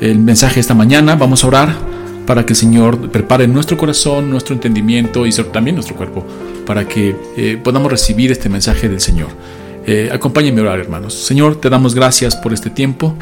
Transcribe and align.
el 0.00 0.18
mensaje 0.18 0.60
esta 0.60 0.74
mañana. 0.74 1.14
Vamos 1.14 1.44
a 1.44 1.46
orar 1.46 1.76
para 2.26 2.46
que 2.46 2.52
el 2.52 2.56
Señor 2.56 3.10
prepare 3.10 3.48
nuestro 3.48 3.76
corazón, 3.76 4.30
nuestro 4.30 4.54
entendimiento 4.54 5.26
y 5.26 5.32
también 5.32 5.76
nuestro 5.76 5.96
cuerpo 5.96 6.24
para 6.66 6.86
que 6.86 7.16
eh, 7.36 7.58
podamos 7.62 7.90
recibir 7.90 8.30
este 8.30 8.48
mensaje 8.48 8.88
del 8.88 9.00
Señor. 9.00 9.28
Eh, 9.86 10.08
acompáñenme 10.12 10.60
a 10.60 10.64
orar, 10.64 10.78
hermanos. 10.78 11.14
Señor, 11.14 11.60
te 11.60 11.68
damos 11.68 11.94
gracias 11.94 12.36
por 12.36 12.52
este 12.52 12.70
tiempo. 12.70 13.16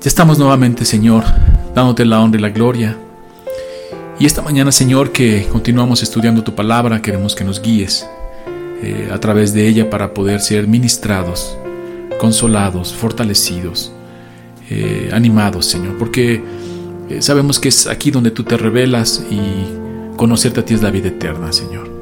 Ya 0.00 0.08
estamos 0.08 0.38
nuevamente, 0.38 0.84
Señor, 0.84 1.24
dándote 1.74 2.04
la 2.04 2.20
honra 2.20 2.38
y 2.38 2.42
la 2.42 2.48
gloria. 2.48 2.96
Y 4.18 4.26
esta 4.26 4.42
mañana, 4.42 4.72
Señor, 4.72 5.12
que 5.12 5.46
continuamos 5.50 6.02
estudiando 6.02 6.42
tu 6.42 6.54
palabra, 6.54 7.00
queremos 7.00 7.34
que 7.34 7.44
nos 7.44 7.62
guíes 7.62 8.06
eh, 8.82 9.10
a 9.12 9.18
través 9.18 9.54
de 9.54 9.66
ella 9.68 9.88
para 9.88 10.14
poder 10.14 10.40
ser 10.40 10.66
ministrados, 10.66 11.56
consolados, 12.18 12.92
fortalecidos, 12.92 13.92
eh, 14.70 15.10
animados, 15.12 15.66
Señor, 15.66 15.98
porque 15.98 16.42
eh, 17.10 17.20
sabemos 17.20 17.60
que 17.60 17.68
es 17.68 17.86
aquí 17.86 18.10
donde 18.10 18.30
tú 18.30 18.44
te 18.44 18.56
revelas 18.56 19.22
y 19.30 20.16
conocerte 20.16 20.60
a 20.60 20.64
ti 20.64 20.72
es 20.72 20.82
la 20.82 20.90
vida 20.90 21.08
eterna, 21.08 21.52
Señor. 21.52 21.92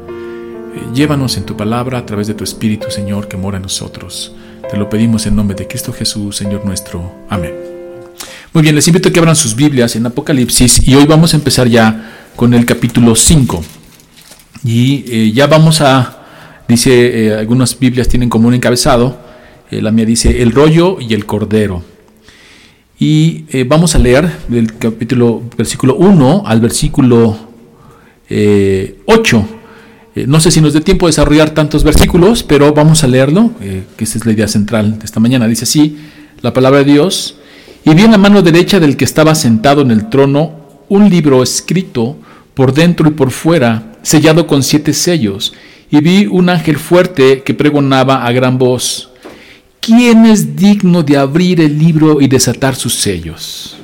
llévanos 0.94 1.36
en 1.36 1.44
tu 1.44 1.56
palabra 1.56 1.98
a 1.98 2.06
través 2.06 2.28
de 2.28 2.34
tu 2.34 2.44
Espíritu, 2.44 2.88
Señor, 2.88 3.26
que 3.26 3.36
mora 3.36 3.56
en 3.56 3.62
nosotros. 3.62 4.32
Te 4.70 4.76
lo 4.76 4.88
pedimos 4.88 5.26
en 5.26 5.34
nombre 5.34 5.56
de 5.56 5.66
Cristo 5.66 5.92
Jesús, 5.92 6.36
Señor 6.36 6.64
nuestro. 6.64 7.12
Amén. 7.28 7.52
Muy 8.52 8.62
bien, 8.62 8.76
les 8.76 8.86
invito 8.86 9.08
a 9.08 9.12
que 9.12 9.18
abran 9.18 9.34
sus 9.34 9.56
Biblias 9.56 9.96
en 9.96 10.06
Apocalipsis 10.06 10.86
y 10.86 10.94
hoy 10.94 11.04
vamos 11.04 11.34
a 11.34 11.38
empezar 11.38 11.66
ya 11.66 12.28
con 12.36 12.54
el 12.54 12.64
capítulo 12.64 13.16
5. 13.16 13.64
Y 14.64 15.32
ya 15.32 15.48
vamos 15.48 15.80
a, 15.80 16.22
dice, 16.68 17.34
algunas 17.36 17.76
Biblias 17.76 18.06
tienen 18.06 18.28
como 18.28 18.46
un 18.46 18.54
encabezado, 18.54 19.18
la 19.70 19.90
mía 19.90 20.04
dice 20.04 20.42
el 20.42 20.52
rollo 20.52 21.00
y 21.00 21.14
el 21.14 21.26
cordero. 21.26 21.91
Y 23.04 23.46
eh, 23.50 23.64
vamos 23.64 23.96
a 23.96 23.98
leer 23.98 24.30
del 24.46 24.78
capítulo, 24.78 25.42
versículo 25.58 25.96
1 25.96 26.44
al 26.46 26.60
versículo 26.60 27.30
8. 27.30 27.36
Eh, 28.28 28.96
eh, 30.14 30.24
no 30.28 30.38
sé 30.38 30.52
si 30.52 30.60
nos 30.60 30.72
dé 30.72 30.82
tiempo 30.82 31.06
de 31.06 31.08
desarrollar 31.08 31.50
tantos 31.50 31.82
versículos, 31.82 32.44
pero 32.44 32.72
vamos 32.72 33.02
a 33.02 33.08
leerlo, 33.08 33.50
que 33.96 34.04
esa 34.04 34.18
es 34.18 34.24
la 34.24 34.30
idea 34.30 34.46
central 34.46 35.00
de 35.00 35.04
esta 35.04 35.18
mañana. 35.18 35.48
Dice 35.48 35.64
así, 35.64 35.98
la 36.42 36.52
palabra 36.52 36.84
de 36.84 36.92
Dios. 36.92 37.38
Y 37.84 37.92
vi 37.92 38.04
en 38.04 38.12
la 38.12 38.18
mano 38.18 38.40
derecha 38.40 38.78
del 38.78 38.96
que 38.96 39.04
estaba 39.04 39.34
sentado 39.34 39.82
en 39.82 39.90
el 39.90 40.08
trono 40.08 40.84
un 40.88 41.10
libro 41.10 41.42
escrito 41.42 42.16
por 42.54 42.72
dentro 42.72 43.08
y 43.08 43.14
por 43.14 43.32
fuera, 43.32 43.94
sellado 44.02 44.46
con 44.46 44.62
siete 44.62 44.92
sellos. 44.92 45.54
Y 45.90 46.00
vi 46.02 46.26
un 46.26 46.48
ángel 46.48 46.76
fuerte 46.76 47.42
que 47.42 47.52
pregonaba 47.52 48.24
a 48.24 48.30
gran 48.30 48.58
voz 48.58 49.11
¿quién 49.82 50.24
es 50.24 50.56
digno 50.56 51.02
de 51.02 51.18
abrir 51.18 51.60
el 51.60 51.78
libro 51.78 52.20
y 52.22 52.28
desatar 52.28 52.74
sus 52.74 52.94
sellos? 52.94 53.76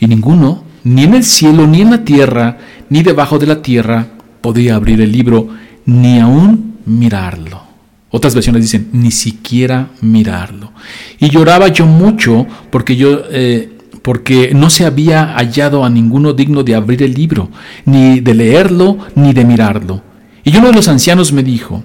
Y 0.00 0.06
ninguno, 0.06 0.64
ni 0.84 1.02
en 1.02 1.14
el 1.14 1.24
cielo, 1.24 1.66
ni 1.66 1.82
en 1.82 1.90
la 1.90 2.04
tierra, 2.04 2.58
ni 2.88 3.02
debajo 3.02 3.38
de 3.38 3.46
la 3.46 3.60
tierra, 3.60 4.06
podía 4.40 4.76
abrir 4.76 5.00
el 5.00 5.12
libro, 5.12 5.48
ni 5.84 6.20
aún 6.20 6.76
mirarlo. 6.86 7.62
Otras 8.10 8.34
versiones 8.34 8.62
dicen, 8.62 8.88
ni 8.92 9.10
siquiera 9.10 9.90
mirarlo. 10.00 10.72
Y 11.18 11.28
lloraba 11.28 11.68
yo 11.68 11.84
mucho 11.84 12.46
porque 12.70 12.96
yo... 12.96 13.24
Eh, 13.30 13.70
porque 14.02 14.52
no 14.54 14.68
se 14.68 14.84
había 14.84 15.32
hallado 15.34 15.82
a 15.82 15.88
ninguno 15.88 16.34
digno 16.34 16.62
de 16.62 16.74
abrir 16.74 17.02
el 17.02 17.14
libro, 17.14 17.48
ni 17.86 18.20
de 18.20 18.34
leerlo, 18.34 18.98
ni 19.14 19.32
de 19.32 19.46
mirarlo. 19.46 20.02
Y 20.44 20.54
uno 20.58 20.66
de 20.66 20.74
los 20.74 20.88
ancianos 20.88 21.32
me 21.32 21.42
dijo, 21.42 21.82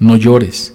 no 0.00 0.16
llores. 0.16 0.74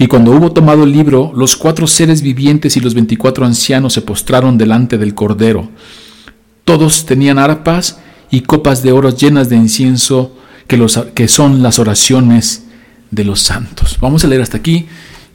Y 0.00 0.06
cuando 0.06 0.30
hubo 0.30 0.50
tomado 0.50 0.84
el 0.84 0.92
libro, 0.92 1.30
los 1.36 1.58
cuatro 1.58 1.86
seres 1.86 2.22
vivientes 2.22 2.74
y 2.74 2.80
los 2.80 2.94
veinticuatro 2.94 3.44
ancianos 3.44 3.92
se 3.92 4.00
postraron 4.00 4.56
delante 4.56 4.96
del 4.96 5.14
Cordero. 5.14 5.68
Todos 6.64 7.04
tenían 7.04 7.38
arpas 7.38 8.00
y 8.30 8.40
copas 8.40 8.82
de 8.82 8.92
oro 8.92 9.10
llenas 9.10 9.50
de 9.50 9.56
incienso, 9.56 10.34
que, 10.66 10.78
los, 10.78 10.96
que 11.14 11.28
son 11.28 11.62
las 11.62 11.78
oraciones 11.78 12.64
de 13.10 13.24
los 13.24 13.40
santos. 13.40 13.98
Vamos 14.00 14.24
a 14.24 14.28
leer 14.28 14.40
hasta 14.40 14.56
aquí 14.56 14.86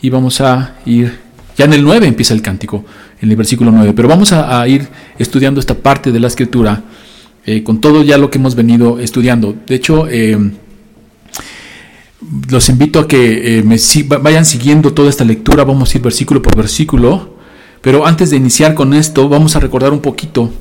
y 0.02 0.10
vamos 0.10 0.42
a 0.42 0.78
ir, 0.88 1.20
ya 1.56 1.66
en 1.66 1.74
el 1.74 1.84
9 1.84 2.08
empieza 2.08 2.34
el 2.34 2.42
cántico, 2.42 2.84
en 3.22 3.30
el 3.30 3.38
versículo 3.38 3.70
9, 3.70 3.94
pero 3.96 4.08
vamos 4.08 4.34
a 4.34 4.68
ir 4.68 4.88
estudiando 5.20 5.60
esta 5.60 5.76
parte 5.76 6.12
de 6.12 6.20
la 6.20 6.26
escritura 6.26 6.82
eh, 7.46 7.62
con 7.62 7.80
todo 7.80 8.02
ya 8.02 8.18
lo 8.18 8.32
que 8.32 8.40
hemos 8.40 8.56
venido 8.56 9.00
estudiando. 9.00 9.56
De 9.68 9.76
hecho, 9.76 10.08
eh, 10.10 10.36
los 12.50 12.70
invito 12.70 13.00
a 13.00 13.08
que 13.08 13.60
eh, 13.60 13.64
me 13.64 13.78
vayan 14.20 14.46
siguiendo 14.46 14.94
toda 14.94 15.10
esta 15.10 15.24
lectura, 15.24 15.64
vamos 15.64 15.94
a 15.94 15.98
ir 15.98 16.04
versículo 16.04 16.42
por 16.42 16.56
versículo, 16.56 17.36
pero 17.82 18.06
antes 18.06 18.30
de 18.30 18.38
iniciar 18.38 18.74
con 18.74 18.94
esto, 18.94 19.30
vamos 19.30 19.56
a 19.56 19.60
recordar 19.60 19.94
un 19.94 20.00
poquito 20.00 20.52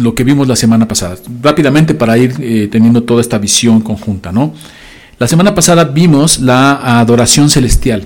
lo 0.00 0.12
que 0.16 0.24
vimos 0.24 0.48
la 0.48 0.56
semana 0.56 0.88
pasada, 0.88 1.16
rápidamente 1.40 1.94
para 1.94 2.18
ir 2.18 2.68
teniendo 2.68 3.04
toda 3.04 3.20
esta 3.20 3.38
visión 3.38 3.80
conjunta. 3.80 4.32
¿no? 4.32 4.52
La 5.20 5.28
semana 5.28 5.54
pasada 5.54 5.84
vimos 5.84 6.40
la 6.40 6.98
adoración 6.98 7.48
celestial. 7.48 8.04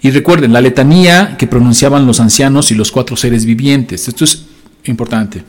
Y 0.00 0.10
recuerden, 0.12 0.54
la 0.54 0.62
letanía 0.62 1.36
que 1.36 1.46
pronunciaban 1.46 2.06
los 2.06 2.20
ancianos 2.20 2.70
y 2.70 2.74
los 2.74 2.90
cuatro 2.90 3.16
seres 3.16 3.44
vivientes. 3.44 4.08
Esto 4.08 4.24
es 4.24 4.46
importante 4.84 5.42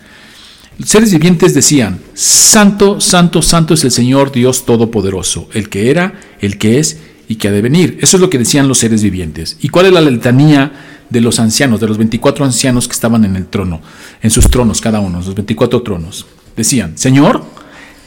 seres 0.85 1.11
vivientes 1.11 1.53
decían, 1.53 1.99
Santo, 2.13 3.01
Santo, 3.01 3.41
Santo 3.41 3.73
es 3.73 3.83
el 3.83 3.91
Señor 3.91 4.31
Dios 4.31 4.65
Todopoderoso, 4.65 5.49
el 5.53 5.69
que 5.69 5.89
era, 5.89 6.19
el 6.39 6.57
que 6.57 6.79
es 6.79 6.99
y 7.27 7.35
que 7.35 7.47
ha 7.47 7.51
de 7.51 7.61
venir. 7.61 7.97
Eso 8.01 8.17
es 8.17 8.21
lo 8.21 8.29
que 8.29 8.37
decían 8.37 8.67
los 8.67 8.77
seres 8.77 9.01
vivientes. 9.01 9.57
¿Y 9.61 9.69
cuál 9.69 9.87
es 9.87 9.93
la 9.93 10.01
letanía 10.01 10.71
de 11.09 11.21
los 11.21 11.39
ancianos, 11.39 11.79
de 11.79 11.87
los 11.87 11.97
24 11.97 12.45
ancianos 12.45 12.87
que 12.87 12.93
estaban 12.93 13.25
en 13.25 13.35
el 13.35 13.47
trono, 13.47 13.81
en 14.21 14.29
sus 14.29 14.49
tronos 14.49 14.81
cada 14.81 14.99
uno, 14.99 15.17
los 15.17 15.33
24 15.35 15.81
tronos? 15.81 16.27
Decían, 16.55 16.97
Señor, 16.97 17.43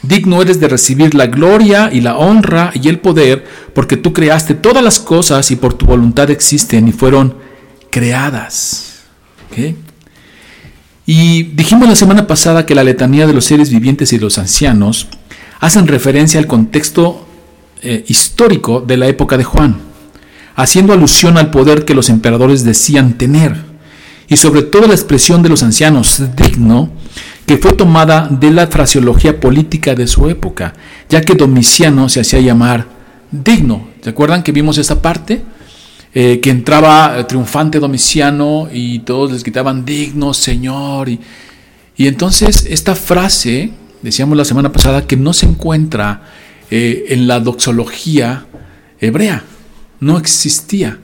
digno 0.01 0.41
eres 0.41 0.59
de 0.59 0.67
recibir 0.67 1.13
la 1.13 1.27
gloria 1.27 1.89
y 1.91 2.01
la 2.01 2.17
honra 2.17 2.71
y 2.73 2.87
el 2.87 2.99
poder, 2.99 3.45
porque 3.73 3.97
tú 3.97 4.13
creaste 4.13 4.53
todas 4.53 4.83
las 4.83 4.99
cosas 4.99 5.51
y 5.51 5.55
por 5.55 5.73
tu 5.73 5.85
voluntad 5.85 6.29
existen 6.31 6.87
y 6.87 6.91
fueron 6.91 7.35
creadas. 7.89 9.01
¿Okay? 9.51 9.75
Y 11.13 11.43
dijimos 11.43 11.89
la 11.89 11.97
semana 11.97 12.25
pasada 12.25 12.65
que 12.65 12.73
la 12.73 12.85
letanía 12.85 13.27
de 13.27 13.33
los 13.33 13.43
seres 13.43 13.69
vivientes 13.69 14.13
y 14.13 14.17
los 14.17 14.37
ancianos 14.37 15.09
hacen 15.59 15.85
referencia 15.85 16.39
al 16.39 16.47
contexto 16.47 17.27
eh, 17.81 18.05
histórico 18.07 18.79
de 18.79 18.95
la 18.95 19.07
época 19.07 19.35
de 19.35 19.43
Juan, 19.43 19.75
haciendo 20.55 20.93
alusión 20.93 21.37
al 21.37 21.51
poder 21.51 21.83
que 21.83 21.95
los 21.95 22.07
emperadores 22.07 22.63
decían 22.63 23.17
tener, 23.17 23.57
y 24.29 24.37
sobre 24.37 24.61
todo 24.61 24.87
la 24.87 24.93
expresión 24.93 25.43
de 25.43 25.49
los 25.49 25.63
ancianos 25.63 26.23
digno, 26.37 26.89
que 27.45 27.57
fue 27.57 27.73
tomada 27.73 28.29
de 28.31 28.49
la 28.49 28.67
fraseología 28.67 29.37
política 29.37 29.95
de 29.95 30.07
su 30.07 30.29
época, 30.29 30.75
ya 31.09 31.19
que 31.19 31.35
Domiciano 31.35 32.07
se 32.07 32.21
hacía 32.21 32.39
llamar 32.39 32.87
digno. 33.31 33.85
¿Se 34.01 34.11
acuerdan 34.11 34.43
que 34.43 34.53
vimos 34.53 34.77
esa 34.77 35.01
parte? 35.01 35.41
Eh, 36.13 36.41
que 36.41 36.49
entraba 36.49 37.17
eh, 37.17 37.23
triunfante 37.23 37.79
Domiciano 37.79 38.67
y 38.69 38.99
todos 38.99 39.31
les 39.31 39.43
gritaban 39.43 39.85
digno 39.85 40.33
Señor. 40.33 41.07
Y, 41.07 41.21
y, 41.95 42.07
entonces 42.07 42.67
esta 42.69 42.95
frase, 42.95 43.71
decíamos 44.01 44.37
la 44.37 44.43
semana 44.43 44.73
pasada, 44.73 45.07
que 45.07 45.15
no 45.15 45.31
se 45.31 45.45
encuentra 45.45 46.23
eh, 46.69 47.05
en 47.09 47.27
la 47.27 47.39
doxología 47.39 48.45
hebrea, 48.99 49.45
no 50.01 50.17
existía. 50.17 50.99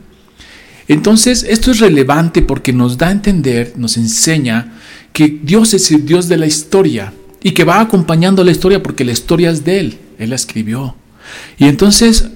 Entonces 0.90 1.46
esto 1.48 1.72
es 1.72 1.80
relevante 1.80 2.42
porque 2.42 2.74
nos 2.74 2.98
da 2.98 3.08
a 3.08 3.12
entender, 3.12 3.76
nos 3.78 3.96
enseña 3.96 4.74
que 5.14 5.40
Dios 5.42 5.74
es 5.74 5.90
el 5.90 6.06
Dios 6.06 6.28
de 6.28 6.36
la 6.36 6.48
historia 6.48 7.14
y 7.42 7.52
que 7.52 7.64
va 7.64 7.80
acompañando 7.80 8.44
la 8.44 8.52
historia 8.52 8.84
porque 8.84 9.06
la 9.06 9.14
historia 9.14 9.52
es 9.52 9.64
de 9.64 9.80
Él, 9.80 9.98
Él 10.20 10.32
la 10.32 10.36
escribió. 10.36 10.96
Y 11.58 11.66
entonces 11.66 12.30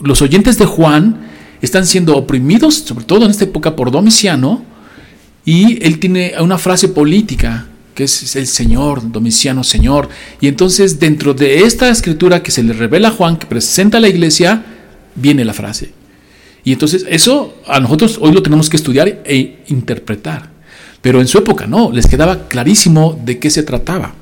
los 0.00 0.22
oyentes 0.22 0.58
de 0.58 0.64
Juan, 0.64 1.27
están 1.62 1.86
siendo 1.86 2.16
oprimidos, 2.16 2.74
sobre 2.76 3.04
todo 3.04 3.24
en 3.24 3.30
esta 3.30 3.44
época, 3.44 3.76
por 3.76 3.90
Domiciano, 3.90 4.64
y 5.44 5.82
él 5.84 5.98
tiene 5.98 6.34
una 6.40 6.58
frase 6.58 6.88
política 6.88 7.66
que 7.98 8.04
es 8.04 8.36
el 8.36 8.46
Señor, 8.46 9.10
Domiciano 9.10 9.64
Señor. 9.64 10.08
Y 10.40 10.46
entonces 10.46 11.00
dentro 11.00 11.34
de 11.34 11.62
esta 11.64 11.88
escritura 11.88 12.44
que 12.44 12.52
se 12.52 12.62
le 12.62 12.72
revela 12.72 13.08
a 13.08 13.10
Juan, 13.10 13.36
que 13.38 13.46
presenta 13.46 13.98
a 13.98 14.00
la 14.00 14.08
iglesia, 14.08 14.64
viene 15.16 15.44
la 15.44 15.52
frase. 15.52 15.90
Y 16.62 16.72
entonces 16.72 17.04
eso 17.08 17.56
a 17.66 17.80
nosotros 17.80 18.18
hoy 18.20 18.30
lo 18.30 18.40
tenemos 18.40 18.70
que 18.70 18.76
estudiar 18.76 19.08
e 19.24 19.64
interpretar. 19.66 20.48
Pero 21.02 21.20
en 21.20 21.26
su 21.26 21.38
época 21.38 21.66
no, 21.66 21.90
les 21.90 22.06
quedaba 22.06 22.46
clarísimo 22.46 23.20
de 23.24 23.40
qué 23.40 23.50
se 23.50 23.64
trataba. 23.64 24.14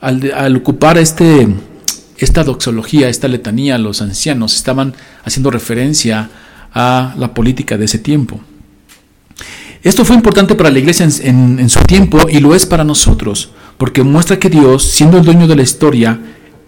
Al, 0.00 0.56
ocupar 0.56 0.96
este, 0.96 1.48
esta 2.18 2.44
doxología, 2.44 3.08
esta 3.08 3.28
letanía, 3.28 3.78
los 3.78 4.02
ancianos 4.02 4.54
estaban 4.56 4.94
haciendo 5.24 5.50
referencia 5.50 6.30
a 6.72 7.14
la 7.18 7.34
política 7.34 7.76
de 7.76 7.84
ese 7.86 7.98
tiempo. 7.98 8.40
Esto 9.82 10.04
fue 10.04 10.16
importante 10.16 10.54
para 10.54 10.70
la 10.70 10.78
iglesia 10.78 11.06
en, 11.22 11.70
su 11.70 11.80
tiempo 11.80 12.28
y 12.28 12.40
lo 12.40 12.54
es 12.54 12.66
para 12.66 12.84
nosotros, 12.84 13.50
porque 13.76 14.02
muestra 14.02 14.38
que 14.38 14.50
Dios, 14.50 14.82
siendo 14.82 15.18
el 15.18 15.24
dueño 15.24 15.46
de 15.46 15.56
la 15.56 15.62
historia, 15.62 16.18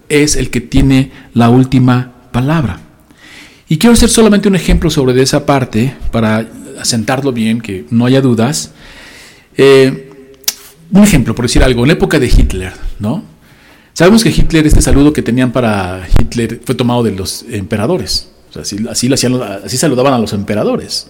es 0.08 0.36
el 0.36 0.50
que 0.50 0.60
tiene 0.60 1.10
la 1.34 1.50
última 1.50 2.12
palabra. 2.30 2.80
Y 3.68 3.78
quiero 3.78 3.94
hacer 3.94 4.08
solamente 4.08 4.48
un 4.48 4.54
ejemplo 4.54 4.88
sobre 4.88 5.20
esa 5.20 5.44
parte 5.44 5.94
para 6.12 6.46
asentarlo 6.80 7.32
bien, 7.32 7.60
que 7.60 7.86
no 7.90 8.06
haya 8.06 8.20
dudas. 8.20 8.72
Eh, 9.56 10.10
un 10.92 11.02
ejemplo, 11.02 11.34
por 11.34 11.46
decir 11.46 11.62
algo, 11.62 11.82
en 11.82 11.88
la 11.88 11.94
época 11.94 12.18
de 12.18 12.28
Hitler, 12.28 12.72
¿no? 12.98 13.24
Sabemos 13.98 14.22
que 14.22 14.28
Hitler, 14.28 14.64
este 14.64 14.80
saludo 14.80 15.12
que 15.12 15.22
tenían 15.22 15.50
para 15.50 16.06
Hitler 16.16 16.60
fue 16.64 16.76
tomado 16.76 17.02
de 17.02 17.10
los 17.10 17.44
emperadores. 17.50 18.28
así, 18.54 18.86
así, 18.88 19.76
saludaban 19.76 20.14
a 20.14 20.18
los 20.20 20.32
emperadores. 20.34 21.08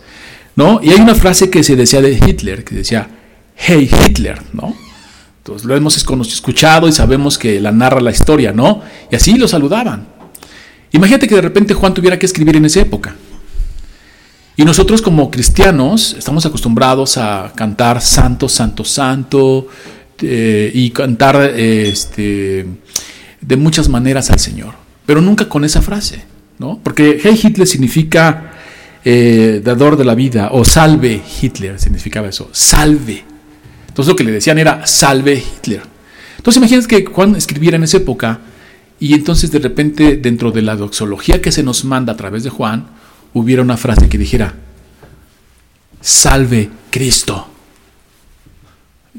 ¿no? 0.56 0.80
Y 0.82 0.88
hay 0.88 0.98
una 0.98 1.14
frase 1.14 1.50
que 1.50 1.62
se 1.62 1.76
decía 1.76 2.00
de 2.00 2.12
Hitler, 2.12 2.64
que 2.64 2.76
decía, 2.76 3.06
hey 3.56 3.90
Hitler, 3.92 4.40
¿no? 4.54 4.74
Entonces 5.36 5.66
lo 5.66 5.76
hemos 5.76 5.98
escuchado 5.98 6.88
y 6.88 6.92
sabemos 6.92 7.36
que 7.36 7.60
la 7.60 7.72
narra 7.72 8.00
la 8.00 8.10
historia, 8.10 8.54
¿no? 8.54 8.80
Y 9.12 9.16
así 9.16 9.34
lo 9.34 9.46
saludaban. 9.48 10.08
Imagínate 10.92 11.28
que 11.28 11.34
de 11.34 11.42
repente 11.42 11.74
Juan 11.74 11.92
tuviera 11.92 12.18
que 12.18 12.24
escribir 12.24 12.56
en 12.56 12.64
esa 12.64 12.80
época. 12.80 13.14
Y 14.56 14.64
nosotros 14.64 15.02
como 15.02 15.30
cristianos 15.30 16.16
estamos 16.18 16.46
acostumbrados 16.46 17.18
a 17.18 17.52
cantar 17.54 18.00
santo, 18.00 18.48
santo, 18.48 18.82
santo 18.82 19.68
eh, 20.22 20.70
y 20.74 20.90
cantar 20.90 21.52
este, 21.56 22.66
de 23.40 23.56
muchas 23.56 23.88
maneras 23.88 24.30
al 24.30 24.38
Señor, 24.38 24.74
pero 25.06 25.20
nunca 25.20 25.48
con 25.48 25.64
esa 25.64 25.82
frase, 25.82 26.24
¿no? 26.58 26.80
Porque 26.82 27.20
Hey 27.22 27.38
Hitler 27.42 27.66
significa 27.66 28.52
eh, 29.04 29.60
dador 29.64 29.96
de 29.96 30.04
la 30.04 30.14
vida 30.14 30.50
o 30.52 30.64
salve 30.64 31.22
Hitler, 31.40 31.78
significaba 31.78 32.28
eso, 32.28 32.50
salve. 32.52 33.24
Entonces 33.88 34.12
lo 34.12 34.16
que 34.16 34.24
le 34.24 34.32
decían 34.32 34.58
era 34.58 34.86
salve 34.86 35.34
Hitler. 35.34 35.82
Entonces 36.36 36.58
imagínate 36.58 36.88
que 36.88 37.10
Juan 37.10 37.36
escribiera 37.36 37.76
en 37.76 37.84
esa 37.84 37.98
época 37.98 38.40
y 39.00 39.14
entonces 39.14 39.50
de 39.50 39.60
repente 39.60 40.16
dentro 40.16 40.50
de 40.50 40.62
la 40.62 40.76
doxología 40.76 41.40
que 41.40 41.52
se 41.52 41.62
nos 41.62 41.84
manda 41.84 42.12
a 42.12 42.16
través 42.16 42.42
de 42.44 42.50
Juan, 42.50 42.86
hubiera 43.34 43.62
una 43.62 43.76
frase 43.76 44.08
que 44.08 44.18
dijera, 44.18 44.54
salve 46.00 46.70
Cristo. 46.90 47.47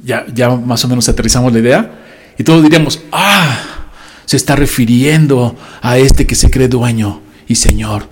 Ya, 0.03 0.25
ya 0.33 0.49
más 0.49 0.83
o 0.85 0.87
menos 0.87 1.09
aterrizamos 1.09 1.51
la 1.53 1.59
idea 1.59 1.91
y 2.37 2.43
todos 2.43 2.63
diríamos, 2.63 3.01
ah, 3.11 3.59
se 4.25 4.37
está 4.37 4.55
refiriendo 4.55 5.57
a 5.81 5.97
este 5.97 6.25
que 6.25 6.35
se 6.35 6.49
cree 6.49 6.69
dueño 6.69 7.21
y 7.47 7.55
Señor 7.55 8.07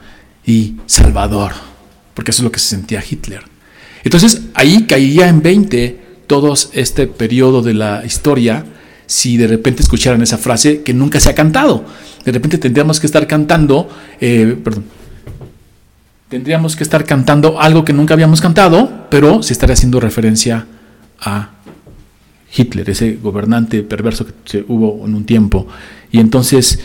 y 0.46 0.76
Salvador, 0.86 1.54
porque 2.14 2.32
eso 2.32 2.42
es 2.42 2.44
lo 2.44 2.52
que 2.52 2.60
se 2.60 2.68
sentía 2.68 3.04
Hitler. 3.08 3.44
Entonces 4.04 4.42
ahí 4.54 4.84
caía 4.84 5.30
en 5.30 5.42
20 5.42 6.08
todo 6.28 6.54
este 6.74 7.08
periodo 7.08 7.62
de 7.62 7.74
la 7.74 8.06
historia 8.06 8.66
si 9.06 9.38
de 9.38 9.48
repente 9.48 9.82
escucharan 9.82 10.22
esa 10.22 10.38
frase 10.38 10.82
que 10.82 10.94
nunca 10.94 11.20
se 11.20 11.30
ha 11.30 11.36
cantado. 11.36 11.86
De 12.26 12.32
repente 12.34 12.58
tendríamos 12.58 13.00
que 13.00 13.08
estar 13.08 13.26
cantando, 13.28 13.90
eh, 14.20 14.58
perdón, 14.62 14.84
tendríamos 16.28 16.76
que 16.76 16.84
estar 16.84 17.06
cantando 17.06 17.62
algo 17.62 17.86
que 17.86 17.94
nunca 17.94 18.14
habíamos 18.14 18.42
cantado, 18.42 19.08
pero 19.10 19.42
se 19.42 19.54
estaría 19.54 19.74
haciendo 19.74 20.02
referencia 20.02 20.68
a 21.20 21.52
Hitler, 22.56 22.90
ese 22.90 23.18
gobernante 23.22 23.84
perverso 23.84 24.26
que 24.46 24.64
hubo 24.68 25.06
en 25.06 25.16
un 25.16 25.26
tiempo. 25.26 25.68
Y 26.12 26.20
entonces 26.20 26.80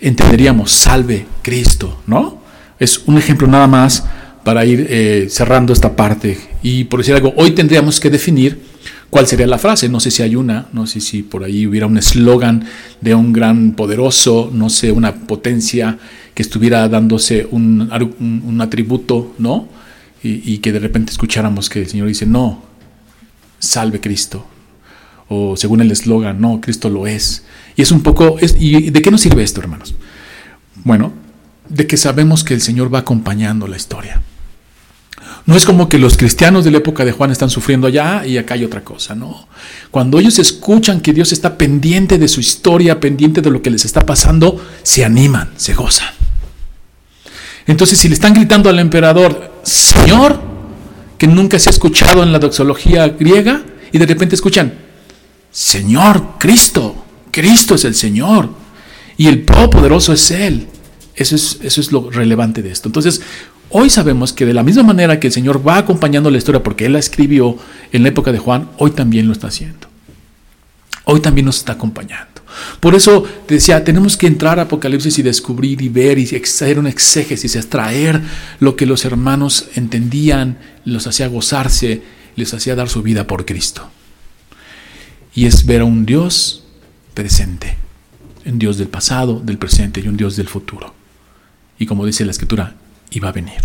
entenderíamos, 0.00 0.70
salve 0.70 1.26
Cristo, 1.42 2.00
¿no? 2.06 2.42
Es 2.78 3.02
un 3.06 3.18
ejemplo 3.18 3.48
nada 3.48 3.66
más 3.66 4.04
para 4.44 4.64
ir 4.64 4.86
eh, 4.88 5.26
cerrando 5.28 5.72
esta 5.72 5.96
parte. 5.96 6.38
Y 6.62 6.84
por 6.84 7.00
decir 7.00 7.14
algo, 7.14 7.34
hoy 7.36 7.50
tendríamos 7.50 8.00
que 8.00 8.10
definir 8.10 8.60
cuál 9.10 9.26
sería 9.26 9.46
la 9.46 9.58
frase. 9.58 9.88
No 9.88 10.00
sé 10.00 10.10
si 10.10 10.22
hay 10.22 10.36
una, 10.36 10.68
no 10.72 10.86
sé 10.86 11.00
si 11.00 11.22
por 11.22 11.44
ahí 11.44 11.66
hubiera 11.66 11.86
un 11.86 11.98
eslogan 11.98 12.64
de 13.00 13.14
un 13.14 13.32
gran 13.32 13.72
poderoso, 13.72 14.50
no 14.52 14.70
sé, 14.70 14.92
una 14.92 15.14
potencia 15.14 15.98
que 16.34 16.42
estuviera 16.42 16.88
dándose 16.88 17.48
un, 17.50 17.90
atributo, 18.60 19.34
¿no? 19.38 19.68
Y, 20.22 20.58
que 20.58 20.72
de 20.72 20.80
repente 20.80 21.12
escucháramos 21.12 21.70
que 21.70 21.82
el 21.82 21.88
Señor 21.88 22.08
dice, 22.08 22.26
no, 22.26 22.62
salve 23.58 24.00
Cristo. 24.00 24.46
O 25.28 25.56
según 25.56 25.80
el 25.80 25.90
eslogan, 25.90 26.40
no, 26.40 26.60
Cristo 26.60 26.88
lo 26.88 27.06
es. 27.06 27.44
Y 27.76 27.82
es 27.82 27.92
un 27.92 28.02
poco, 28.02 28.36
¿y 28.58 28.90
de 28.90 29.02
qué 29.02 29.10
nos 29.10 29.20
sirve 29.20 29.42
esto, 29.42 29.60
hermanos? 29.60 29.94
Bueno, 30.84 31.12
de 31.68 31.86
que 31.86 31.96
sabemos 31.96 32.44
que 32.44 32.54
el 32.54 32.60
Señor 32.60 32.92
va 32.92 33.00
acompañando 33.00 33.66
la 33.66 33.76
historia. 33.76 34.22
No 35.46 35.56
es 35.56 35.64
como 35.64 35.88
que 35.88 35.98
los 35.98 36.16
cristianos 36.16 36.64
de 36.64 36.70
la 36.70 36.78
época 36.78 37.04
de 37.04 37.12
Juan 37.12 37.30
están 37.30 37.48
sufriendo 37.48 37.86
allá 37.86 38.26
y 38.26 38.36
acá 38.36 38.54
hay 38.54 38.64
otra 38.64 38.84
cosa, 38.84 39.14
no. 39.14 39.48
Cuando 39.90 40.18
ellos 40.18 40.38
escuchan 40.38 41.00
que 41.00 41.14
Dios 41.14 41.32
está 41.32 41.56
pendiente 41.56 42.18
de 42.18 42.28
su 42.28 42.40
historia, 42.40 43.00
pendiente 43.00 43.40
de 43.40 43.50
lo 43.50 43.62
que 43.62 43.70
les 43.70 43.84
está 43.84 44.04
pasando, 44.04 44.62
se 44.82 45.04
animan, 45.04 45.50
se 45.56 45.74
gozan. 45.74 46.10
Entonces, 47.66 47.98
si 47.98 48.08
le 48.08 48.14
están 48.14 48.34
gritando 48.34 48.68
al 48.68 48.78
emperador, 48.78 49.52
Señor, 49.62 50.40
que 51.16 51.26
nunca 51.26 51.58
se 51.58 51.68
ha 51.68 51.72
escuchado 51.72 52.22
en 52.22 52.32
la 52.32 52.38
doxología 52.38 53.08
griega, 53.08 53.62
y 53.90 53.98
de 53.98 54.06
repente 54.06 54.34
escuchan, 54.34 54.74
Señor, 55.50 56.34
Cristo, 56.38 57.04
Cristo 57.30 57.74
es 57.74 57.84
el 57.84 57.94
Señor, 57.94 58.50
y 59.16 59.26
el 59.26 59.44
Todopoderoso 59.44 60.12
es 60.12 60.30
Él. 60.30 60.68
Eso 61.14 61.34
es, 61.34 61.58
eso 61.62 61.80
es 61.80 61.90
lo 61.90 62.10
relevante 62.10 62.62
de 62.62 62.70
esto. 62.70 62.88
Entonces, 62.88 63.20
hoy 63.70 63.90
sabemos 63.90 64.32
que 64.32 64.46
de 64.46 64.54
la 64.54 64.62
misma 64.62 64.84
manera 64.84 65.18
que 65.18 65.26
el 65.26 65.32
Señor 65.32 65.66
va 65.66 65.78
acompañando 65.78 66.30
la 66.30 66.38
historia 66.38 66.62
porque 66.62 66.86
Él 66.86 66.92
la 66.92 67.00
escribió 67.00 67.58
en 67.92 68.04
la 68.04 68.10
época 68.10 68.30
de 68.30 68.38
Juan, 68.38 68.70
hoy 68.78 68.92
también 68.92 69.26
lo 69.26 69.32
está 69.32 69.48
haciendo. 69.48 69.88
Hoy 71.04 71.20
también 71.20 71.46
nos 71.46 71.56
está 71.56 71.72
acompañando. 71.72 72.38
Por 72.80 72.94
eso 72.94 73.24
decía, 73.48 73.82
tenemos 73.82 74.16
que 74.16 74.26
entrar 74.26 74.58
a 74.58 74.62
Apocalipsis 74.62 75.18
y 75.18 75.22
descubrir 75.22 75.82
y 75.82 75.88
ver 75.88 76.18
y 76.18 76.24
hacer 76.36 76.78
un 76.78 76.86
exégesis, 76.86 77.56
extraer 77.56 78.20
lo 78.60 78.76
que 78.76 78.86
los 78.86 79.04
hermanos 79.04 79.66
entendían, 79.74 80.58
los 80.84 81.06
hacía 81.06 81.28
gozarse, 81.28 82.02
les 82.36 82.54
hacía 82.54 82.74
dar 82.74 82.88
su 82.88 83.02
vida 83.02 83.26
por 83.26 83.44
Cristo. 83.44 83.90
Y 85.34 85.46
es 85.46 85.66
ver 85.66 85.82
a 85.82 85.84
un 85.84 86.06
Dios 86.06 86.64
presente, 87.14 87.76
un 88.46 88.58
Dios 88.58 88.78
del 88.78 88.88
pasado, 88.88 89.40
del 89.40 89.58
presente 89.58 90.00
y 90.00 90.08
un 90.08 90.16
Dios 90.16 90.36
del 90.36 90.48
futuro. 90.48 90.94
Y 91.78 91.86
como 91.86 92.06
dice 92.06 92.24
la 92.24 92.32
Escritura, 92.32 92.74
iba 93.10 93.28
a 93.28 93.32
venir. 93.32 93.60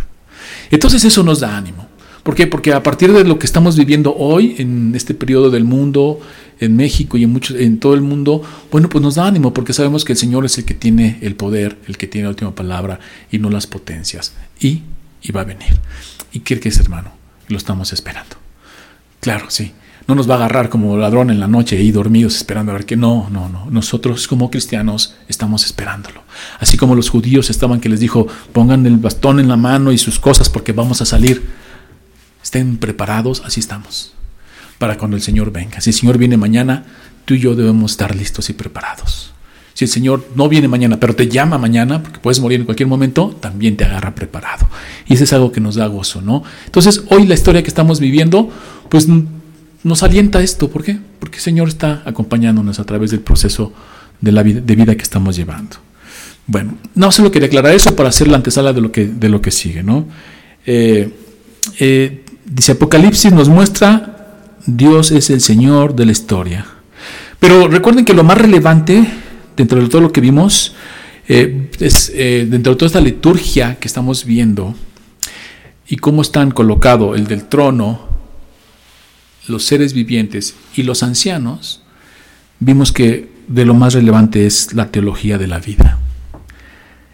Entonces 0.71 1.03
eso 1.03 1.23
nos 1.23 1.39
da 1.39 1.57
ánimo. 1.57 1.87
¿Por 2.23 2.35
qué? 2.35 2.47
Porque 2.47 2.71
a 2.73 2.81
partir 2.81 3.11
de 3.11 3.25
lo 3.25 3.37
que 3.37 3.45
estamos 3.45 3.75
viviendo 3.75 4.15
hoy, 4.15 4.55
en 4.57 4.93
este 4.95 5.13
periodo 5.13 5.49
del 5.49 5.65
mundo, 5.65 6.21
en 6.59 6.75
México 6.75 7.17
y 7.17 7.23
en, 7.23 7.31
muchos, 7.31 7.59
en 7.59 7.79
todo 7.79 7.95
el 7.95 8.01
mundo, 8.01 8.41
bueno, 8.71 8.87
pues 8.87 9.01
nos 9.01 9.15
da 9.15 9.27
ánimo 9.27 9.53
porque 9.53 9.73
sabemos 9.73 10.05
que 10.05 10.13
el 10.13 10.17
Señor 10.17 10.45
es 10.45 10.57
el 10.57 10.63
que 10.63 10.73
tiene 10.73 11.17
el 11.21 11.35
poder, 11.35 11.77
el 11.87 11.97
que 11.97 12.07
tiene 12.07 12.25
la 12.25 12.29
última 12.29 12.55
palabra 12.55 12.99
y 13.29 13.39
no 13.39 13.49
las 13.49 13.67
potencias. 13.67 14.33
Y, 14.59 14.83
y 15.21 15.31
va 15.33 15.41
a 15.41 15.45
venir. 15.45 15.79
¿Y 16.31 16.39
qué 16.39 16.59
es, 16.63 16.79
hermano? 16.79 17.11
Lo 17.49 17.57
estamos 17.57 17.91
esperando. 17.91 18.37
Claro, 19.19 19.47
sí. 19.49 19.73
No 20.07 20.15
nos 20.15 20.29
va 20.29 20.33
a 20.33 20.37
agarrar 20.37 20.69
como 20.69 20.97
ladrón 20.97 21.29
en 21.29 21.39
la 21.39 21.47
noche 21.47 21.81
y 21.81 21.91
dormidos 21.91 22.35
esperando 22.35 22.71
a 22.71 22.75
ver 22.75 22.85
que 22.85 22.97
no, 22.97 23.29
no, 23.29 23.47
no. 23.49 23.67
Nosotros 23.69 24.27
como 24.27 24.51
cristianos 24.51 25.15
estamos 25.27 25.65
esperándolo. 25.65 26.23
Así 26.59 26.77
como 26.77 26.95
los 26.95 27.09
judíos 27.09 27.49
estaban 27.49 27.79
que 27.79 27.89
les 27.89 27.99
dijo, 27.99 28.27
pongan 28.51 28.85
el 28.85 28.97
bastón 28.97 29.39
en 29.39 29.47
la 29.47 29.55
mano 29.55 29.91
y 29.91 29.97
sus 29.97 30.19
cosas 30.19 30.49
porque 30.49 30.73
vamos 30.73 31.01
a 31.01 31.05
salir 31.05 31.41
estén 32.43 32.77
preparados, 32.77 33.41
así 33.45 33.59
estamos, 33.61 34.13
para 34.77 34.97
cuando 34.97 35.15
el 35.15 35.23
Señor 35.23 35.51
venga. 35.51 35.81
Si 35.81 35.89
el 35.89 35.95
Señor 35.95 36.17
viene 36.17 36.37
mañana, 36.37 36.85
tú 37.25 37.33
y 37.33 37.39
yo 37.39 37.55
debemos 37.55 37.91
estar 37.91 38.15
listos 38.15 38.49
y 38.49 38.53
preparados. 38.53 39.31
Si 39.73 39.85
el 39.85 39.89
Señor 39.89 40.27
no 40.35 40.47
viene 40.49 40.67
mañana, 40.67 40.99
pero 40.99 41.15
te 41.15 41.27
llama 41.27 41.57
mañana, 41.57 42.03
porque 42.03 42.19
puedes 42.19 42.39
morir 42.39 42.59
en 42.59 42.65
cualquier 42.65 42.87
momento, 42.87 43.35
también 43.39 43.75
te 43.75 43.85
agarra 43.85 44.13
preparado. 44.13 44.67
Y 45.07 45.15
eso 45.15 45.23
es 45.23 45.33
algo 45.33 45.51
que 45.51 45.61
nos 45.61 45.75
da 45.75 45.87
gozo, 45.87 46.21
¿no? 46.21 46.43
Entonces, 46.65 47.03
hoy 47.09 47.25
la 47.25 47.33
historia 47.33 47.63
que 47.63 47.69
estamos 47.69 47.99
viviendo, 47.99 48.51
pues 48.89 49.07
nos 49.83 50.03
alienta 50.03 50.41
esto. 50.41 50.69
¿Por 50.69 50.83
qué? 50.83 50.97
Porque 51.19 51.37
el 51.37 51.43
Señor 51.43 51.67
está 51.67 52.01
acompañándonos 52.05 52.79
a 52.79 52.83
través 52.85 53.11
del 53.11 53.19
proceso 53.19 53.73
de, 54.21 54.31
la 54.31 54.43
vida, 54.43 54.61
de 54.61 54.75
vida 54.75 54.95
que 54.95 55.03
estamos 55.03 55.35
llevando. 55.35 55.77
Bueno, 56.45 56.77
no 56.95 57.11
solo 57.11 57.31
quería 57.31 57.47
aclarar 57.47 57.73
eso 57.73 57.95
para 57.95 58.09
hacer 58.09 58.27
la 58.27 58.37
antesala 58.37 58.73
de 58.73 58.81
lo 58.81 58.91
que, 58.91 59.05
de 59.05 59.29
lo 59.29 59.41
que 59.41 59.51
sigue, 59.51 59.81
¿no? 59.81 60.07
Eh, 60.65 61.13
eh, 61.79 62.25
dice 62.45 62.73
Apocalipsis 62.73 63.31
nos 63.31 63.49
muestra 63.49 64.39
Dios 64.65 65.11
es 65.11 65.29
el 65.29 65.41
Señor 65.41 65.95
de 65.95 66.05
la 66.05 66.11
historia. 66.11 66.65
Pero 67.39 67.67
recuerden 67.67 68.05
que 68.05 68.13
lo 68.13 68.23
más 68.23 68.37
relevante 68.37 69.05
dentro 69.55 69.81
de 69.81 69.89
todo 69.89 70.01
lo 70.01 70.11
que 70.11 70.21
vimos 70.21 70.75
eh, 71.27 71.69
es 71.79 72.11
dentro 72.13 72.73
de 72.73 72.77
toda 72.77 72.87
esta 72.87 73.01
liturgia 73.01 73.75
que 73.75 73.87
estamos 73.87 74.25
viendo 74.25 74.75
y 75.87 75.97
cómo 75.97 76.21
están 76.21 76.51
colocados 76.51 77.17
el 77.17 77.27
del 77.27 77.45
trono, 77.45 78.12
los 79.47 79.65
seres 79.65 79.93
vivientes 79.93 80.55
y 80.75 80.83
los 80.83 81.03
ancianos, 81.03 81.81
vimos 82.59 82.91
que 82.91 83.31
de 83.47 83.65
lo 83.65 83.73
más 83.73 83.93
relevante 83.93 84.45
es 84.45 84.73
la 84.73 84.91
teología 84.91 85.37
de 85.37 85.47
la 85.47 85.59
vida. 85.59 85.99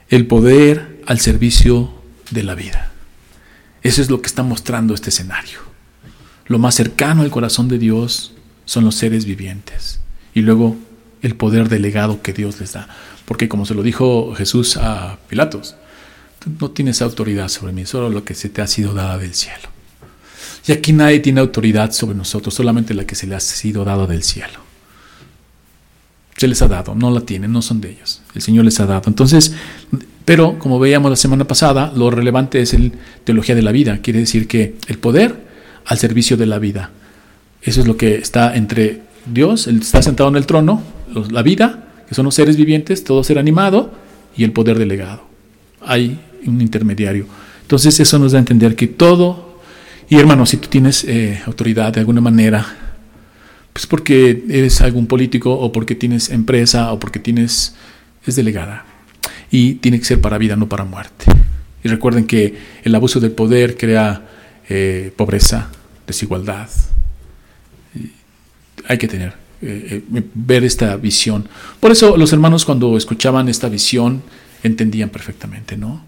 El 0.10 0.28
poder 0.28 1.02
al 1.06 1.20
servicio 1.20 1.94
de 2.32 2.44
la 2.44 2.56
vida. 2.56 2.92
Eso 3.82 4.02
es 4.02 4.10
lo 4.10 4.22
que 4.22 4.28
está 4.28 4.44
mostrando 4.44 4.94
este 4.94 5.10
escenario. 5.10 5.60
Lo 6.46 6.60
más 6.60 6.76
cercano 6.76 7.22
al 7.22 7.32
corazón 7.32 7.68
de 7.68 7.80
Dios 7.80 8.34
son 8.66 8.86
los 8.86 8.96
seres 8.96 9.26
vivientes. 9.26 10.00
Y 10.34 10.42
luego 10.42 10.78
el 11.22 11.36
poder 11.36 11.70
delegado 11.70 12.22
que 12.22 12.34
Dios 12.34 12.60
les 12.60 12.74
da. 12.74 12.88
Porque 13.26 13.50
como 13.50 13.66
se 13.66 13.74
lo 13.74 13.84
dijo 13.84 14.34
Jesús 14.36 14.78
a 14.78 15.18
Pilatos, 15.28 15.76
no 16.60 16.72
tienes 16.72 17.02
autoridad 17.02 17.50
sobre 17.50 17.74
mí, 17.74 17.86
solo 17.86 18.10
lo 18.10 18.24
que 18.24 18.34
se 18.34 18.50
te 18.50 18.62
ha 18.62 18.68
sido 18.68 18.94
dada 18.94 19.18
del 19.18 19.34
cielo. 19.34 19.70
Y 20.68 20.72
aquí 20.72 20.94
nadie 20.94 21.20
tiene 21.20 21.40
autoridad 21.40 21.92
sobre 21.92 22.16
nosotros, 22.16 22.54
solamente 22.54 22.94
la 22.94 23.06
que 23.06 23.16
se 23.16 23.28
le 23.28 23.36
ha 23.36 23.40
sido 23.40 23.84
dada 23.84 24.06
del 24.06 24.24
cielo. 24.24 24.60
Se 26.38 26.48
les 26.48 26.62
ha 26.62 26.68
dado, 26.68 26.96
no 26.96 27.12
la 27.12 27.22
tienen, 27.22 27.52
no 27.52 27.62
son 27.62 27.82
de 27.82 27.92
ellos. 27.92 28.22
El 28.34 28.42
Señor 28.42 28.66
les 28.66 28.80
ha 28.80 28.86
dado. 28.86 29.04
Entonces, 29.08 29.54
pero 30.26 30.58
como 30.60 30.80
veíamos 30.80 31.10
la 31.10 31.18
semana 31.18 31.46
pasada, 31.46 31.92
lo 31.96 32.12
relevante 32.12 32.62
es 32.62 32.74
el 32.74 32.94
teología 33.24 33.56
de 33.56 33.62
la 33.62 33.72
vida. 33.72 34.00
Quiere 34.02 34.20
decir 34.20 34.48
que 34.48 34.76
el 34.88 34.98
poder 34.98 35.50
al 35.86 35.98
servicio 35.98 36.38
de 36.38 36.46
la 36.46 36.60
vida. 36.60 36.92
Eso 37.62 37.82
es 37.82 37.88
lo 37.88 37.98
que 37.98 38.16
está 38.16 38.56
entre 38.56 39.02
Dios, 39.26 39.68
Él 39.68 39.80
está 39.82 40.02
sentado 40.02 40.30
en 40.30 40.36
el 40.36 40.46
trono, 40.46 40.82
la 41.32 41.42
vida, 41.42 41.88
que 42.08 42.16
son 42.16 42.26
los 42.26 42.36
seres 42.36 42.56
vivientes, 42.56 43.04
todo 43.04 43.24
ser 43.24 43.40
animado, 43.40 43.92
y 44.38 44.44
el 44.44 44.52
poder 44.52 44.78
delegado. 44.78 45.24
Hay 45.82 46.20
un 46.46 46.62
intermediario. 46.62 47.26
Entonces 47.64 48.00
eso 48.00 48.20
nos 48.20 48.32
da 48.32 48.38
a 48.38 48.40
entender 48.40 48.76
que 48.76 48.88
todo, 48.88 49.49
y 50.10 50.16
hermano, 50.18 50.46
si 50.46 50.58
tú 50.58 50.68
tienes 50.68 51.04
eh, 51.04 51.42
autoridad 51.46 51.94
de 51.94 52.00
alguna 52.00 52.20
manera, 52.20 52.66
pues 53.74 53.86
porque 53.86 54.44
eres 54.50 54.82
algún 54.82 55.06
político 55.06 55.54
o 55.54 55.72
porque 55.72 55.94
tienes 55.94 56.30
empresa 56.30 56.92
o 56.92 57.00
porque 57.00 57.20
tienes, 57.20 57.76
es 58.26 58.36
delegada. 58.36 58.86
Y 59.52 59.76
tiene 59.76 60.00
que 60.00 60.06
ser 60.06 60.20
para 60.20 60.40
vida, 60.40 60.56
no 60.56 60.68
para 60.68 60.84
muerte. 60.84 61.26
Y 61.84 61.88
recuerden 61.90 62.26
que 62.26 62.58
el 62.84 62.96
abuso 62.96 63.20
del 63.20 63.32
poder 63.32 63.78
crea 63.78 64.28
eh, 64.68 65.14
pobreza, 65.16 65.70
desigualdad. 66.08 66.70
Hay 68.88 68.98
que 68.98 69.08
tener 69.08 69.34
eh, 69.62 70.04
ver 70.34 70.64
esta 70.64 70.96
visión. 70.96 71.48
Por 71.80 71.92
eso 71.92 72.18
los 72.18 72.34
hermanos 72.34 72.66
cuando 72.66 72.98
escuchaban 72.98 73.48
esta 73.48 73.70
visión 73.70 74.24
entendían 74.64 75.10
perfectamente, 75.10 75.78
¿no? 75.78 76.04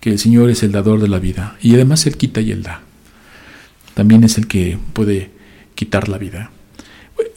Que 0.00 0.10
el 0.10 0.18
Señor 0.18 0.50
es 0.50 0.62
el 0.62 0.72
dador 0.72 1.00
de 1.00 1.08
la 1.08 1.18
vida 1.18 1.56
y 1.62 1.74
además 1.74 2.06
Él 2.06 2.16
quita 2.16 2.40
y 2.40 2.52
Él 2.52 2.62
da. 2.62 2.82
También 3.96 4.24
es 4.24 4.36
el 4.36 4.46
que 4.46 4.78
puede 4.92 5.30
quitar 5.74 6.10
la 6.10 6.18
vida. 6.18 6.50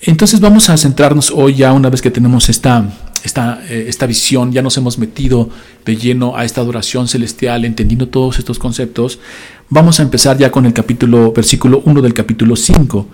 Entonces 0.02 0.42
vamos 0.42 0.70
a 0.70 0.76
centrarnos 0.76 1.32
hoy 1.32 1.56
ya 1.56 1.72
una 1.72 1.90
vez 1.90 2.02
que 2.02 2.12
tenemos 2.12 2.50
esta, 2.50 2.84
esta, 3.24 3.62
eh, 3.70 3.86
esta 3.88 4.06
visión, 4.06 4.52
ya 4.52 4.62
nos 4.62 4.76
hemos 4.76 4.98
metido 4.98 5.50
de 5.86 5.96
lleno 5.96 6.36
a 6.36 6.44
esta 6.44 6.60
adoración 6.60 7.08
celestial, 7.08 7.64
entendiendo 7.64 8.10
todos 8.10 8.40
estos 8.40 8.60
conceptos, 8.60 9.20
vamos 9.70 10.02
a 10.02 10.04
empezar 10.04 10.38
ya 10.38 10.52
con 10.52 10.66
el 10.66 10.74
capítulo, 10.74 11.32
versículo 11.32 11.82
1 11.86 12.02
del 12.02 12.14
capítulo 12.14 12.58
5. 12.58 13.08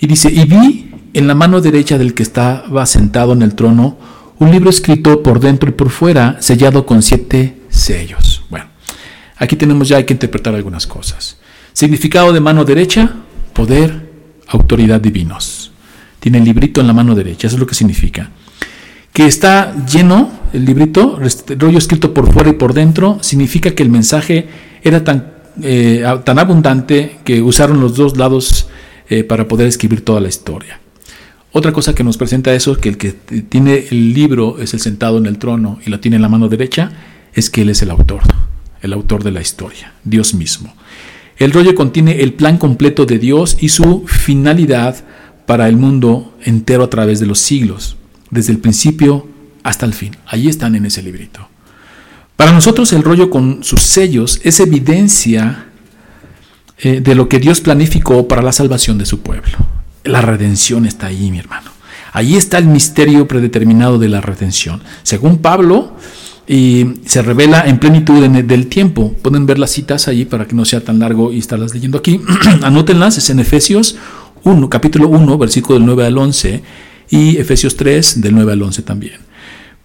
Y 0.00 0.06
dice, 0.06 0.32
y 0.32 0.46
vi 0.46 0.90
en 1.12 1.26
la 1.26 1.34
mano 1.34 1.60
derecha 1.60 1.98
del 1.98 2.14
que 2.14 2.22
estaba 2.22 2.86
sentado 2.86 3.34
en 3.34 3.42
el 3.42 3.54
trono 3.54 3.98
un 4.38 4.50
libro 4.50 4.70
escrito 4.70 5.22
por 5.22 5.38
dentro 5.38 5.68
y 5.68 5.74
por 5.74 5.90
fuera, 5.90 6.38
sellado 6.40 6.86
con 6.86 7.02
siete 7.02 7.60
sellos. 7.68 8.42
Bueno, 8.48 8.68
aquí 9.36 9.54
tenemos 9.54 9.86
ya 9.86 9.98
hay 9.98 10.04
que 10.04 10.14
interpretar 10.14 10.54
algunas 10.54 10.86
cosas. 10.86 11.36
Significado 11.76 12.32
de 12.32 12.40
mano 12.40 12.64
derecha, 12.64 13.16
poder, 13.52 14.08
autoridad 14.48 14.98
divinos. 14.98 15.72
Tiene 16.20 16.38
el 16.38 16.44
librito 16.44 16.80
en 16.80 16.86
la 16.86 16.94
mano 16.94 17.14
derecha, 17.14 17.48
eso 17.48 17.56
es 17.56 17.60
lo 17.60 17.66
que 17.66 17.74
significa. 17.74 18.30
Que 19.12 19.26
está 19.26 19.74
lleno, 19.84 20.30
el 20.54 20.64
librito, 20.64 21.20
el 21.20 21.60
rollo 21.60 21.76
escrito 21.76 22.14
por 22.14 22.32
fuera 22.32 22.48
y 22.48 22.54
por 22.54 22.72
dentro, 22.72 23.18
significa 23.20 23.72
que 23.72 23.82
el 23.82 23.90
mensaje 23.90 24.48
era 24.82 25.04
tan, 25.04 25.34
eh, 25.62 26.02
tan 26.24 26.38
abundante 26.38 27.18
que 27.24 27.42
usaron 27.42 27.78
los 27.78 27.94
dos 27.94 28.16
lados 28.16 28.68
eh, 29.10 29.22
para 29.22 29.46
poder 29.46 29.66
escribir 29.66 30.02
toda 30.02 30.22
la 30.22 30.28
historia. 30.28 30.80
Otra 31.52 31.74
cosa 31.74 31.94
que 31.94 32.04
nos 32.04 32.16
presenta 32.16 32.54
eso, 32.54 32.78
que 32.78 32.88
el 32.88 32.96
que 32.96 33.12
tiene 33.12 33.84
el 33.90 34.14
libro 34.14 34.60
es 34.60 34.72
el 34.72 34.80
sentado 34.80 35.18
en 35.18 35.26
el 35.26 35.36
trono 35.36 35.78
y 35.84 35.90
lo 35.90 36.00
tiene 36.00 36.16
en 36.16 36.22
la 36.22 36.30
mano 36.30 36.48
derecha, 36.48 36.90
es 37.34 37.50
que 37.50 37.60
Él 37.60 37.68
es 37.68 37.82
el 37.82 37.90
autor, 37.90 38.22
el 38.80 38.94
autor 38.94 39.22
de 39.22 39.32
la 39.32 39.42
historia, 39.42 39.92
Dios 40.04 40.32
mismo. 40.32 40.74
El 41.36 41.52
rollo 41.52 41.74
contiene 41.74 42.22
el 42.22 42.32
plan 42.32 42.56
completo 42.56 43.04
de 43.04 43.18
Dios 43.18 43.56
y 43.60 43.68
su 43.68 44.04
finalidad 44.06 45.04
para 45.44 45.68
el 45.68 45.76
mundo 45.76 46.34
entero 46.42 46.84
a 46.84 46.90
través 46.90 47.20
de 47.20 47.26
los 47.26 47.38
siglos, 47.38 47.96
desde 48.30 48.52
el 48.52 48.58
principio 48.58 49.28
hasta 49.62 49.86
el 49.86 49.94
fin. 49.94 50.16
Ahí 50.26 50.48
están 50.48 50.74
en 50.74 50.86
ese 50.86 51.02
librito. 51.02 51.48
Para 52.36 52.52
nosotros 52.52 52.92
el 52.92 53.02
rollo 53.02 53.30
con 53.30 53.64
sus 53.64 53.80
sellos 53.80 54.40
es 54.44 54.60
evidencia 54.60 55.66
eh, 56.78 57.00
de 57.00 57.14
lo 57.14 57.28
que 57.28 57.38
Dios 57.38 57.60
planificó 57.60 58.28
para 58.28 58.42
la 58.42 58.52
salvación 58.52 58.98
de 58.98 59.06
su 59.06 59.20
pueblo. 59.20 59.56
La 60.04 60.20
redención 60.20 60.86
está 60.86 61.06
ahí, 61.06 61.30
mi 61.30 61.38
hermano. 61.38 61.70
Ahí 62.12 62.36
está 62.36 62.58
el 62.58 62.66
misterio 62.66 63.26
predeterminado 63.28 63.98
de 63.98 64.08
la 64.08 64.20
redención. 64.20 64.82
Según 65.02 65.38
Pablo, 65.38 65.96
y 66.48 66.94
se 67.04 67.22
revela 67.22 67.62
en 67.66 67.78
plenitud 67.78 68.24
del 68.24 68.66
tiempo. 68.68 69.14
Pueden 69.22 69.46
ver 69.46 69.58
las 69.58 69.70
citas 69.70 70.08
ahí 70.08 70.24
para 70.24 70.46
que 70.46 70.54
no 70.54 70.64
sea 70.64 70.80
tan 70.80 70.98
largo 70.98 71.32
y 71.32 71.38
estarlas 71.38 71.74
leyendo 71.74 71.98
aquí. 71.98 72.20
Anótenlas, 72.62 73.18
es 73.18 73.30
en 73.30 73.40
Efesios 73.40 73.96
1, 74.44 74.70
capítulo 74.70 75.08
1, 75.08 75.38
versículo 75.38 75.78
del 75.78 75.86
9 75.86 76.06
al 76.06 76.18
11 76.18 76.62
y 77.10 77.36
Efesios 77.38 77.76
3 77.76 78.20
del 78.20 78.34
9 78.34 78.52
al 78.52 78.62
11 78.62 78.82
también. 78.82 79.20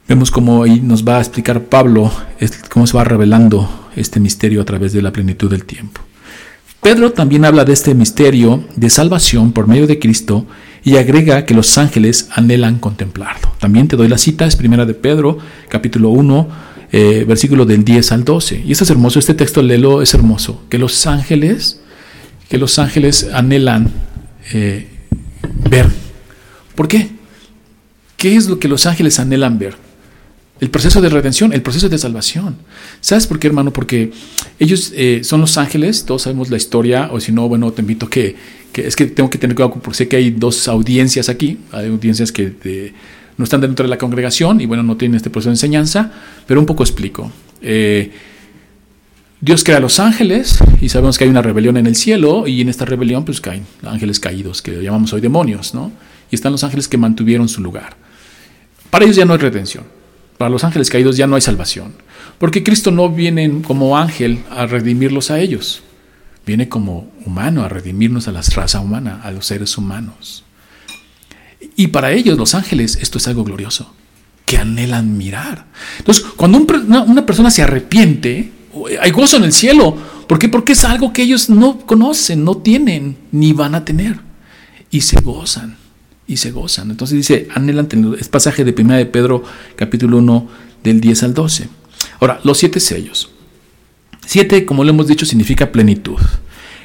Vemos 0.08 0.30
cómo 0.30 0.63
ahí 0.63 0.82
nos 0.82 1.08
va 1.08 1.18
a 1.18 1.22
explicar 1.22 1.63
Pablo 1.63 2.12
cómo 2.70 2.86
se 2.86 2.98
va 2.98 3.03
revelando 3.03 3.89
este 3.96 4.20
misterio 4.20 4.62
a 4.62 4.65
través 4.65 4.94
de 4.94 5.01
la 5.01 5.12
plenitud 5.12 5.50
del 5.50 5.65
tiempo. 5.65 6.01
Pedro 6.82 7.12
también 7.12 7.46
habla 7.46 7.63
de 7.63 7.74
este 7.74 7.94
misterio 7.94 8.63
de 8.75 8.89
salvación 8.89 9.51
por 9.51 9.68
medio 9.68 9.88
de 9.88 10.00
Cristo 10.00 10.46
y 10.84 10.98
agrega 10.98 11.46
que 11.46 11.54
los 11.54 11.78
ángeles 11.78 12.30
anhelan 12.32 12.80
contemplarlo. 12.80 13.54
También 13.60 13.88
te 13.88 13.96
doy 13.96 14.08
la 14.08 14.18
cita, 14.18 14.46
es 14.46 14.56
primera 14.56 14.86
de 14.86 14.94
Pedro, 14.94 15.38
capítulo 15.70 16.10
1, 16.10 16.48
eh, 16.92 17.26
versículo 17.28 17.66
del 17.66 17.84
10 17.84 18.12
al 18.12 18.24
12. 18.24 18.64
Y 18.66 18.72
esto 18.72 18.84
es 18.84 18.90
hermoso, 18.90 19.20
este 19.20 19.34
texto 19.34 19.62
léelo, 19.62 20.02
es 20.02 20.14
hermoso, 20.14 20.64
que 20.70 20.78
los 20.78 21.06
ángeles, 21.06 21.80
que 22.50 22.58
los 22.58 22.80
ángeles 22.80 23.30
anhelan 23.32 23.92
eh, 24.54 24.88
ver. 25.70 25.88
¿Por 26.76 26.88
qué? 26.88 27.10
¿Qué 28.18 28.36
es 28.36 28.48
lo 28.48 28.60
que 28.60 28.68
los 28.68 28.86
ángeles 28.86 29.20
anhelan 29.20 29.60
ver? 29.60 29.76
El 30.60 30.70
proceso 30.70 31.02
de 31.02 31.10
redención, 31.10 31.54
el 31.54 31.64
proceso 31.64 31.90
de 31.90 31.98
salvación. 31.98 32.56
¿Sabes 33.00 33.26
por 33.26 33.40
qué, 33.40 33.48
hermano? 33.48 33.74
Porque 33.74 34.12
ellos 34.60 34.94
eh, 34.96 35.22
son 35.24 35.42
los 35.42 35.58
ángeles, 35.58 36.06
todos 36.06 36.24
sabemos 36.24 36.52
la 36.52 36.58
historia, 36.58 37.10
o 37.12 37.20
si 37.20 37.32
no, 37.32 37.48
bueno, 37.50 37.72
te 37.72 37.82
invito 37.82 38.08
que, 38.10 38.36
que 38.72 38.88
es 38.88 38.96
que 38.96 39.06
tengo 39.06 39.30
que 39.30 39.38
tener 39.38 39.56
cuidado 39.56 39.74
porque 39.82 39.98
sé 39.98 40.08
que 40.08 40.18
hay 40.18 40.32
dos 40.32 40.68
audiencias 40.68 41.30
aquí, 41.30 41.60
hay 41.72 41.88
audiencias 41.88 42.32
que 42.32 42.94
no 43.38 43.44
están 43.44 43.62
dentro 43.62 43.84
de 43.84 43.90
la 43.90 43.98
congregación 43.98 44.62
y 44.62 44.66
bueno, 44.66 44.84
no 44.84 44.98
tienen 44.98 45.16
este 45.16 45.30
proceso 45.30 45.50
de 45.50 45.54
enseñanza, 45.54 46.12
pero 46.48 46.60
un 46.60 46.66
poco 46.66 46.84
explico. 46.84 47.32
Eh, 47.62 48.12
Dios 49.40 49.63
crea 49.63 49.78
a 49.78 49.80
los 49.80 50.00
ángeles 50.00 50.60
y 50.80 50.90
sabemos 50.90 51.18
que 51.18 51.24
hay 51.24 51.30
una 51.30 51.42
rebelión 51.42 51.78
en 51.78 51.88
el 51.88 51.96
cielo 51.96 52.48
y 52.48 52.62
en 52.62 52.70
esta 52.70 52.86
rebelión 52.86 53.25
pues 53.25 53.42
caen 53.42 53.66
ángeles 53.84 54.20
caídos, 54.20 54.62
que 54.62 54.82
llamamos 54.82 55.13
hoy 55.13 55.22
demonios, 55.22 55.74
¿no? 55.74 55.92
Y 56.30 56.36
están 56.36 56.51
los 56.51 56.63
ángeles 56.63 56.88
que 56.88 56.98
mantuvieron 56.98 57.50
su 57.50 57.62
lugar. 57.62 57.96
Para 58.90 59.06
ellos 59.06 59.18
ya 59.18 59.25
no 59.25 59.34
hay 59.34 59.40
redención 59.40 59.84
para 60.42 60.50
los 60.50 60.63
ángeles 60.63 60.90
caídos 60.90 61.18
ya 61.18 61.28
no 61.28 61.36
hay 61.36 61.42
salvación. 61.42 61.94
Porque 62.40 62.63
Cristo 62.63 62.90
no 62.90 63.10
viene 63.10 63.62
como 63.62 63.96
ángel 63.96 64.40
a 64.50 64.66
redimirlos 64.66 65.30
a 65.30 65.40
ellos. 65.40 65.84
Viene 66.45 66.69
como 66.69 67.12
humano 67.25 67.63
a 67.63 67.69
redimirnos 67.69 68.27
a 68.27 68.31
la 68.31 68.41
raza 68.41 68.79
humana, 68.79 69.21
a 69.24 69.31
los 69.31 69.45
seres 69.45 69.77
humanos. 69.77 70.43
Y 71.75 71.88
para 71.88 72.12
ellos, 72.12 72.38
los 72.38 72.55
ángeles, 72.55 72.98
esto 73.01 73.17
es 73.17 73.27
algo 73.27 73.43
glorioso, 73.43 73.93
que 74.45 74.57
anhelan 74.57 75.17
mirar. 75.17 75.67
Entonces, 76.00 76.25
cuando 76.36 76.57
una, 76.57 77.25
persona 77.25 77.51
se 77.51 77.62
arrepiente, 77.62 78.51
hay 79.00 79.12
gozo 79.12 79.38
en 79.38 79.43
el 79.43 79.53
cielo. 79.53 79.95
¿Por 80.27 80.39
qué? 80.39 80.50
Porque 80.50 80.74
es 80.74 80.83
algo 80.83 81.13
que 81.13 81.24
ellos 81.24 81.50
no 81.50 81.79
conocen, 81.79 82.43
no 82.43 82.57
tienen, 82.57 83.17
ni 83.31 83.53
van 83.53 83.75
a 83.75 83.86
tener. 83.86 84.19
Y 84.89 85.01
se 85.01 85.21
gozan 85.21 85.77
y 86.27 86.38
se 86.38 86.51
gozan. 86.51 86.91
Entonces 86.91 87.17
dice, 87.17 87.48
anhelan 87.53 87.88
tener, 87.88 88.19
es 88.19 88.29
pasaje 88.29 88.63
de 88.63 88.74
1 88.79 88.95
de 88.95 89.05
Pedro 89.05 89.43
capítulo 89.75 90.17
1 90.17 90.48
del 90.83 91.01
10 91.01 91.24
al 91.24 91.33
12. 91.33 91.69
Ahora, 92.19 92.39
los 92.43 92.57
siete 92.57 92.79
sellos. 92.79 93.31
Siete, 94.25 94.66
como 94.66 94.84
lo 94.84 94.92
hemos 94.92 95.08
dicho, 95.08 95.25
significa 95.25 95.72
plenitud. 95.72 96.20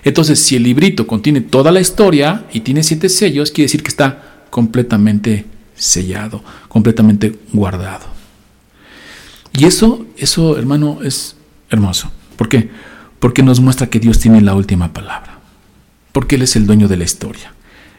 Entonces, 0.05 0.38
si 0.38 0.57
el 0.57 0.62
librito 0.62 1.07
contiene 1.07 1.40
toda 1.40 1.73
la 1.73 1.81
historia 1.81 2.45
y 2.52 2.61
tiene 2.61 2.83
siete 2.83 3.09
sellos, 3.09 3.50
quiere 3.50 3.66
decir 3.66 3.83
que 3.83 3.88
está 3.88 4.45
completamente 4.50 5.45
sellado, 5.75 6.43
completamente 6.69 7.38
guardado. 7.52 8.07
Y 9.52 9.64
eso, 9.64 10.07
eso, 10.16 10.57
hermano, 10.59 11.00
es 11.02 11.37
hermoso. 11.71 12.11
¿Por 12.37 12.49
qué? 12.49 12.71
Porque 13.19 13.43
nos 13.43 13.61
muestra 13.61 13.88
que 13.88 14.00
Dios 14.00 14.19
tiene 14.19 14.40
la 14.40 14.55
última 14.55 14.93
palabra. 14.93 15.40
Porque 16.12 16.37
Él 16.37 16.43
es 16.43 16.57
el 16.57 16.66
dueño 16.66 16.88
de 16.88 16.97
la 16.97 17.05
historia. 17.05 17.52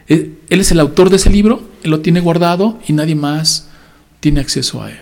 Él 0.08 0.38
es 0.48 0.72
el 0.72 0.80
autor 0.80 1.10
de 1.10 1.16
ese 1.16 1.28
libro, 1.28 1.62
él 1.82 1.90
lo 1.90 2.00
tiene 2.00 2.20
guardado 2.20 2.78
y 2.88 2.94
nadie 2.94 3.14
más 3.14 3.68
tiene 4.20 4.40
acceso 4.40 4.82
a 4.82 4.90
él. 4.90 5.00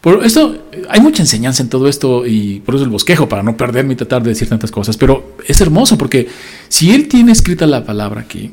Por 0.00 0.24
esto, 0.24 0.66
hay 0.88 1.00
mucha 1.00 1.22
enseñanza 1.22 1.62
en 1.62 1.68
todo 1.68 1.86
esto 1.86 2.26
y 2.26 2.60
por 2.60 2.74
eso 2.74 2.84
el 2.84 2.90
bosquejo, 2.90 3.28
para 3.28 3.42
no 3.42 3.56
perderme 3.56 3.92
y 3.92 3.96
tratar 3.96 4.22
de 4.22 4.30
decir 4.30 4.48
tantas 4.48 4.70
cosas. 4.70 4.96
Pero 4.96 5.36
es 5.46 5.60
hermoso 5.60 5.98
porque 5.98 6.28
si 6.68 6.92
él 6.92 7.06
tiene 7.06 7.32
escrita 7.32 7.66
la 7.66 7.84
palabra 7.84 8.22
aquí, 8.22 8.52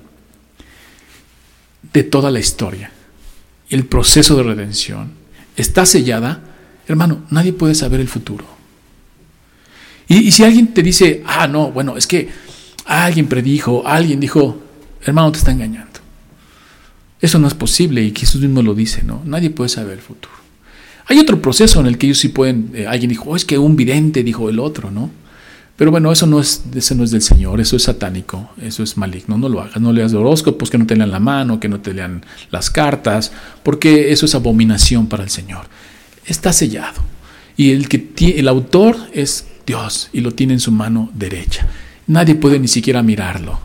de 1.94 2.04
toda 2.04 2.32
la 2.32 2.39
historia, 2.39 2.92
el 3.70 3.86
proceso 3.86 4.36
de 4.36 4.44
redención, 4.44 5.12
está 5.56 5.86
sellada, 5.86 6.44
hermano, 6.86 7.24
nadie 7.30 7.54
puede 7.54 7.75
saber 7.75 8.01
el 8.01 8.10
futuro. 8.10 8.46
Y, 10.10 10.32
si 10.32 10.44
alguien 10.44 10.74
te 10.74 10.84
dice, 10.84 11.24
ah, 11.25 11.48
no, 11.48 11.72
bueno, 11.72 11.98
es 11.98 12.08
que 12.08 12.30
alguien 12.86 13.27
predijo, 13.27 13.86
alguien 13.86 14.20
dijo, 14.20 14.62
hermano, 15.01 15.32
te 15.32 15.39
está 15.39 15.51
engañando. 15.51 16.00
Eso 17.20 17.39
no 17.39 17.48
es 17.48 17.54
posible 17.54 18.04
y 18.04 18.13
Jesús 18.16 18.42
mismo 18.42 18.62
lo 18.62 18.74
dice, 18.74 19.04
¿no? 19.04 19.22
Nadie 19.25 19.50
puede 19.50 19.70
saber 19.70 19.94
el 19.94 20.01
futuro. 20.01 20.47
Hay 21.08 21.20
otro 21.20 21.42
proceso 21.42 21.80
en 21.80 21.88
el 21.88 21.98
que 21.98 22.08
ellos 22.08 22.20
sí 22.20 22.30
pueden, 22.30 22.72
eh, 22.74 22.86
alguien 22.86 23.10
dijo, 23.10 23.30
oh, 23.30 23.36
es 23.36 23.46
que 23.46 23.58
un 23.58 23.76
vidente 23.76 24.24
dijo 24.24 24.50
el 24.50 24.60
otro, 24.60 24.92
¿no? 24.92 25.10
Pero 25.78 25.92
bueno, 25.92 26.12
eso 26.12 26.26
no, 26.26 26.40
es, 26.40 26.64
eso 26.74 26.96
no 26.96 27.04
es 27.04 27.12
del 27.12 27.22
Señor, 27.22 27.62
eso 27.62 27.76
es 27.76 27.84
satánico, 27.84 28.50
eso 28.62 28.82
es 28.82 28.98
maligno, 28.98 29.38
no 29.38 29.48
lo 29.48 29.62
hagas, 29.62 29.80
no 29.80 29.94
leas 29.94 30.14
horóscopos, 30.14 30.72
que 30.72 30.78
no 30.80 30.88
te 30.88 30.96
lean 30.96 31.12
la 31.12 31.20
mano, 31.20 31.60
que 31.60 31.70
no 31.70 31.80
te 31.80 31.94
lean 31.94 32.26
las 32.50 32.72
cartas, 32.72 33.32
porque 33.62 34.12
eso 34.12 34.26
es 34.26 34.34
abominación 34.34 35.06
para 35.06 35.24
el 35.24 35.30
Señor. 35.30 35.68
Está 36.26 36.52
sellado. 36.52 37.02
Y 37.58 37.72
el, 37.72 37.88
que 37.88 38.10
el 38.38 38.48
autor 38.48 38.98
es 39.14 39.46
Dios 39.68 40.10
y 40.14 40.22
lo 40.22 40.32
tiene 40.32 40.54
en 40.54 40.60
su 40.60 40.72
mano 40.72 41.12
derecha. 41.14 41.68
Nadie 42.08 42.34
puede 42.34 42.60
ni 42.60 42.68
siquiera 42.68 43.04
mirarlo. 43.04 43.60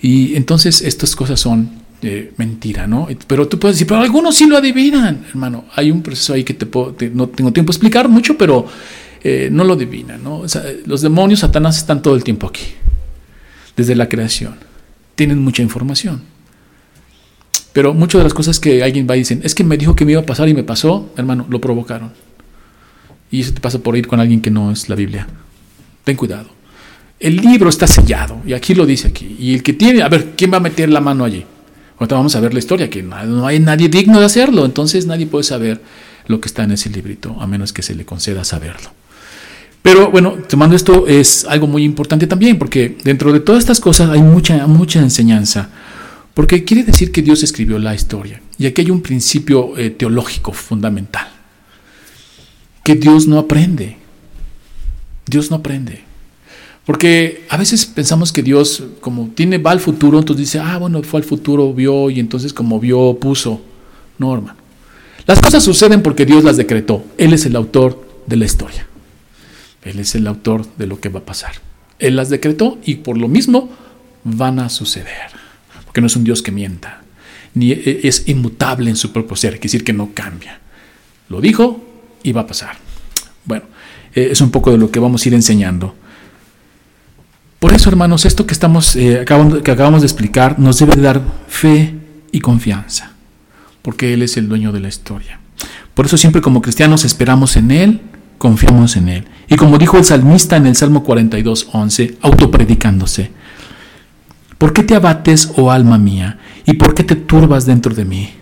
Y 0.00 0.36
entonces 0.36 0.80
estas 0.80 1.16
cosas 1.16 1.40
son 1.40 1.81
mentira, 2.36 2.86
¿no? 2.86 3.08
Pero 3.26 3.46
tú 3.46 3.58
puedes 3.58 3.76
decir, 3.76 3.86
pero 3.86 4.00
algunos 4.00 4.34
sí 4.34 4.46
lo 4.46 4.56
adivinan, 4.56 5.24
hermano. 5.28 5.66
Hay 5.74 5.90
un 5.90 6.02
proceso 6.02 6.34
ahí 6.34 6.42
que 6.42 6.54
te, 6.54 6.66
puedo, 6.66 6.94
no 7.12 7.28
tengo 7.28 7.52
tiempo 7.52 7.72
de 7.72 7.76
explicar 7.76 8.08
mucho, 8.08 8.36
pero 8.36 8.66
eh, 9.22 9.48
no 9.52 9.64
lo 9.64 9.76
divina. 9.76 10.18
¿no? 10.18 10.42
los 10.86 11.00
demonios, 11.00 11.40
Satanás 11.40 11.78
están 11.78 12.02
todo 12.02 12.14
el 12.14 12.24
tiempo 12.24 12.48
aquí, 12.48 12.64
desde 13.76 13.94
la 13.94 14.08
creación. 14.08 14.56
Tienen 15.14 15.38
mucha 15.38 15.62
información. 15.62 16.22
Pero 17.72 17.94
muchas 17.94 18.18
de 18.18 18.24
las 18.24 18.34
cosas 18.34 18.58
que 18.58 18.82
alguien 18.82 19.06
va 19.08 19.16
y 19.16 19.20
dicen, 19.20 19.40
es 19.44 19.54
que 19.54 19.64
me 19.64 19.78
dijo 19.78 19.94
que 19.94 20.04
me 20.04 20.12
iba 20.12 20.20
a 20.20 20.26
pasar 20.26 20.48
y 20.48 20.54
me 20.54 20.64
pasó, 20.64 21.10
hermano, 21.16 21.46
lo 21.48 21.60
provocaron. 21.60 22.12
Y 23.30 23.40
eso 23.40 23.54
te 23.54 23.60
pasa 23.60 23.78
por 23.78 23.96
ir 23.96 24.06
con 24.06 24.20
alguien 24.20 24.40
que 24.40 24.50
no 24.50 24.72
es 24.72 24.88
la 24.88 24.94
Biblia. 24.94 25.26
Ten 26.04 26.16
cuidado. 26.16 26.50
El 27.18 27.36
libro 27.36 27.70
está 27.70 27.86
sellado, 27.86 28.42
y 28.44 28.52
aquí 28.52 28.74
lo 28.74 28.84
dice 28.84 29.08
aquí. 29.08 29.36
Y 29.38 29.54
el 29.54 29.62
que 29.62 29.72
tiene, 29.72 30.02
a 30.02 30.08
ver, 30.08 30.32
¿quién 30.36 30.52
va 30.52 30.56
a 30.56 30.60
meter 30.60 30.88
la 30.88 31.00
mano 31.00 31.24
allí? 31.24 31.46
Ahorita 32.02 32.16
vamos 32.16 32.34
a 32.34 32.40
ver 32.40 32.52
la 32.52 32.58
historia, 32.58 32.90
que 32.90 33.00
no 33.00 33.46
hay 33.46 33.60
nadie 33.60 33.88
digno 33.88 34.18
de 34.18 34.26
hacerlo, 34.26 34.64
entonces 34.64 35.06
nadie 35.06 35.24
puede 35.24 35.44
saber 35.44 35.80
lo 36.26 36.40
que 36.40 36.48
está 36.48 36.64
en 36.64 36.72
ese 36.72 36.90
librito, 36.90 37.36
a 37.40 37.46
menos 37.46 37.72
que 37.72 37.82
se 37.82 37.94
le 37.94 38.04
conceda 38.04 38.42
saberlo. 38.42 38.90
Pero 39.82 40.10
bueno, 40.10 40.36
tomando 40.48 40.74
esto 40.74 41.06
es 41.06 41.44
algo 41.44 41.68
muy 41.68 41.84
importante 41.84 42.26
también, 42.26 42.58
porque 42.58 42.96
dentro 43.04 43.32
de 43.32 43.38
todas 43.38 43.60
estas 43.60 43.78
cosas 43.78 44.10
hay 44.10 44.20
mucha, 44.20 44.66
mucha 44.66 44.98
enseñanza, 44.98 45.68
porque 46.34 46.64
quiere 46.64 46.82
decir 46.82 47.12
que 47.12 47.22
Dios 47.22 47.44
escribió 47.44 47.78
la 47.78 47.94
historia. 47.94 48.42
Y 48.58 48.66
aquí 48.66 48.80
hay 48.80 48.90
un 48.90 49.00
principio 49.00 49.78
eh, 49.78 49.90
teológico 49.90 50.52
fundamental, 50.52 51.28
que 52.82 52.96
Dios 52.96 53.28
no 53.28 53.38
aprende. 53.38 53.96
Dios 55.24 55.52
no 55.52 55.58
aprende. 55.58 56.02
Porque 56.84 57.44
a 57.48 57.56
veces 57.56 57.86
pensamos 57.86 58.32
que 58.32 58.42
Dios, 58.42 58.82
como 59.00 59.28
tiene, 59.28 59.58
va 59.58 59.70
al 59.70 59.80
futuro, 59.80 60.18
entonces 60.18 60.46
dice, 60.46 60.58
ah, 60.58 60.78
bueno, 60.78 61.02
fue 61.02 61.20
al 61.20 61.24
futuro, 61.24 61.72
vio, 61.72 62.10
y 62.10 62.18
entonces 62.18 62.52
como 62.52 62.80
vio, 62.80 63.16
puso. 63.20 63.60
No, 64.18 64.34
hermano. 64.34 64.58
Las 65.26 65.40
cosas 65.40 65.62
suceden 65.62 66.02
porque 66.02 66.26
Dios 66.26 66.42
las 66.42 66.56
decretó. 66.56 67.04
Él 67.18 67.32
es 67.32 67.46
el 67.46 67.54
autor 67.54 68.04
de 68.26 68.36
la 68.36 68.44
historia. 68.44 68.86
Él 69.84 69.98
es 70.00 70.14
el 70.14 70.26
autor 70.26 70.66
de 70.76 70.86
lo 70.86 71.00
que 71.00 71.08
va 71.08 71.20
a 71.20 71.24
pasar. 71.24 71.52
Él 71.98 72.16
las 72.16 72.30
decretó 72.30 72.78
y 72.84 72.96
por 72.96 73.16
lo 73.16 73.28
mismo 73.28 73.70
van 74.24 74.58
a 74.58 74.68
suceder. 74.68 75.30
Porque 75.84 76.00
no 76.00 76.08
es 76.08 76.16
un 76.16 76.24
Dios 76.24 76.42
que 76.42 76.50
mienta, 76.50 77.02
ni 77.54 77.72
e, 77.72 78.00
es 78.04 78.28
inmutable 78.28 78.90
en 78.90 78.96
su 78.96 79.12
propio 79.12 79.36
ser, 79.36 79.52
quiere 79.52 79.64
decir 79.64 79.84
que 79.84 79.92
no 79.92 80.10
cambia. 80.14 80.60
Lo 81.28 81.40
dijo 81.40 81.82
y 82.22 82.32
va 82.32 82.42
a 82.42 82.46
pasar. 82.46 82.76
Bueno, 83.44 83.64
eh, 84.14 84.28
es 84.32 84.40
un 84.40 84.50
poco 84.50 84.70
de 84.70 84.78
lo 84.78 84.90
que 84.90 85.00
vamos 85.00 85.24
a 85.24 85.28
ir 85.28 85.34
enseñando. 85.34 85.94
Por 87.62 87.74
eso, 87.74 87.88
hermanos, 87.90 88.24
esto 88.24 88.44
que, 88.44 88.54
estamos, 88.54 88.96
eh, 88.96 89.24
que 89.24 89.70
acabamos 89.70 90.00
de 90.00 90.06
explicar 90.06 90.58
nos 90.58 90.80
debe 90.80 91.00
dar 91.00 91.22
fe 91.46 91.94
y 92.32 92.40
confianza, 92.40 93.12
porque 93.82 94.12
Él 94.12 94.22
es 94.22 94.36
el 94.36 94.48
dueño 94.48 94.72
de 94.72 94.80
la 94.80 94.88
historia. 94.88 95.38
Por 95.94 96.06
eso 96.06 96.16
siempre 96.16 96.42
como 96.42 96.60
cristianos 96.60 97.04
esperamos 97.04 97.56
en 97.56 97.70
Él 97.70 98.00
confiamos 98.36 98.96
en 98.96 99.08
Él. 99.08 99.28
Y 99.48 99.54
como 99.54 99.78
dijo 99.78 99.96
el 99.96 100.04
salmista 100.04 100.56
en 100.56 100.66
el 100.66 100.74
Salmo 100.74 101.04
42, 101.04 101.68
11, 101.72 102.18
autopredicándose, 102.22 103.30
¿por 104.58 104.72
qué 104.72 104.82
te 104.82 104.96
abates, 104.96 105.52
oh 105.54 105.70
alma 105.70 105.98
mía? 105.98 106.40
¿Y 106.66 106.72
por 106.72 106.96
qué 106.96 107.04
te 107.04 107.14
turbas 107.14 107.64
dentro 107.64 107.94
de 107.94 108.04
mí? 108.04 108.34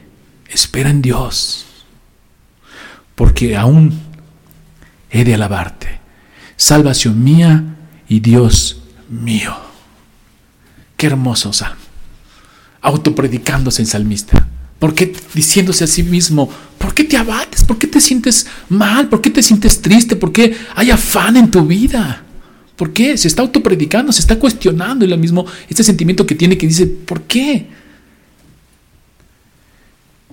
Espera 0.48 0.88
en 0.88 1.02
Dios, 1.02 1.66
porque 3.16 3.54
aún 3.54 4.00
he 5.10 5.24
de 5.24 5.34
alabarte. 5.34 6.00
Salvación 6.56 7.22
mía 7.22 7.76
y 8.08 8.20
Dios 8.20 8.79
mío. 9.10 9.54
Qué 10.96 11.06
hermoso 11.06 11.52
salmo. 11.52 11.80
Autopredicándose 12.80 13.82
el 13.82 13.88
salmista. 13.88 14.48
¿Por 14.78 14.94
qué 14.94 15.12
diciéndose 15.34 15.84
a 15.84 15.86
sí 15.86 16.02
mismo, 16.02 16.48
¿por 16.78 16.94
qué 16.94 17.04
te 17.04 17.18
abates? 17.18 17.64
¿Por 17.64 17.76
qué 17.76 17.86
te 17.86 18.00
sientes 18.00 18.46
mal? 18.70 19.08
¿Por 19.08 19.20
qué 19.20 19.28
te 19.28 19.42
sientes 19.42 19.82
triste? 19.82 20.16
¿Por 20.16 20.32
qué 20.32 20.56
hay 20.74 20.90
afán 20.90 21.36
en 21.36 21.50
tu 21.50 21.66
vida? 21.66 22.24
¿Por 22.76 22.94
qué? 22.94 23.18
Se 23.18 23.28
está 23.28 23.42
autopredicando, 23.42 24.10
se 24.10 24.22
está 24.22 24.38
cuestionando 24.38 25.04
y 25.04 25.08
lo 25.08 25.18
mismo, 25.18 25.44
este 25.68 25.84
sentimiento 25.84 26.24
que 26.24 26.34
tiene 26.34 26.56
que 26.56 26.66
dice, 26.66 26.86
¿por 26.86 27.22
qué? 27.22 27.66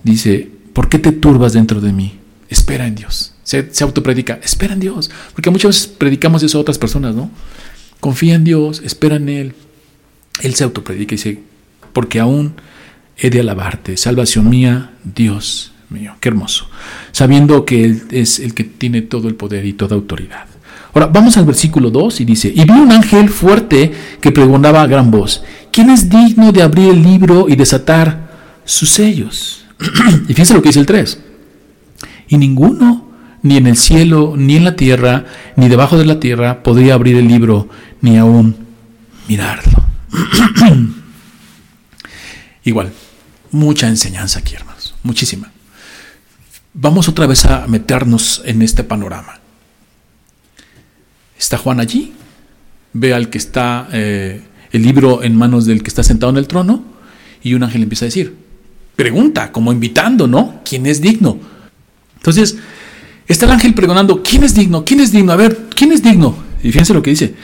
Dice, 0.02 0.50
¿por 0.72 0.88
qué 0.88 0.98
te 0.98 1.12
turbas 1.12 1.52
dentro 1.52 1.82
de 1.82 1.92
mí? 1.92 2.18
Espera 2.48 2.86
en 2.86 2.94
Dios. 2.94 3.34
Se, 3.42 3.68
se 3.74 3.84
autopredica, 3.84 4.40
espera 4.42 4.72
en 4.72 4.80
Dios. 4.80 5.10
Porque 5.34 5.50
muchas 5.50 5.68
veces 5.68 5.86
predicamos 5.88 6.42
eso 6.42 6.56
a 6.56 6.62
otras 6.62 6.78
personas, 6.78 7.14
¿no? 7.14 7.30
Confía 8.00 8.34
en 8.34 8.44
Dios, 8.44 8.82
espera 8.84 9.16
en 9.16 9.28
Él. 9.28 9.54
Él 10.42 10.54
se 10.54 10.64
autopredica 10.64 11.14
y 11.14 11.16
dice, 11.16 11.42
porque 11.92 12.20
aún 12.20 12.54
he 13.16 13.30
de 13.30 13.40
alabarte, 13.40 13.96
salvación 13.96 14.48
mía, 14.48 14.92
Dios 15.02 15.72
mío. 15.90 16.14
Qué 16.20 16.28
hermoso. 16.28 16.68
Sabiendo 17.12 17.64
que 17.64 17.84
Él 17.84 18.02
es 18.10 18.38
el 18.38 18.54
que 18.54 18.64
tiene 18.64 19.02
todo 19.02 19.28
el 19.28 19.34
poder 19.34 19.64
y 19.64 19.72
toda 19.72 19.96
autoridad. 19.96 20.46
Ahora, 20.94 21.06
vamos 21.06 21.36
al 21.36 21.44
versículo 21.44 21.90
2 21.90 22.20
y 22.20 22.24
dice, 22.24 22.52
y 22.54 22.64
vi 22.64 22.72
un 22.72 22.92
ángel 22.92 23.28
fuerte 23.28 23.92
que 24.20 24.32
preguntaba 24.32 24.82
a 24.82 24.86
gran 24.86 25.10
voz, 25.10 25.42
¿quién 25.70 25.90
es 25.90 26.08
digno 26.08 26.50
de 26.50 26.62
abrir 26.62 26.90
el 26.90 27.02
libro 27.02 27.46
y 27.48 27.56
desatar 27.56 28.30
sus 28.64 28.90
sellos? 28.90 29.64
y 30.28 30.28
fíjense 30.28 30.54
lo 30.54 30.62
que 30.62 30.70
dice 30.70 30.80
el 30.80 30.86
3. 30.86 31.18
Y 32.28 32.38
ninguno, 32.38 33.07
ni 33.42 33.56
en 33.56 33.66
el 33.66 33.76
cielo, 33.76 34.34
ni 34.36 34.56
en 34.56 34.64
la 34.64 34.76
tierra, 34.76 35.24
ni 35.56 35.68
debajo 35.68 35.98
de 35.98 36.06
la 36.06 36.20
tierra, 36.20 36.62
podría 36.62 36.94
abrir 36.94 37.16
el 37.16 37.28
libro, 37.28 37.68
ni 38.00 38.16
aún 38.16 38.56
mirarlo. 39.28 39.84
Igual, 42.64 42.92
mucha 43.50 43.88
enseñanza 43.88 44.40
aquí, 44.40 44.54
hermanos, 44.54 44.94
muchísima. 45.02 45.50
Vamos 46.74 47.08
otra 47.08 47.26
vez 47.26 47.44
a 47.46 47.66
meternos 47.66 48.42
en 48.44 48.62
este 48.62 48.84
panorama. 48.84 49.40
Está 51.38 51.56
Juan 51.56 51.80
allí, 51.80 52.12
ve 52.92 53.14
al 53.14 53.30
que 53.30 53.38
está 53.38 53.88
eh, 53.92 54.42
el 54.72 54.82
libro 54.82 55.22
en 55.22 55.36
manos 55.36 55.66
del 55.66 55.82
que 55.82 55.88
está 55.88 56.02
sentado 56.02 56.30
en 56.30 56.36
el 56.36 56.48
trono 56.48 56.84
y 57.42 57.54
un 57.54 57.62
ángel 57.62 57.82
empieza 57.82 58.04
a 58.04 58.06
decir, 58.06 58.36
pregunta, 58.96 59.52
como 59.52 59.72
invitando, 59.72 60.26
¿no? 60.26 60.60
¿Quién 60.64 60.86
es 60.86 61.00
digno? 61.00 61.38
Entonces, 62.16 62.58
está 63.32 63.46
el 63.46 63.52
ángel 63.52 63.74
preguntando, 63.74 64.22
¿quién 64.22 64.42
es 64.44 64.54
digno? 64.54 64.84
¿Quién 64.84 65.00
es 65.00 65.12
digno? 65.12 65.32
A 65.32 65.36
ver, 65.36 65.68
¿quién 65.74 65.92
es 65.92 66.02
digno? 66.02 66.36
Y 66.62 66.72
fíjense 66.72 66.94
lo 66.94 67.02
que 67.02 67.10
dice. 67.10 67.34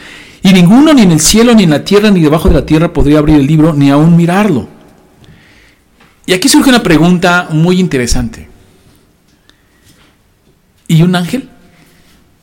Y 0.43 0.53
ninguno, 0.53 0.93
ni 0.93 1.03
en 1.03 1.13
el 1.13 1.21
cielo, 1.21 1.55
ni 1.55 1.65
en 1.65 1.71
la 1.71 1.85
tierra, 1.85 2.11
ni 2.11 2.21
debajo 2.21 2.49
de 2.49 2.55
la 2.55 2.67
tierra 2.67 2.93
podría 2.93 3.19
abrir 3.19 3.37
el 3.37 3.47
libro, 3.47 3.73
ni 3.73 3.91
aún 3.91 4.17
mirarlo. 4.17 4.69
Y 6.27 6.33
aquí 6.33 6.49
surge 6.49 6.71
una 6.71 6.83
pregunta 6.83 7.49
muy 7.51 7.79
interesante. 7.79 8.49
¿Y 10.89 11.03
un 11.03 11.15
ángel? 11.17 11.49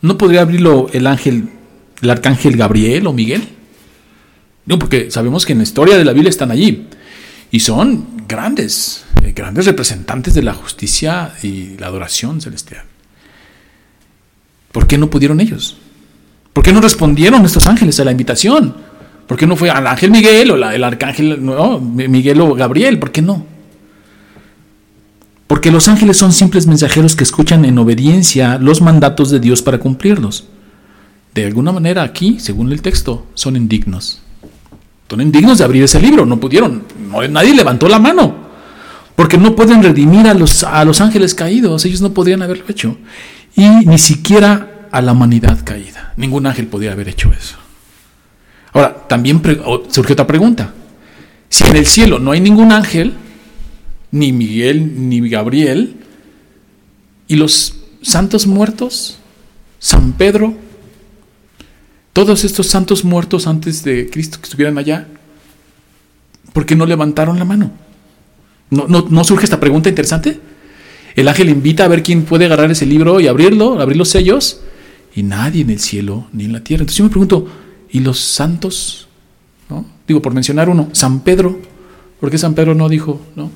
¿No 0.02 0.18
podría 0.18 0.42
abrirlo 0.42 0.88
el 0.94 1.06
ángel, 1.08 1.50
el 2.02 2.10
arcángel 2.10 2.58
Gabriel 2.58 3.06
o 3.08 3.14
Miguel? 3.14 3.48
No, 4.66 4.80
porque 4.80 5.12
sabemos 5.12 5.46
que 5.46 5.54
en 5.54 5.60
la 5.60 5.64
historia 5.64 5.98
de 5.98 6.06
la 6.06 6.14
Biblia 6.14 6.30
están 6.30 6.52
allí. 6.52 6.88
Y 7.52 7.60
son 7.60 8.26
grandes, 8.28 9.04
eh, 9.24 9.34
grandes 9.34 9.66
representantes 9.66 10.34
de 10.34 10.44
la 10.44 10.54
justicia 10.54 11.34
y 11.44 11.78
la 11.78 11.88
adoración 11.88 12.42
celestial. 12.42 12.91
¿Por 14.72 14.88
qué 14.88 14.98
no 14.98 15.10
pudieron 15.10 15.40
ellos? 15.40 15.78
¿Por 16.54 16.64
qué 16.64 16.74
no 16.74 16.82
respondieron 16.82 17.46
estos 17.46 17.68
ángeles 17.68 18.00
a 18.00 18.06
la 18.06 18.12
invitación? 18.12 18.76
¿Por 19.28 19.38
qué 19.38 19.48
no 19.48 19.56
fue 19.56 19.70
al 19.70 19.88
ángel 19.88 20.12
Miguel 20.12 20.52
o 20.52 20.56
el 20.56 20.84
arcángel 20.84 21.40
Miguel 21.40 22.42
o 22.42 22.54
Gabriel? 22.54 23.00
¿Por 23.00 23.12
qué 23.12 23.22
no? 23.22 23.46
Porque 25.48 25.72
los 25.72 25.88
ángeles 25.88 26.18
son 26.18 26.32
simples 26.32 26.68
mensajeros 26.68 27.16
que 27.16 27.24
escuchan 27.24 27.66
en 27.66 27.78
obediencia 27.78 28.58
los 28.58 28.82
mandatos 28.82 29.30
de 29.32 29.40
Dios 29.40 29.62
para 29.62 29.80
cumplirlos. 29.80 30.46
De 31.34 31.46
alguna 31.46 31.72
manera 31.72 32.04
aquí, 32.04 32.40
según 32.40 32.72
el 32.72 32.82
texto, 32.82 33.26
son 33.34 33.56
indignos. 33.56 34.22
Son 35.10 35.20
indignos 35.20 35.58
de 35.58 35.66
abrir 35.66 35.84
ese 35.84 36.00
libro, 36.00 36.26
no 36.26 36.40
pudieron, 36.40 36.84
nadie 37.30 37.54
levantó 37.54 37.90
la 37.90 38.00
mano, 38.00 38.34
porque 39.18 39.38
no 39.38 39.54
pueden 39.58 39.84
redimir 39.84 40.26
a 40.26 40.34
los, 40.34 40.64
a 40.64 40.86
los 40.86 41.02
ángeles 41.02 41.36
caídos, 41.36 41.84
ellos 41.84 42.00
no 42.00 42.14
podrían 42.14 42.42
haberlo 42.42 42.64
hecho, 42.70 42.96
y 43.56 43.68
ni 43.86 43.98
siquiera 43.98 44.88
a 44.92 45.02
la 45.02 45.14
humanidad 45.14 45.60
caída, 45.64 46.14
ningún 46.18 46.46
ángel 46.46 46.68
podría 46.68 46.94
haber 46.94 47.10
hecho 47.10 47.32
eso. 47.32 47.58
Ahora, 48.74 49.08
también 49.08 49.42
surge 49.90 50.14
otra 50.14 50.28
pregunta. 50.28 50.74
Si 51.50 51.66
en 51.66 51.76
el 51.76 51.86
cielo 51.86 52.20
no 52.20 52.32
hay 52.32 52.40
ningún 52.40 52.72
ángel, 52.72 53.14
ni 54.12 54.32
Miguel, 54.32 55.10
ni 55.10 55.28
Gabriel, 55.30 55.98
¿y 57.28 57.36
los 57.36 57.76
santos 58.02 58.48
muertos? 58.48 59.18
San 59.80 60.14
Pedro, 60.14 60.56
todos 62.14 62.44
estos 62.44 62.68
santos 62.68 63.04
muertos 63.04 63.48
antes 63.48 63.84
de 63.84 64.10
Cristo 64.10 64.38
que 64.40 64.46
estuvieran 64.46 64.78
allá, 64.78 65.08
¿por 66.54 66.66
qué 66.66 66.76
no 66.76 66.86
levantaron 66.86 67.40
la 67.40 67.46
mano? 67.46 67.72
¿No, 68.70 68.88
no, 68.88 69.24
surge 69.24 69.44
esta 69.44 69.60
pregunta 69.60 69.90
interesante? 69.90 70.40
El 71.16 71.28
ángel 71.28 71.50
invita 71.50 71.86
a 71.86 71.88
ver 71.88 72.04
quién 72.04 72.24
puede 72.24 72.46
agarrar 72.46 72.72
ese 72.72 72.86
libro 72.86 73.20
y 73.20 73.28
abrirlo, 73.28 73.80
abrir 73.80 73.98
los 73.98 74.10
sellos, 74.10 74.62
y 75.16 75.24
nadie 75.24 75.62
en 75.62 75.70
el 75.70 75.80
cielo 75.80 76.28
ni 76.32 76.46
en 76.46 76.54
la 76.54 76.64
tierra. 76.64 76.84
Entonces 76.84 76.98
yo 76.98 77.04
me 77.04 77.10
pregunto, 77.10 77.48
y 77.92 78.00
los 78.00 78.20
santos, 78.20 79.08
¿no? 79.70 79.86
Digo, 80.08 80.22
por 80.22 80.34
mencionar 80.34 80.70
uno, 80.70 80.90
San 80.94 81.22
Pedro, 81.22 81.60
¿por 82.20 82.32
qué 82.32 82.38
San 82.38 82.54
Pedro 82.54 82.76
no 82.76 82.88
dijo, 82.88 83.22
no? 83.36 83.52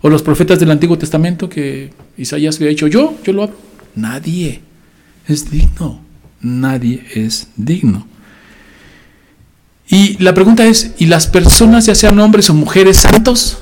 O 0.00 0.08
los 0.08 0.22
profetas 0.22 0.60
del 0.60 0.70
Antiguo 0.70 0.96
Testamento 0.96 1.48
que 1.48 1.90
Isaías 2.16 2.56
había 2.56 2.68
dicho, 2.68 2.86
yo, 2.86 3.14
yo 3.24 3.32
lo 3.32 3.42
abro. 3.42 3.56
Nadie 3.96 4.60
es 5.26 5.50
digno, 5.50 6.00
nadie 6.40 7.04
es 7.14 7.48
digno. 7.56 8.06
Y 9.88 10.22
la 10.22 10.34
pregunta 10.34 10.66
es, 10.66 10.92
¿y 10.98 11.06
las 11.06 11.26
personas, 11.26 11.86
ya 11.86 11.94
sean 11.94 12.18
hombres 12.20 12.48
o 12.50 12.54
mujeres 12.54 12.98
santos? 12.98 13.58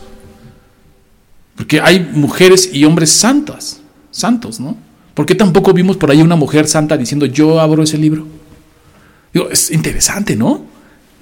Porque 1.56 1.80
hay 1.80 2.00
mujeres 2.00 2.70
y 2.72 2.84
hombres 2.84 3.10
santas, 3.10 3.80
santos, 4.10 4.60
¿no? 4.60 4.76
¿Por 5.14 5.24
qué 5.24 5.34
tampoco 5.34 5.72
vimos 5.72 5.96
por 5.96 6.10
ahí 6.10 6.20
una 6.20 6.36
mujer 6.36 6.68
santa 6.68 6.96
diciendo, 6.96 7.24
yo 7.26 7.58
abro 7.58 7.82
ese 7.82 7.98
libro? 7.98 8.26
es 9.50 9.70
interesante, 9.70 10.34
¿no? 10.34 10.64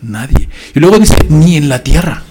Nadie. 0.02 0.48
Y 0.74 0.80
luego 0.80 0.98
dice, 0.98 1.16
ni 1.28 1.56
en 1.56 1.68
la 1.68 1.82
tierra. 1.82 2.22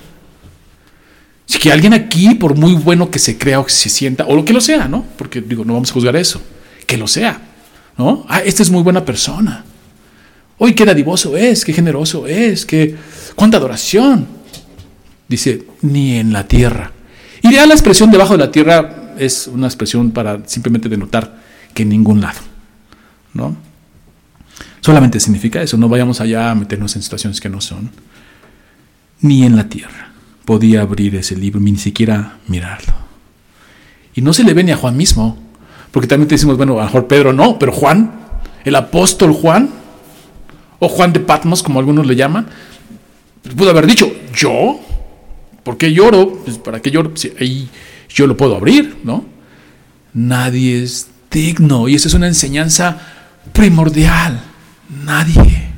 Si 1.46 1.60
que 1.60 1.72
alguien 1.72 1.94
aquí, 1.94 2.36
por 2.36 2.56
muy 2.56 2.74
bueno 2.74 3.12
que 3.12 3.20
se 3.20 3.38
crea 3.38 3.60
o 3.60 3.66
que 3.66 3.72
se 3.72 3.90
sienta, 3.90 4.26
o 4.26 4.36
lo 4.36 4.46
que 4.46 4.54
lo 4.54 4.62
sea, 4.62 4.88
¿no? 4.88 5.06
Porque 5.18 5.42
digo, 5.42 5.66
no 5.66 5.74
vamos 5.74 5.90
a 5.90 5.94
juzgar 5.94 6.16
eso, 6.16 6.42
que 6.88 6.98
lo 6.98 7.08
sea, 7.08 7.42
¿no? 7.98 8.26
Ah, 8.30 8.42
este 8.42 8.64
es 8.64 8.72
muy 8.72 8.82
buena 8.82 9.04
persona. 9.04 9.66
Hoy 10.58 10.74
qué 10.74 10.86
dadivoso 10.86 11.36
es, 11.36 11.66
qué 11.66 11.74
generoso 11.74 12.28
es, 12.28 12.66
qué 12.66 12.96
cuánta 13.36 13.58
adoración. 13.58 14.28
Dice, 15.28 15.66
ni 15.82 16.16
en 16.16 16.32
la 16.32 16.48
tierra. 16.48 16.93
Ya 17.44 17.66
la 17.66 17.74
expresión 17.74 18.10
debajo 18.10 18.34
de 18.34 18.40
la 18.40 18.52
tierra 18.52 19.14
es 19.18 19.48
una 19.48 19.68
expresión 19.68 20.12
para 20.12 20.48
simplemente 20.48 20.90
denotar 20.90 21.36
que 21.74 21.84
en 21.84 21.90
ningún 21.90 22.22
lado, 22.22 22.40
¿no? 23.34 23.56
Solamente 24.80 25.20
significa 25.20 25.62
eso, 25.62 25.78
no 25.78 25.90
vayamos 25.90 26.22
allá 26.22 26.52
a 26.52 26.56
meternos 26.56 26.96
en 26.96 27.02
situaciones 27.02 27.40
que 27.40 27.50
no 27.50 27.62
son. 27.62 27.92
Ni 29.22 29.46
en 29.46 29.56
la 29.56 29.70
tierra 29.70 30.12
podía 30.46 30.82
abrir 30.82 31.16
ese 31.16 31.36
libro, 31.36 31.60
ni 31.60 31.78
siquiera 31.78 32.38
mirarlo. 32.48 32.94
Y 34.14 34.22
no 34.22 34.34
se 34.34 34.44
le 34.44 34.54
ve 34.54 34.64
ni 34.64 34.72
a 34.72 34.78
Juan 34.78 34.98
mismo, 34.98 35.38
porque 35.92 36.08
también 36.08 36.28
te 36.28 36.36
decimos, 36.36 36.58
bueno, 36.58 36.74
a 36.74 36.82
lo 36.82 36.86
mejor 36.86 37.08
Pedro 37.08 37.34
no, 37.34 37.58
pero 37.58 37.72
Juan, 37.72 38.12
el 38.66 38.76
apóstol 38.76 39.34
Juan, 39.34 39.70
o 40.80 40.90
Juan 40.90 41.14
de 41.14 41.22
Patmos, 41.22 41.64
como 41.64 41.80
algunos 41.80 42.06
le 42.06 42.16
llaman, 42.16 42.48
pudo 43.56 43.70
haber 43.70 43.88
dicho, 43.88 44.12
yo, 44.36 44.80
¿por 45.64 45.78
qué 45.78 45.94
lloro? 45.94 46.42
Pues, 46.44 46.58
¿Para 46.58 46.82
qué 46.82 46.92
lloro? 46.92 47.12
Si 47.16 47.34
ahí 47.40 47.70
yo 48.10 48.28
lo 48.28 48.38
puedo 48.38 48.56
abrir, 48.56 48.98
¿no? 49.04 49.26
Nadie 50.14 50.84
es 50.84 51.08
digno, 51.32 51.88
y 51.88 51.96
esa 51.96 52.08
es 52.08 52.14
una 52.14 52.28
enseñanza 52.28 53.00
primordial. 53.52 54.42
Nadie 55.06 55.70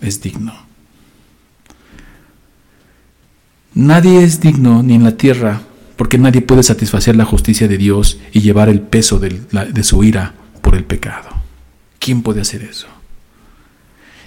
es 0.00 0.20
digno. 0.20 0.52
Nadie 3.74 4.22
es 4.22 4.40
digno 4.40 4.82
ni 4.82 4.94
en 4.94 5.04
la 5.04 5.16
tierra, 5.16 5.62
porque 5.96 6.18
nadie 6.18 6.42
puede 6.42 6.62
satisfacer 6.62 7.16
la 7.16 7.24
justicia 7.24 7.68
de 7.68 7.78
Dios 7.78 8.18
y 8.32 8.40
llevar 8.40 8.68
el 8.68 8.80
peso 8.80 9.18
de, 9.18 9.82
su 9.82 10.04
ira 10.04 10.34
por 10.60 10.74
el 10.74 10.84
pecado. 10.84 11.30
¿Quién 11.98 12.22
puede 12.22 12.42
hacer 12.42 12.62
eso? 12.62 12.88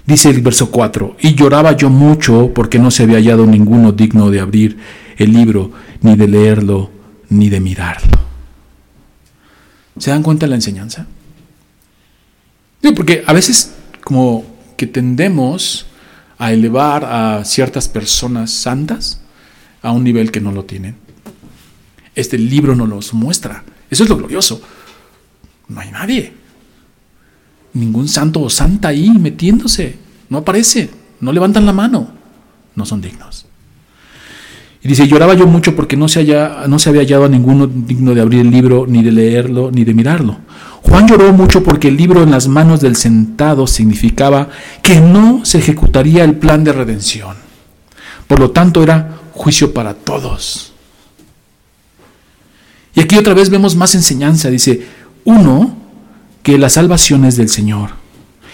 Dice 0.05 0.29
el 0.29 0.41
verso 0.41 0.69
4, 0.69 1.17
y 1.21 1.33
lloraba 1.33 1.75
yo 1.75 1.89
mucho 1.89 2.51
porque 2.53 2.77
no 2.77 2.91
se 2.91 3.03
había 3.03 3.17
hallado 3.17 3.47
ninguno 3.47 3.91
digno 3.91 4.29
de 4.29 4.39
abrir 4.39 4.77
el 5.17 5.33
libro, 5.33 5.71
ni 6.01 6.15
de 6.15 6.27
leerlo, 6.27 6.91
ni 7.29 7.49
de 7.49 7.59
mirarlo. 7.59 8.19
¿Se 9.97 10.11
dan 10.11 10.21
cuenta 10.21 10.45
de 10.45 10.49
la 10.51 10.55
enseñanza? 10.55 11.07
porque 12.95 13.23
a 13.25 13.33
veces 13.33 13.73
como 14.03 14.45
que 14.77 14.85
tendemos 14.85 15.87
a 16.37 16.51
elevar 16.51 17.05
a 17.05 17.43
ciertas 17.43 17.87
personas 17.87 18.51
santas 18.51 19.21
a 19.81 19.91
un 19.91 20.03
nivel 20.03 20.31
que 20.31 20.39
no 20.39 20.51
lo 20.51 20.65
tienen. 20.65 20.95
Este 22.13 22.37
libro 22.37 22.75
no 22.75 22.85
los 22.85 23.13
muestra. 23.13 23.63
Eso 23.89 24.03
es 24.03 24.09
lo 24.09 24.17
glorioso. 24.17 24.61
No 25.67 25.79
hay 25.79 25.89
nadie. 25.89 26.33
Ningún 27.75 28.07
santo 28.07 28.41
o 28.41 28.49
santa 28.49 28.87
ahí 28.87 29.09
metiéndose. 29.09 29.97
No 30.29 30.39
aparece. 30.39 30.89
No 31.21 31.31
levantan 31.31 31.65
la 31.65 31.73
mano. 31.73 32.09
No 32.73 32.85
son 32.85 33.01
dignos. 33.01 33.45
Y 34.81 34.87
dice, 34.87 35.07
lloraba 35.07 35.33
yo 35.33 35.47
mucho 35.47 35.75
porque 35.75 35.97
no 35.97 36.07
se, 36.07 36.23
no 36.67 36.77
se 36.77 36.89
había 36.89 37.01
hallado 37.01 37.25
a 37.25 37.29
ninguno 37.29 37.65
digno 37.65 38.13
de 38.13 38.21
abrir 38.21 38.41
el 38.41 38.51
libro, 38.51 38.85
ni 38.87 39.01
de 39.01 39.11
leerlo, 39.11 39.71
ni 39.71 39.83
de 39.83 39.93
mirarlo. 39.95 40.37
Juan 40.83 41.07
lloró 41.07 41.33
mucho 41.33 41.63
porque 41.63 41.87
el 41.87 41.97
libro 41.97 42.21
en 42.21 42.29
las 42.29 42.47
manos 42.47 42.81
del 42.81 42.95
sentado 42.95 43.65
significaba 43.65 44.49
que 44.83 45.01
no 45.01 45.43
se 45.43 45.57
ejecutaría 45.57 46.23
el 46.23 46.35
plan 46.35 46.63
de 46.63 46.71
redención. 46.71 47.35
Por 48.27 48.39
lo 48.39 48.51
tanto, 48.51 48.83
era 48.83 49.17
juicio 49.31 49.73
para 49.73 49.95
todos. 49.95 50.73
Y 52.93 53.01
aquí 53.01 53.17
otra 53.17 53.33
vez 53.33 53.49
vemos 53.49 53.75
más 53.75 53.95
enseñanza. 53.95 54.49
Dice, 54.49 54.85
uno, 55.23 55.75
que 56.45 56.59
la 56.59 56.69
salvación 56.69 57.25
es 57.25 57.37
del 57.37 57.49
Señor. 57.49 57.89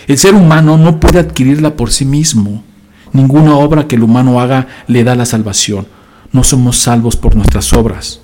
El 0.08 0.18
ser 0.18 0.34
humano 0.34 0.78
no 0.78 1.02
puede 1.02 1.20
adquirirla 1.20 1.76
por 1.76 1.92
sí 1.92 2.06
mismo. 2.06 2.64
Ninguna 3.12 3.58
obra 3.58 3.86
que 3.86 3.98
el 3.98 4.04
humano 4.04 4.40
haga 4.40 4.70
le 4.88 5.04
da 5.04 5.14
la 5.14 5.26
salvación. 5.26 5.86
No 6.32 6.46
somos 6.46 6.78
salvos 6.78 7.18
por 7.18 7.36
nuestras 7.36 7.74
obras, 7.74 8.22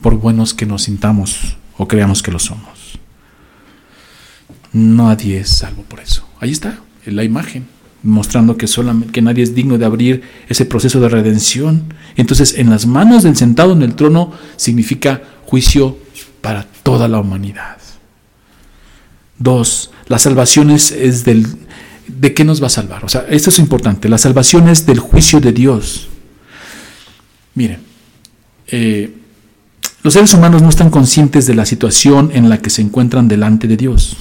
por 0.00 0.14
buenos 0.20 0.54
que 0.54 0.66
nos 0.66 0.84
sintamos 0.84 1.56
o 1.76 1.88
creamos 1.88 2.22
que 2.22 2.30
lo 2.30 2.38
somos. 2.38 3.00
Nadie 4.72 5.40
es 5.40 5.48
salvo 5.48 5.82
por 5.82 5.98
eso. 5.98 6.24
Ahí 6.38 6.52
está, 6.52 6.78
la 7.06 7.24
imagen, 7.24 7.66
mostrando 8.04 8.56
que, 8.56 8.68
solamente, 8.68 9.10
que 9.10 9.20
nadie 9.20 9.42
es 9.42 9.56
digno 9.56 9.78
de 9.78 9.84
abrir 9.84 10.22
ese 10.48 10.64
proceso 10.64 11.00
de 11.00 11.08
redención. 11.08 11.92
Entonces, 12.14 12.56
en 12.56 12.70
las 12.70 12.86
manos 12.86 13.24
del 13.24 13.36
sentado 13.36 13.72
en 13.72 13.82
el 13.82 13.96
trono 13.96 14.30
significa 14.54 15.22
juicio 15.44 15.98
para 16.40 16.68
toda 16.84 17.08
la 17.08 17.18
humanidad. 17.18 17.78
Dos, 19.38 19.90
la 20.06 20.18
salvación 20.18 20.70
es, 20.70 21.24
del... 21.24 21.46
¿De 22.06 22.32
qué 22.32 22.42
nos 22.44 22.62
va 22.62 22.68
a 22.68 22.70
salvar? 22.70 23.04
O 23.04 23.08
sea, 23.08 23.26
esto 23.28 23.50
es 23.50 23.58
importante. 23.58 24.08
La 24.08 24.18
salvación 24.18 24.68
es 24.68 24.86
del 24.86 24.98
juicio 24.98 25.40
de 25.40 25.52
Dios. 25.52 26.08
Miren, 27.54 27.80
eh, 28.66 29.12
los 30.02 30.14
seres 30.14 30.32
humanos 30.32 30.62
no 30.62 30.68
están 30.68 30.90
conscientes 30.90 31.46
de 31.46 31.54
la 31.54 31.66
situación 31.66 32.30
en 32.32 32.48
la 32.48 32.58
que 32.58 32.70
se 32.70 32.80
encuentran 32.80 33.28
delante 33.28 33.68
de 33.68 33.76
Dios. 33.76 34.16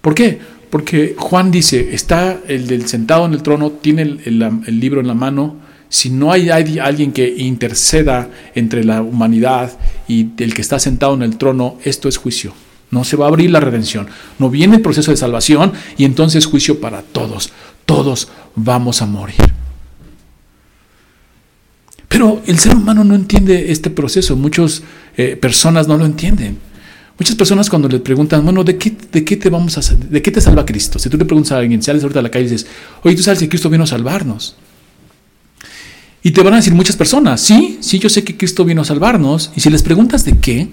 ¿Por 0.00 0.14
qué? 0.14 0.38
Porque 0.70 1.14
Juan 1.18 1.50
dice, 1.50 1.94
está 1.94 2.40
el 2.48 2.66
del 2.66 2.86
sentado 2.86 3.26
en 3.26 3.34
el 3.34 3.42
trono, 3.42 3.72
tiene 3.72 4.02
el, 4.02 4.80
libro 4.80 5.02
en 5.02 5.06
la 5.06 5.14
mano, 5.14 5.56
si 5.90 6.08
no 6.08 6.32
hay, 6.32 6.48
alguien 6.48 7.12
que 7.12 7.28
interceda 7.28 8.30
entre 8.54 8.84
la 8.84 9.02
humanidad 9.02 9.78
y 10.08 10.28
el 10.38 10.54
que 10.54 10.62
está 10.62 10.78
sentado 10.78 11.12
en 11.12 11.22
el 11.22 11.36
trono, 11.36 11.76
esto 11.84 12.08
es 12.08 12.16
juicio. 12.16 12.54
No 12.92 13.04
se 13.04 13.16
va 13.16 13.24
a 13.24 13.28
abrir 13.28 13.50
la 13.50 13.58
redención. 13.58 14.06
No 14.38 14.50
viene 14.50 14.76
el 14.76 14.82
proceso 14.82 15.10
de 15.10 15.16
salvación 15.16 15.72
y 15.96 16.04
entonces 16.04 16.46
juicio 16.46 16.78
para 16.78 17.02
todos. 17.02 17.50
Todos 17.86 18.28
vamos 18.54 19.02
a 19.02 19.06
morir. 19.06 19.52
Pero 22.06 22.42
el 22.46 22.58
ser 22.58 22.76
humano 22.76 23.02
no 23.02 23.14
entiende 23.14 23.72
este 23.72 23.88
proceso. 23.88 24.36
Muchas 24.36 24.82
eh, 25.16 25.36
personas 25.36 25.88
no 25.88 25.96
lo 25.96 26.04
entienden. 26.04 26.58
Muchas 27.18 27.34
personas 27.34 27.70
cuando 27.70 27.88
le 27.88 27.98
preguntan, 27.98 28.44
bueno, 28.44 28.62
¿de 28.62 28.76
qué, 28.76 28.94
de 29.10 29.24
qué 29.24 29.38
te 29.38 29.48
vamos 29.48 29.78
a 29.78 29.94
de 29.94 30.20
qué 30.20 30.30
te 30.30 30.42
salva 30.42 30.66
Cristo? 30.66 30.98
Si 30.98 31.08
tú 31.08 31.16
le 31.16 31.24
preguntas 31.24 31.52
a 31.52 31.58
alguien, 31.58 31.82
sales 31.82 32.02
ahorita 32.02 32.20
a 32.20 32.22
la 32.22 32.30
calle 32.30 32.46
y 32.46 32.50
dices, 32.50 32.66
oye, 33.02 33.16
tú 33.16 33.22
sabes 33.22 33.38
que 33.38 33.48
Cristo 33.48 33.70
vino 33.70 33.84
a 33.84 33.86
salvarnos. 33.86 34.56
Y 36.22 36.32
te 36.32 36.42
van 36.42 36.52
a 36.52 36.56
decir 36.56 36.74
muchas 36.74 36.96
personas, 36.96 37.40
sí, 37.40 37.78
sí, 37.80 37.98
yo 37.98 38.10
sé 38.10 38.22
que 38.22 38.36
Cristo 38.36 38.64
vino 38.66 38.82
a 38.82 38.84
salvarnos. 38.84 39.50
Y 39.56 39.60
si 39.60 39.70
les 39.70 39.82
preguntas 39.82 40.24
de 40.26 40.38
qué, 40.38 40.68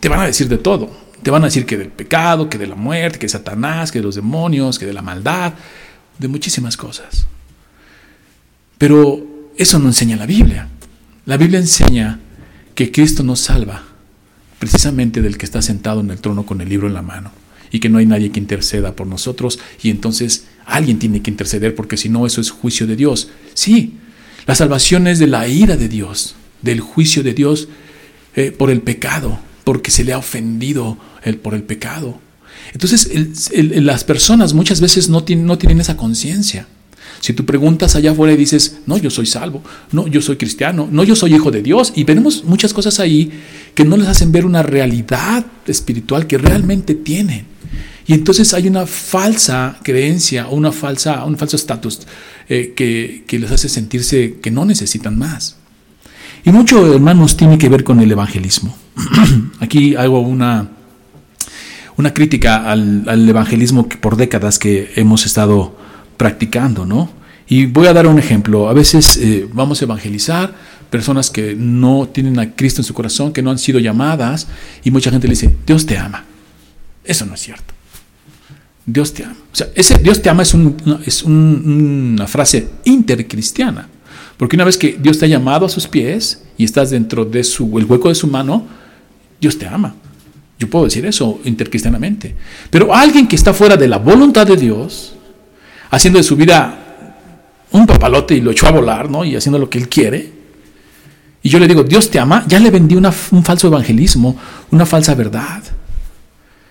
te 0.00 0.08
van 0.08 0.20
a 0.20 0.26
decir 0.26 0.48
de 0.48 0.58
todo. 0.58 1.07
Te 1.22 1.30
van 1.30 1.42
a 1.42 1.46
decir 1.46 1.66
que 1.66 1.76
del 1.76 1.90
pecado, 1.90 2.48
que 2.48 2.58
de 2.58 2.66
la 2.66 2.74
muerte, 2.74 3.18
que 3.18 3.26
de 3.26 3.30
Satanás, 3.30 3.90
que 3.90 3.98
de 3.98 4.04
los 4.04 4.14
demonios, 4.14 4.78
que 4.78 4.86
de 4.86 4.92
la 4.92 5.02
maldad, 5.02 5.54
de 6.18 6.28
muchísimas 6.28 6.76
cosas. 6.76 7.26
Pero 8.78 9.26
eso 9.56 9.78
no 9.78 9.88
enseña 9.88 10.16
la 10.16 10.26
Biblia. 10.26 10.68
La 11.26 11.36
Biblia 11.36 11.58
enseña 11.58 12.20
que 12.74 12.92
Cristo 12.92 13.22
nos 13.22 13.40
salva 13.40 13.82
precisamente 14.58 15.22
del 15.22 15.38
que 15.38 15.46
está 15.46 15.62
sentado 15.62 16.00
en 16.00 16.10
el 16.10 16.18
trono 16.20 16.46
con 16.46 16.60
el 16.60 16.68
libro 16.68 16.86
en 16.86 16.94
la 16.94 17.02
mano 17.02 17.30
y 17.70 17.80
que 17.80 17.88
no 17.88 17.98
hay 17.98 18.06
nadie 18.06 18.30
que 18.30 18.40
interceda 18.40 18.94
por 18.96 19.06
nosotros 19.06 19.58
y 19.82 19.90
entonces 19.90 20.46
alguien 20.64 20.98
tiene 20.98 21.22
que 21.22 21.30
interceder 21.30 21.74
porque 21.74 21.96
si 21.96 22.08
no 22.08 22.26
eso 22.26 22.40
es 22.40 22.50
juicio 22.50 22.86
de 22.86 22.96
Dios. 22.96 23.30
Sí, 23.54 23.94
la 24.46 24.54
salvación 24.54 25.06
es 25.06 25.18
de 25.18 25.26
la 25.26 25.48
ira 25.48 25.76
de 25.76 25.88
Dios, 25.88 26.34
del 26.62 26.80
juicio 26.80 27.22
de 27.22 27.34
Dios 27.34 27.68
eh, 28.34 28.50
por 28.50 28.70
el 28.70 28.80
pecado, 28.80 29.38
porque 29.64 29.90
se 29.90 30.04
le 30.04 30.12
ha 30.12 30.18
ofendido 30.18 30.96
el, 31.22 31.36
por 31.36 31.54
el 31.54 31.62
pecado. 31.62 32.20
Entonces 32.72 33.10
las 33.52 34.04
personas 34.04 34.52
muchas 34.52 34.80
veces 34.80 35.08
no 35.08 35.24
tienen, 35.24 35.80
esa 35.80 35.96
conciencia. 35.96 36.66
Si 37.20 37.32
tú 37.32 37.44
preguntas 37.44 37.96
allá 37.96 38.12
afuera 38.12 38.32
y 38.32 38.36
dices, 38.36 38.78
no, 38.86 38.96
yo 38.96 39.10
soy 39.10 39.26
salvo, 39.26 39.62
no, 39.90 40.06
yo 40.06 40.20
soy 40.22 40.36
cristiano, 40.36 40.88
no, 40.90 41.02
yo 41.02 41.16
soy 41.16 41.34
hijo 41.34 41.50
de 41.50 41.62
Dios, 41.62 41.92
y 41.96 42.04
tenemos 42.04 42.44
muchas 42.44 42.72
cosas 42.72 43.00
ahí 43.00 43.32
que 43.74 43.84
no 43.84 43.96
les 43.96 44.06
hacen 44.06 44.30
ver 44.30 44.46
una 44.46 44.62
realidad 44.62 45.44
espiritual 45.66 46.26
que 46.26 46.38
realmente 46.38 46.94
tienen. 46.94 47.46
Y 48.06 48.14
entonces 48.14 48.54
hay 48.54 48.68
una 48.68 48.86
falsa 48.86 49.78
creencia, 49.82 50.46
una 50.46 50.72
falsa, 50.72 51.24
un 51.24 51.36
falso 51.36 51.56
estatus 51.56 52.00
eh, 52.48 52.72
que, 52.74 53.24
que 53.26 53.38
les 53.38 53.50
hace 53.50 53.68
sentirse 53.68 54.36
que 54.40 54.50
no 54.50 54.64
necesitan 54.64 55.18
más. 55.18 55.56
Y 56.44 56.50
mucho, 56.50 56.94
hermanos, 56.94 57.36
tiene 57.36 57.58
que 57.58 57.68
ver 57.68 57.84
con 57.84 58.00
el 58.00 58.10
evangelismo. 58.10 58.74
Aquí 59.60 59.96
hago 59.96 60.20
una, 60.20 60.70
una 61.98 62.14
crítica 62.14 62.70
al, 62.70 63.04
al, 63.08 63.28
evangelismo 63.28 63.88
que 63.88 63.96
por 63.96 64.16
décadas 64.16 64.58
que 64.58 64.92
hemos 64.94 65.26
estado 65.26 65.76
practicando, 66.16 66.86
¿no? 66.86 67.10
Y 67.48 67.66
voy 67.66 67.88
a 67.88 67.92
dar 67.92 68.06
un 68.06 68.18
ejemplo. 68.18 68.68
A 68.68 68.72
veces 68.72 69.16
eh, 69.16 69.48
vamos 69.52 69.82
a 69.82 69.84
evangelizar 69.84 70.54
personas 70.90 71.28
que 71.28 71.56
no 71.56 72.08
tienen 72.08 72.38
a 72.38 72.54
Cristo 72.54 72.82
en 72.82 72.84
su 72.84 72.94
corazón, 72.94 73.32
que 73.32 73.42
no 73.42 73.50
han 73.50 73.58
sido 73.58 73.80
llamadas, 73.80 74.46
y 74.84 74.92
mucha 74.92 75.10
gente 75.10 75.26
le 75.26 75.32
dice, 75.32 75.54
Dios 75.66 75.86
te 75.86 75.98
ama. 75.98 76.24
Eso 77.04 77.26
no 77.26 77.34
es 77.34 77.40
cierto. 77.40 77.74
Dios 78.86 79.12
te 79.12 79.24
ama. 79.24 79.36
O 79.52 79.56
sea, 79.56 79.68
ese 79.74 79.98
Dios 79.98 80.22
te 80.22 80.30
ama 80.30 80.44
es, 80.44 80.54
es 81.04 81.22
una 81.24 82.28
frase 82.28 82.68
intercristiana. 82.84 83.88
Porque 84.36 84.54
una 84.54 84.64
vez 84.64 84.78
que 84.78 84.96
Dios 85.00 85.18
te 85.18 85.24
ha 85.24 85.28
llamado 85.28 85.66
a 85.66 85.68
sus 85.68 85.88
pies 85.88 86.44
y 86.56 86.64
estás 86.64 86.90
dentro 86.90 87.24
de 87.24 87.42
su, 87.42 87.76
el 87.76 87.86
hueco 87.86 88.08
de 88.08 88.14
su 88.14 88.28
mano, 88.28 88.66
Dios 89.40 89.58
te 89.58 89.66
ama. 89.66 89.94
Yo 90.58 90.68
puedo 90.68 90.86
decir 90.86 91.06
eso 91.06 91.40
intercristianamente. 91.44 92.34
Pero 92.70 92.94
alguien 92.94 93.28
que 93.28 93.36
está 93.36 93.54
fuera 93.54 93.76
de 93.76 93.88
la 93.88 93.98
voluntad 93.98 94.46
de 94.46 94.56
Dios, 94.56 95.14
haciendo 95.90 96.18
de 96.18 96.24
su 96.24 96.36
vida 96.36 96.84
un 97.70 97.86
papalote 97.86 98.34
y 98.34 98.40
lo 98.40 98.50
echó 98.50 98.66
a 98.66 98.72
volar, 98.72 99.10
¿no? 99.10 99.24
Y 99.24 99.36
haciendo 99.36 99.58
lo 99.58 99.70
que 99.70 99.78
él 99.78 99.88
quiere. 99.88 100.32
Y 101.42 101.48
yo 101.48 101.58
le 101.58 101.68
digo, 101.68 101.84
Dios 101.84 102.10
te 102.10 102.18
ama, 102.18 102.44
ya 102.48 102.58
le 102.58 102.70
vendí 102.70 102.96
un 102.96 103.44
falso 103.44 103.68
evangelismo, 103.68 104.36
una 104.70 104.84
falsa 104.84 105.14
verdad. 105.14 105.62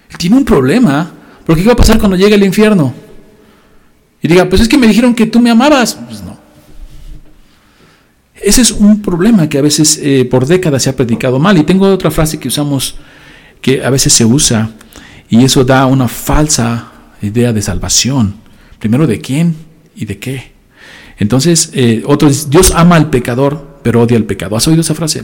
Él 0.09 0.17
tiene 0.17 0.35
un 0.35 0.45
problema, 0.45 1.11
porque 1.45 1.61
¿qué 1.61 1.67
va 1.67 1.73
a 1.73 1.77
pasar 1.77 1.97
cuando 1.97 2.17
llegue 2.17 2.35
al 2.35 2.43
infierno? 2.43 2.93
Y 4.21 4.27
diga, 4.27 4.49
pues 4.49 4.61
es 4.61 4.67
que 4.67 4.77
me 4.77 4.87
dijeron 4.87 5.13
que 5.13 5.27
tú 5.27 5.39
me 5.39 5.49
amabas. 5.49 5.95
Pues 5.95 6.21
no. 6.21 6.37
Ese 8.35 8.61
es 8.61 8.71
un 8.71 9.01
problema 9.01 9.47
que 9.47 9.57
a 9.57 9.61
veces 9.61 9.99
eh, 10.01 10.25
por 10.29 10.45
décadas 10.45 10.83
se 10.83 10.89
ha 10.89 10.95
predicado 10.95 11.39
mal. 11.39 11.57
Y 11.57 11.63
tengo 11.63 11.87
otra 11.87 12.11
frase 12.11 12.39
que 12.39 12.47
usamos, 12.47 12.95
que 13.61 13.83
a 13.83 13.89
veces 13.89 14.13
se 14.13 14.25
usa, 14.25 14.71
y 15.29 15.43
eso 15.43 15.63
da 15.63 15.85
una 15.85 16.07
falsa 16.07 16.91
idea 17.21 17.53
de 17.53 17.61
salvación. 17.61 18.35
Primero, 18.79 19.07
¿de 19.07 19.19
quién 19.19 19.55
y 19.95 20.05
de 20.05 20.19
qué? 20.19 20.51
Entonces, 21.17 21.71
eh, 21.73 22.03
otro 22.05 22.29
dice, 22.29 22.47
Dios 22.49 22.71
ama 22.75 22.95
al 22.95 23.09
pecador, 23.09 23.79
pero 23.83 24.01
odia 24.01 24.17
al 24.17 24.25
pecado. 24.25 24.55
¿Has 24.55 24.67
oído 24.67 24.81
esa 24.81 24.93
frase? 24.93 25.23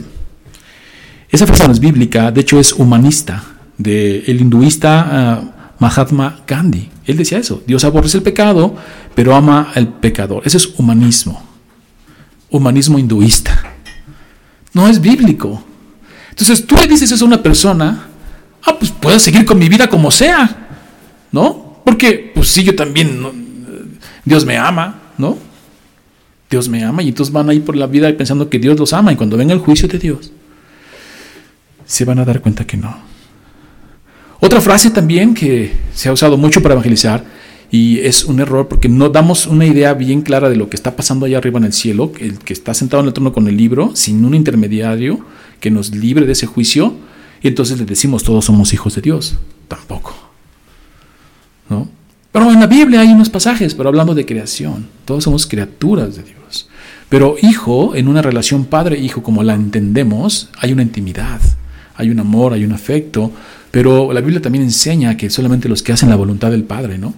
Esa 1.30 1.46
frase 1.46 1.66
no 1.66 1.72
es 1.72 1.80
bíblica, 1.80 2.30
de 2.30 2.40
hecho 2.40 2.58
es 2.58 2.72
humanista, 2.72 3.44
del 3.78 4.22
el 4.26 4.40
hinduista 4.40 5.08
ah, 5.10 5.74
Mahatma 5.78 6.42
Gandhi. 6.46 6.90
Él 7.06 7.16
decía 7.16 7.38
eso, 7.38 7.62
Dios 7.66 7.84
aborrece 7.84 8.18
el 8.18 8.22
pecado, 8.22 8.76
pero 9.14 9.34
ama 9.34 9.72
al 9.74 9.88
pecador. 9.98 10.42
Ese 10.44 10.56
es 10.56 10.68
humanismo, 10.78 11.42
humanismo 12.50 12.98
hinduista. 12.98 13.74
No 14.72 14.88
es 14.88 15.00
bíblico. 15.00 15.62
Entonces 16.30 16.66
tú 16.66 16.76
le 16.76 16.86
dices 16.86 17.10
eso 17.12 17.24
a 17.24 17.28
una 17.28 17.42
persona, 17.42 18.08
ah, 18.64 18.76
pues 18.78 18.90
puedo 18.90 19.18
seguir 19.18 19.44
con 19.44 19.58
mi 19.58 19.68
vida 19.68 19.88
como 19.88 20.10
sea, 20.10 20.68
¿no? 21.32 21.80
Porque, 21.84 22.32
pues 22.34 22.48
sí, 22.48 22.64
yo 22.64 22.74
también 22.74 23.20
Dios 24.24 24.44
me 24.44 24.56
ama, 24.56 25.00
¿no? 25.18 25.36
Dios 26.50 26.68
me 26.68 26.84
ama 26.84 27.02
y 27.02 27.08
entonces 27.08 27.32
van 27.32 27.50
a 27.50 27.54
ir 27.54 27.64
por 27.64 27.76
la 27.76 27.86
vida 27.86 28.14
pensando 28.16 28.48
que 28.48 28.58
Dios 28.58 28.78
los 28.78 28.92
ama 28.92 29.12
y 29.12 29.16
cuando 29.16 29.36
venga 29.36 29.52
el 29.52 29.60
juicio 29.60 29.88
de 29.88 29.98
Dios 29.98 30.32
se 31.84 32.04
van 32.04 32.18
a 32.18 32.24
dar 32.24 32.40
cuenta 32.40 32.66
que 32.66 32.76
no. 32.76 32.96
Otra 34.40 34.60
frase 34.60 34.90
también 34.90 35.34
que 35.34 35.72
se 35.94 36.08
ha 36.08 36.12
usado 36.12 36.36
mucho 36.36 36.62
para 36.62 36.74
evangelizar 36.74 37.24
y 37.70 38.00
es 38.00 38.24
un 38.24 38.40
error 38.40 38.68
porque 38.68 38.88
no 38.88 39.08
damos 39.08 39.46
una 39.46 39.66
idea 39.66 39.94
bien 39.94 40.22
clara 40.22 40.48
de 40.48 40.56
lo 40.56 40.68
que 40.68 40.76
está 40.76 40.96
pasando 40.96 41.26
allá 41.26 41.38
arriba 41.38 41.58
en 41.58 41.64
el 41.64 41.72
cielo, 41.72 42.12
el 42.20 42.38
que 42.38 42.52
está 42.52 42.74
sentado 42.74 43.02
en 43.02 43.08
el 43.08 43.14
trono 43.14 43.32
con 43.32 43.48
el 43.48 43.56
libro, 43.56 43.92
sin 43.94 44.24
un 44.24 44.34
intermediario 44.34 45.24
que 45.60 45.70
nos 45.70 45.94
libre 45.94 46.26
de 46.26 46.32
ese 46.32 46.46
juicio, 46.46 46.94
y 47.44 47.48
entonces 47.48 47.78
le 47.78 47.84
decimos 47.84 48.24
todos 48.24 48.46
somos 48.46 48.72
hijos 48.72 48.94
de 48.94 49.02
Dios. 49.02 49.34
Tampoco. 49.68 50.14
¿No? 51.68 51.86
Pero 52.32 52.50
en 52.50 52.58
la 52.58 52.66
Biblia 52.66 53.00
hay 53.00 53.12
unos 53.12 53.28
pasajes, 53.28 53.74
pero 53.74 53.90
hablando 53.90 54.14
de 54.14 54.24
creación. 54.24 54.88
Todos 55.04 55.24
somos 55.24 55.46
criaturas 55.46 56.16
de 56.16 56.22
Dios. 56.22 56.70
Pero 57.10 57.36
hijo, 57.42 57.94
en 57.94 58.08
una 58.08 58.22
relación 58.22 58.64
padre-hijo 58.64 59.22
como 59.22 59.42
la 59.42 59.52
entendemos, 59.52 60.48
hay 60.58 60.72
una 60.72 60.80
intimidad, 60.80 61.38
hay 61.96 62.08
un 62.08 62.18
amor, 62.18 62.54
hay 62.54 62.64
un 62.64 62.72
afecto. 62.72 63.30
Pero 63.70 64.14
la 64.14 64.22
Biblia 64.22 64.40
también 64.40 64.64
enseña 64.64 65.18
que 65.18 65.28
solamente 65.28 65.68
los 65.68 65.82
que 65.82 65.92
hacen 65.92 66.08
la 66.08 66.16
voluntad 66.16 66.50
del 66.50 66.64
Padre, 66.64 66.96
¿no? 66.96 67.12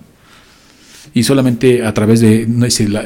Y 1.16 1.22
solamente 1.22 1.82
a 1.82 1.94
través 1.94 2.20
de, 2.20 2.46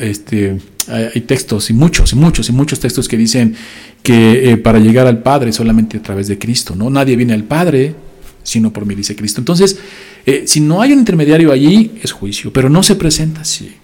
este, 0.00 0.58
hay 0.88 1.20
textos 1.20 1.70
y 1.70 1.74
muchos, 1.74 2.12
y 2.12 2.16
muchos, 2.16 2.48
y 2.48 2.52
muchos 2.52 2.80
textos 2.80 3.06
que 3.06 3.16
dicen 3.16 3.54
que 4.02 4.50
eh, 4.50 4.56
para 4.56 4.80
llegar 4.80 5.06
al 5.06 5.22
Padre 5.22 5.52
solamente 5.52 5.98
a 5.98 6.02
través 6.02 6.26
de 6.26 6.36
Cristo, 6.36 6.74
¿no? 6.74 6.90
Nadie 6.90 7.14
viene 7.14 7.34
al 7.34 7.44
Padre 7.44 7.94
sino 8.42 8.72
por 8.72 8.86
mí, 8.86 8.94
dice 8.94 9.14
Cristo. 9.14 9.40
Entonces, 9.40 9.78
eh, 10.26 10.44
si 10.46 10.60
no 10.60 10.82
hay 10.82 10.92
un 10.92 11.00
intermediario 11.00 11.52
allí, 11.52 11.92
es 12.02 12.10
juicio, 12.10 12.52
pero 12.52 12.68
no 12.68 12.82
se 12.82 12.96
presenta 12.96 13.42
así. 13.42 13.76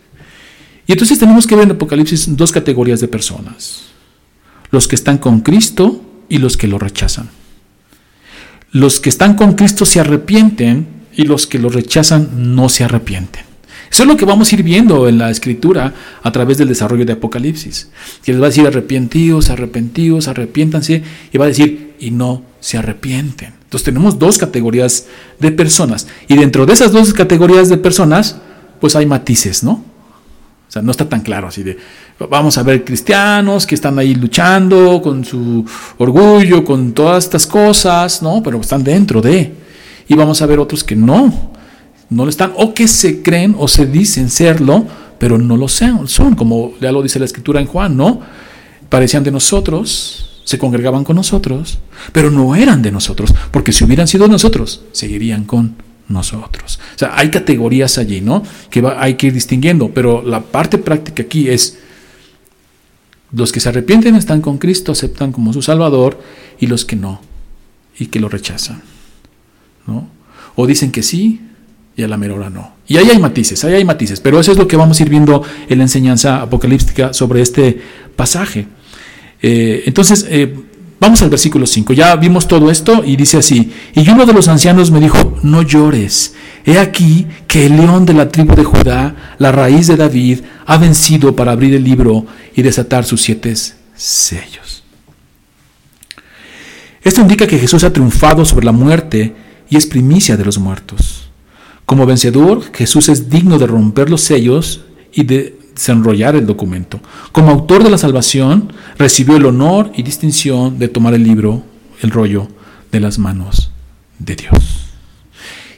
Y 0.86 0.92
entonces 0.92 1.18
tenemos 1.18 1.46
que 1.46 1.54
ver 1.54 1.64
en 1.64 1.72
Apocalipsis 1.72 2.36
dos 2.36 2.52
categorías 2.52 3.00
de 3.00 3.08
personas. 3.08 3.82
Los 4.70 4.88
que 4.88 4.96
están 4.96 5.18
con 5.18 5.40
Cristo 5.40 6.04
y 6.28 6.38
los 6.38 6.56
que 6.56 6.66
lo 6.68 6.78
rechazan. 6.78 7.30
Los 8.72 8.98
que 8.98 9.08
están 9.08 9.34
con 9.34 9.54
Cristo 9.54 9.86
se 9.86 10.00
arrepienten 10.00 10.86
y 11.14 11.24
los 11.24 11.46
que 11.46 11.58
lo 11.58 11.68
rechazan 11.68 12.54
no 12.54 12.68
se 12.68 12.84
arrepienten. 12.84 13.45
Eso 13.90 14.02
es 14.02 14.08
lo 14.08 14.16
que 14.16 14.24
vamos 14.24 14.50
a 14.50 14.54
ir 14.56 14.62
viendo 14.62 15.08
en 15.08 15.18
la 15.18 15.30
escritura 15.30 15.94
a 16.22 16.32
través 16.32 16.58
del 16.58 16.68
desarrollo 16.68 17.04
de 17.04 17.14
Apocalipsis. 17.14 17.88
Que 18.24 18.32
les 18.32 18.40
va 18.40 18.46
a 18.46 18.50
decir 18.50 18.66
arrepentidos, 18.66 19.50
arrepentidos, 19.50 20.28
arrepiéntanse, 20.28 21.02
y 21.32 21.38
va 21.38 21.44
a 21.44 21.48
decir, 21.48 21.94
y 21.98 22.10
no 22.10 22.42
se 22.60 22.78
arrepienten. 22.78 23.54
Entonces 23.64 23.84
tenemos 23.84 24.18
dos 24.18 24.38
categorías 24.38 25.06
de 25.38 25.52
personas. 25.52 26.06
Y 26.28 26.36
dentro 26.36 26.66
de 26.66 26.72
esas 26.72 26.92
dos 26.92 27.12
categorías 27.12 27.68
de 27.68 27.78
personas, 27.78 28.36
pues 28.80 28.96
hay 28.96 29.06
matices, 29.06 29.62
¿no? 29.62 29.84
O 30.68 30.72
sea, 30.72 30.82
no 30.82 30.90
está 30.90 31.08
tan 31.08 31.20
claro 31.20 31.46
así 31.46 31.62
de, 31.62 31.78
vamos 32.28 32.58
a 32.58 32.62
ver 32.62 32.84
cristianos 32.84 33.66
que 33.66 33.76
están 33.76 33.98
ahí 33.98 34.14
luchando 34.14 35.00
con 35.00 35.24
su 35.24 35.64
orgullo, 35.98 36.64
con 36.64 36.92
todas 36.92 37.24
estas 37.24 37.46
cosas, 37.46 38.20
¿no? 38.20 38.42
Pero 38.42 38.60
están 38.60 38.82
dentro 38.82 39.20
de. 39.20 39.52
Y 40.08 40.14
vamos 40.14 40.42
a 40.42 40.46
ver 40.46 40.58
otros 40.58 40.82
que 40.82 40.96
no, 40.96 41.52
no 42.10 42.24
lo 42.24 42.30
están, 42.30 42.52
o 42.56 42.74
que 42.74 42.88
se 42.88 43.22
creen 43.22 43.54
o 43.58 43.68
se 43.68 43.86
dicen 43.86 44.30
serlo, 44.30 44.86
pero 45.18 45.38
no 45.38 45.56
lo 45.56 45.68
sean, 45.68 46.08
son, 46.08 46.34
como 46.34 46.74
ya 46.80 46.92
lo 46.92 47.02
dice 47.02 47.18
la 47.18 47.24
escritura 47.24 47.60
en 47.60 47.66
Juan, 47.66 47.96
¿no? 47.96 48.20
Parecían 48.88 49.24
de 49.24 49.30
nosotros, 49.30 50.42
se 50.44 50.58
congregaban 50.58 51.04
con 51.04 51.16
nosotros, 51.16 51.78
pero 52.12 52.30
no 52.30 52.54
eran 52.54 52.82
de 52.82 52.92
nosotros, 52.92 53.34
porque 53.50 53.72
si 53.72 53.84
hubieran 53.84 54.06
sido 54.06 54.28
nosotros, 54.28 54.82
seguirían 54.92 55.44
con 55.44 55.74
nosotros. 56.08 56.78
O 56.94 56.98
sea, 56.98 57.18
hay 57.18 57.30
categorías 57.30 57.98
allí, 57.98 58.20
¿no? 58.20 58.42
Que 58.70 58.86
hay 58.96 59.14
que 59.14 59.28
ir 59.28 59.32
distinguiendo, 59.32 59.90
pero 59.92 60.22
la 60.22 60.40
parte 60.42 60.78
práctica 60.78 61.24
aquí 61.24 61.48
es, 61.48 61.78
los 63.32 63.50
que 63.50 63.58
se 63.58 63.70
arrepienten 63.70 64.14
están 64.14 64.40
con 64.40 64.58
Cristo, 64.58 64.92
aceptan 64.92 65.32
como 65.32 65.52
su 65.52 65.62
Salvador, 65.62 66.22
y 66.60 66.68
los 66.68 66.84
que 66.84 66.94
no, 66.94 67.20
y 67.98 68.06
que 68.06 68.20
lo 68.20 68.28
rechazan. 68.28 68.82
¿no? 69.86 70.08
O 70.54 70.66
dicen 70.66 70.92
que 70.92 71.02
sí 71.02 71.40
y 71.96 72.02
a 72.02 72.08
la 72.08 72.16
mera 72.16 72.34
hora 72.34 72.50
no. 72.50 72.76
Y 72.86 72.98
ahí 72.98 73.08
hay 73.10 73.18
matices, 73.18 73.64
ahí 73.64 73.74
hay 73.74 73.84
matices, 73.84 74.20
pero 74.20 74.38
eso 74.38 74.52
es 74.52 74.58
lo 74.58 74.68
que 74.68 74.76
vamos 74.76 75.00
a 75.00 75.02
ir 75.02 75.08
viendo 75.08 75.42
en 75.68 75.78
la 75.78 75.84
enseñanza 75.84 76.42
apocalíptica 76.42 77.12
sobre 77.12 77.40
este 77.40 77.80
pasaje. 78.14 78.66
Eh, 79.40 79.84
entonces, 79.86 80.26
eh, 80.28 80.54
vamos 81.00 81.22
al 81.22 81.30
versículo 81.30 81.66
5. 81.66 81.94
Ya 81.94 82.14
vimos 82.16 82.46
todo 82.46 82.70
esto 82.70 83.02
y 83.04 83.16
dice 83.16 83.38
así, 83.38 83.72
y 83.94 84.08
uno 84.08 84.26
de 84.26 84.34
los 84.34 84.48
ancianos 84.48 84.90
me 84.90 85.00
dijo, 85.00 85.38
no 85.42 85.62
llores, 85.62 86.34
he 86.66 86.78
aquí 86.78 87.26
que 87.48 87.66
el 87.66 87.76
león 87.76 88.04
de 88.04 88.12
la 88.12 88.28
tribu 88.28 88.54
de 88.54 88.64
Judá, 88.64 89.34
la 89.38 89.50
raíz 89.50 89.86
de 89.86 89.96
David, 89.96 90.40
ha 90.66 90.76
vencido 90.76 91.34
para 91.34 91.52
abrir 91.52 91.74
el 91.74 91.84
libro 91.84 92.26
y 92.54 92.62
desatar 92.62 93.04
sus 93.04 93.22
siete 93.22 93.54
sellos. 93.94 94.84
Esto 97.02 97.20
indica 97.20 97.46
que 97.46 97.58
Jesús 97.58 97.84
ha 97.84 97.92
triunfado 97.92 98.44
sobre 98.44 98.66
la 98.66 98.72
muerte 98.72 99.34
y 99.70 99.76
es 99.76 99.86
primicia 99.86 100.36
de 100.36 100.44
los 100.44 100.58
muertos. 100.58 101.30
Como 101.86 102.04
vencedor, 102.04 102.62
Jesús 102.74 103.08
es 103.08 103.30
digno 103.30 103.58
de 103.58 103.66
romper 103.66 104.10
los 104.10 104.20
sellos 104.20 104.82
y 105.12 105.24
de 105.24 105.56
desenrollar 105.72 106.34
el 106.34 106.46
documento. 106.46 107.00
Como 107.32 107.50
autor 107.50 107.84
de 107.84 107.90
la 107.90 107.98
salvación, 107.98 108.72
recibió 108.98 109.36
el 109.36 109.46
honor 109.46 109.92
y 109.94 110.02
distinción 110.02 110.78
de 110.78 110.88
tomar 110.88 111.14
el 111.14 111.22
libro, 111.22 111.62
el 112.02 112.10
rollo, 112.10 112.48
de 112.90 113.00
las 113.00 113.18
manos 113.18 113.70
de 114.18 114.36
Dios. 114.36 114.86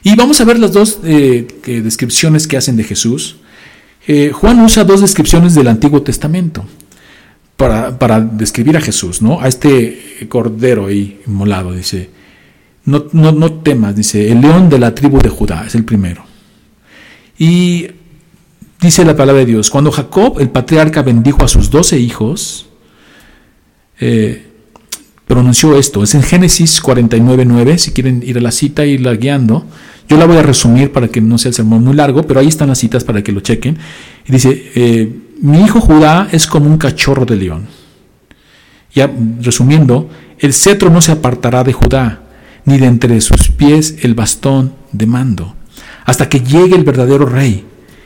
Y 0.03 0.15
vamos 0.15 0.39
a 0.41 0.45
ver 0.45 0.57
las 0.57 0.71
dos 0.71 0.99
eh, 1.03 1.47
descripciones 1.65 2.47
que 2.47 2.57
hacen 2.57 2.77
de 2.77 2.83
Jesús. 2.83 3.37
Eh, 4.07 4.31
Juan 4.33 4.59
usa 4.61 4.83
dos 4.83 5.01
descripciones 5.01 5.53
del 5.53 5.67
Antiguo 5.67 6.01
Testamento 6.01 6.65
para, 7.57 8.21
describir 8.21 8.77
a 8.77 8.81
Jesús, 8.81 9.21
¿no? 9.21 9.41
A 9.41 9.49
este 9.49 10.25
cordero 10.29 10.87
ahí 10.87 11.19
inmolado, 11.27 11.73
dice, 11.73 12.09
no, 12.89 13.51
temas, 13.53 13.95
dice, 13.95 14.31
el 14.31 14.41
león 14.41 14.69
de 14.69 14.79
la 14.79 14.93
tribu 14.93 15.21
de 15.21 15.29
Judá, 15.29 15.63
es 15.67 15.75
el 15.75 15.85
primero. 15.85 16.23
Y 17.37 17.87
dice 18.81 19.05
la 19.05 19.15
palabra 19.15 19.39
de 19.39 19.45
Dios, 19.45 19.69
cuando 19.69 19.91
Jacob, 19.91 20.39
el 20.39 20.49
patriarca, 20.49 21.01
bendijo 21.01 21.43
a 21.43 21.47
sus 21.47 21.69
doce 21.69 21.99
hijos, 21.99 22.67
eh, 23.99 24.45
pronunció 25.27 25.77
esto, 25.77 26.03
es 26.03 26.15
en 26.15 26.23
Génesis 26.23 26.81
49.9, 26.81 27.77
si 27.77 27.91
quieren 27.91 28.23
ir 28.25 28.37
a 28.37 28.41
la 28.41 28.51
cita 28.51 28.85
y 28.85 28.91
irla 28.91 29.13
guiando, 29.13 29.65
yo 30.09 30.17
la 30.17 30.25
voy 30.25 30.37
a 30.37 30.41
resumir 30.41 30.91
para 30.91 31.07
que 31.07 31.21
no 31.21 31.37
sea 31.37 31.49
el 31.49 31.55
sermón 31.55 31.83
muy 31.83 31.93
largo, 31.93 32.23
pero 32.23 32.39
ahí 32.39 32.47
están 32.47 32.69
las 32.69 32.79
citas 32.79 33.03
para 33.03 33.21
que 33.21 33.31
lo 33.31 33.41
chequen. 33.41 33.77
Y 34.27 34.31
dice, 34.31 34.71
eh, 34.73 35.15
mi 35.41 35.61
hijo 35.61 35.79
Judá 35.79 36.27
es 36.31 36.47
como 36.47 36.65
un 36.65 36.79
cachorro 36.79 37.25
de 37.25 37.35
león. 37.35 37.67
Ya 38.91 39.11
resumiendo, 39.39 40.09
el 40.39 40.53
cetro 40.53 40.89
no 40.89 40.99
se 40.99 41.11
apartará 41.11 41.63
de 41.63 41.73
Judá, 41.73 42.23
ni 42.65 42.77
de 42.77 42.87
entre 42.87 43.21
sus 43.21 43.49
pies 43.49 43.97
el 44.01 44.13
bastón 44.15 44.73
de 44.91 45.05
mando, 45.05 45.55
hasta 46.05 46.29
que 46.29 46.41
llegue 46.41 46.75
el 46.75 46.83
verdadero 46.83 47.25
rey, 47.25 47.65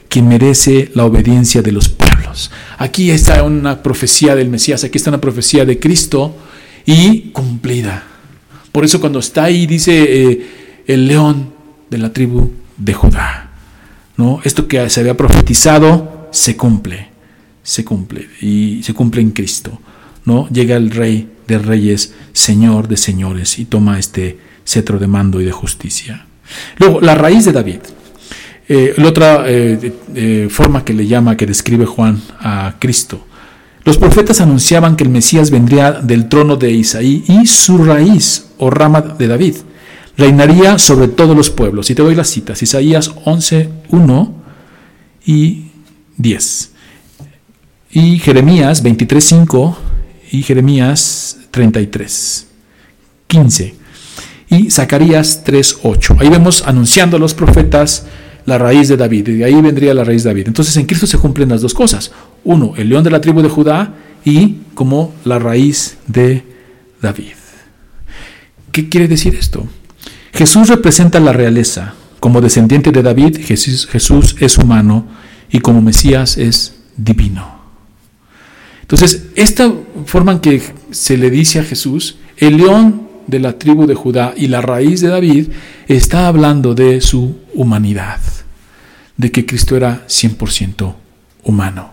quien 0.10 0.28
merece 0.28 0.92
la 0.94 1.06
obediencia 1.06 1.62
de 1.62 1.72
los 1.72 1.90
pueblos. 1.90 2.52
Aquí 2.78 3.12
está 3.12 3.44
una 3.44 3.82
profecía 3.82 4.36
del 4.36 4.50
Mesías, 4.50 4.84
aquí 4.84 4.98
está 4.98 5.10
una 5.10 5.22
profecía 5.22 5.66
de 5.66 5.80
Cristo 5.80 6.36
y 6.86 7.32
cumplida. 7.32 8.04
Por 8.72 8.86
eso 8.86 9.00
cuando 9.00 9.20
está 9.20 9.46
ahí 9.46 9.66
dice 9.66 10.04
eh, 10.04 10.48
el 10.88 11.08
león 11.08 11.54
de 11.90 11.98
la 11.98 12.12
tribu 12.12 12.52
de 12.78 12.94
Judá. 12.94 13.52
¿no? 14.18 14.40
Esto 14.44 14.68
que 14.68 14.90
se 14.90 15.00
había 15.00 15.18
profetizado 15.18 16.28
se 16.32 16.56
cumple 16.56 17.14
se 17.64 17.86
cumple 17.86 18.28
y 18.42 18.84
se 18.84 18.94
cumple 18.94 19.22
en 19.22 19.32
Cristo. 19.32 19.80
¿no? 20.26 20.48
Llega 20.50 20.76
el 20.76 20.92
Rey 20.92 21.30
de 21.48 21.58
Reyes, 21.60 22.14
Señor 22.34 22.88
de 22.88 22.98
Señores 22.98 23.60
y 23.60 23.66
toma 23.66 24.00
este 24.00 24.38
cetro 24.66 25.00
de 25.00 25.08
mando 25.08 25.42
y 25.42 25.46
de 25.46 25.52
justicia. 25.52 26.26
Luego, 26.78 27.02
la 27.02 27.16
raíz 27.16 27.46
de 27.46 27.52
David. 27.52 27.80
Eh, 28.68 28.94
la 28.98 29.08
otra 29.08 29.44
eh, 29.46 29.94
eh, 30.16 30.48
forma 30.50 30.86
que 30.86 30.94
le 30.94 31.06
llama, 31.06 31.36
que 31.36 31.46
describe 31.46 31.86
Juan 31.86 32.22
a 32.40 32.76
Cristo. 32.80 33.26
Los 33.84 33.98
profetas 33.98 34.40
anunciaban 34.40 34.96
que 34.96 35.04
el 35.04 35.10
Mesías 35.10 35.52
vendría 35.52 35.92
del 35.92 36.30
trono 36.30 36.56
de 36.56 36.72
Isaí 36.72 37.26
y 37.28 37.46
su 37.46 37.84
raíz 37.84 38.48
o 38.58 38.70
rama 38.70 39.02
de 39.02 39.28
David 39.28 39.56
reinaría 40.16 40.80
sobre 40.80 41.10
todos 41.10 41.36
los 41.36 41.50
pueblos. 41.50 41.90
Y 41.90 41.96
te 41.96 42.02
doy 42.02 42.16
las 42.16 42.30
citas, 42.30 42.62
Isaías 42.64 43.12
11, 43.26 43.70
1 43.90 44.34
y 45.26 45.66
10 46.18 46.74
y 47.94 48.18
Jeremías 48.18 48.84
23.5 48.84 49.76
y 50.34 50.42
Jeremías 50.42 51.38
33, 51.52 52.48
15 53.28 53.76
y 54.50 54.72
Zacarías 54.72 55.46
3.8. 55.46 56.18
Ahí 56.20 56.28
vemos 56.28 56.64
anunciando 56.66 57.18
a 57.18 57.20
los 57.20 57.36
profetas 57.36 58.08
la 58.48 58.58
raíz 58.58 58.88
de 58.88 58.98
David, 58.98 59.28
y 59.28 59.34
de 59.34 59.46
ahí 59.46 59.62
vendría 59.62 59.94
la 59.94 60.04
raíz 60.04 60.24
de 60.24 60.32
David. 60.32 60.48
Entonces 60.48 60.76
en 60.78 60.88
Cristo 60.88 61.06
se 61.06 61.20
cumplen 61.20 61.50
las 61.50 61.62
dos 61.62 61.76
cosas. 61.76 62.12
Uno, 62.44 62.74
el 62.76 62.90
león 62.90 63.04
de 63.04 63.12
la 63.12 63.22
tribu 63.22 63.44
de 63.44 63.50
Judá 63.50 63.94
y 64.26 64.58
como 64.74 65.14
la 65.24 65.38
raíz 65.38 65.98
de 66.08 66.44
David. 67.00 67.36
¿Qué 68.72 68.90
quiere 68.90 69.08
decir 69.08 69.36
esto? 69.36 69.68
Jesús 70.34 70.68
representa 70.68 71.20
la 71.20 71.34
realeza. 71.34 71.94
Como 72.20 72.42
descendiente 72.42 72.92
de 72.92 73.04
David, 73.04 73.38
Jesús, 73.40 73.86
Jesús 73.86 74.36
es 74.40 74.58
humano 74.58 75.06
y 75.52 75.60
como 75.60 75.80
Mesías 75.80 76.40
es 76.40 76.74
divino. 76.98 77.63
Entonces, 78.84 79.28
esta 79.36 79.74
forma 80.06 80.34
en 80.34 80.40
que 80.40 80.62
se 80.92 81.18
le 81.18 81.30
dice 81.30 81.60
a 81.60 81.64
Jesús, 81.64 82.18
el 82.38 82.58
león 82.58 83.08
de 83.28 83.40
la 83.40 83.58
tribu 83.58 83.88
de 83.88 83.96
Judá 83.96 84.34
y 84.36 84.48
la 84.48 84.62
raíz 84.62 85.02
de 85.02 85.08
David, 85.08 85.48
está 85.88 86.28
hablando 86.28 86.76
de 86.76 87.02
su 87.02 87.38
humanidad, 87.54 88.20
de 89.18 89.32
que 89.32 89.46
Cristo 89.46 89.78
era 89.78 90.06
100% 90.08 90.94
humano, 91.44 91.92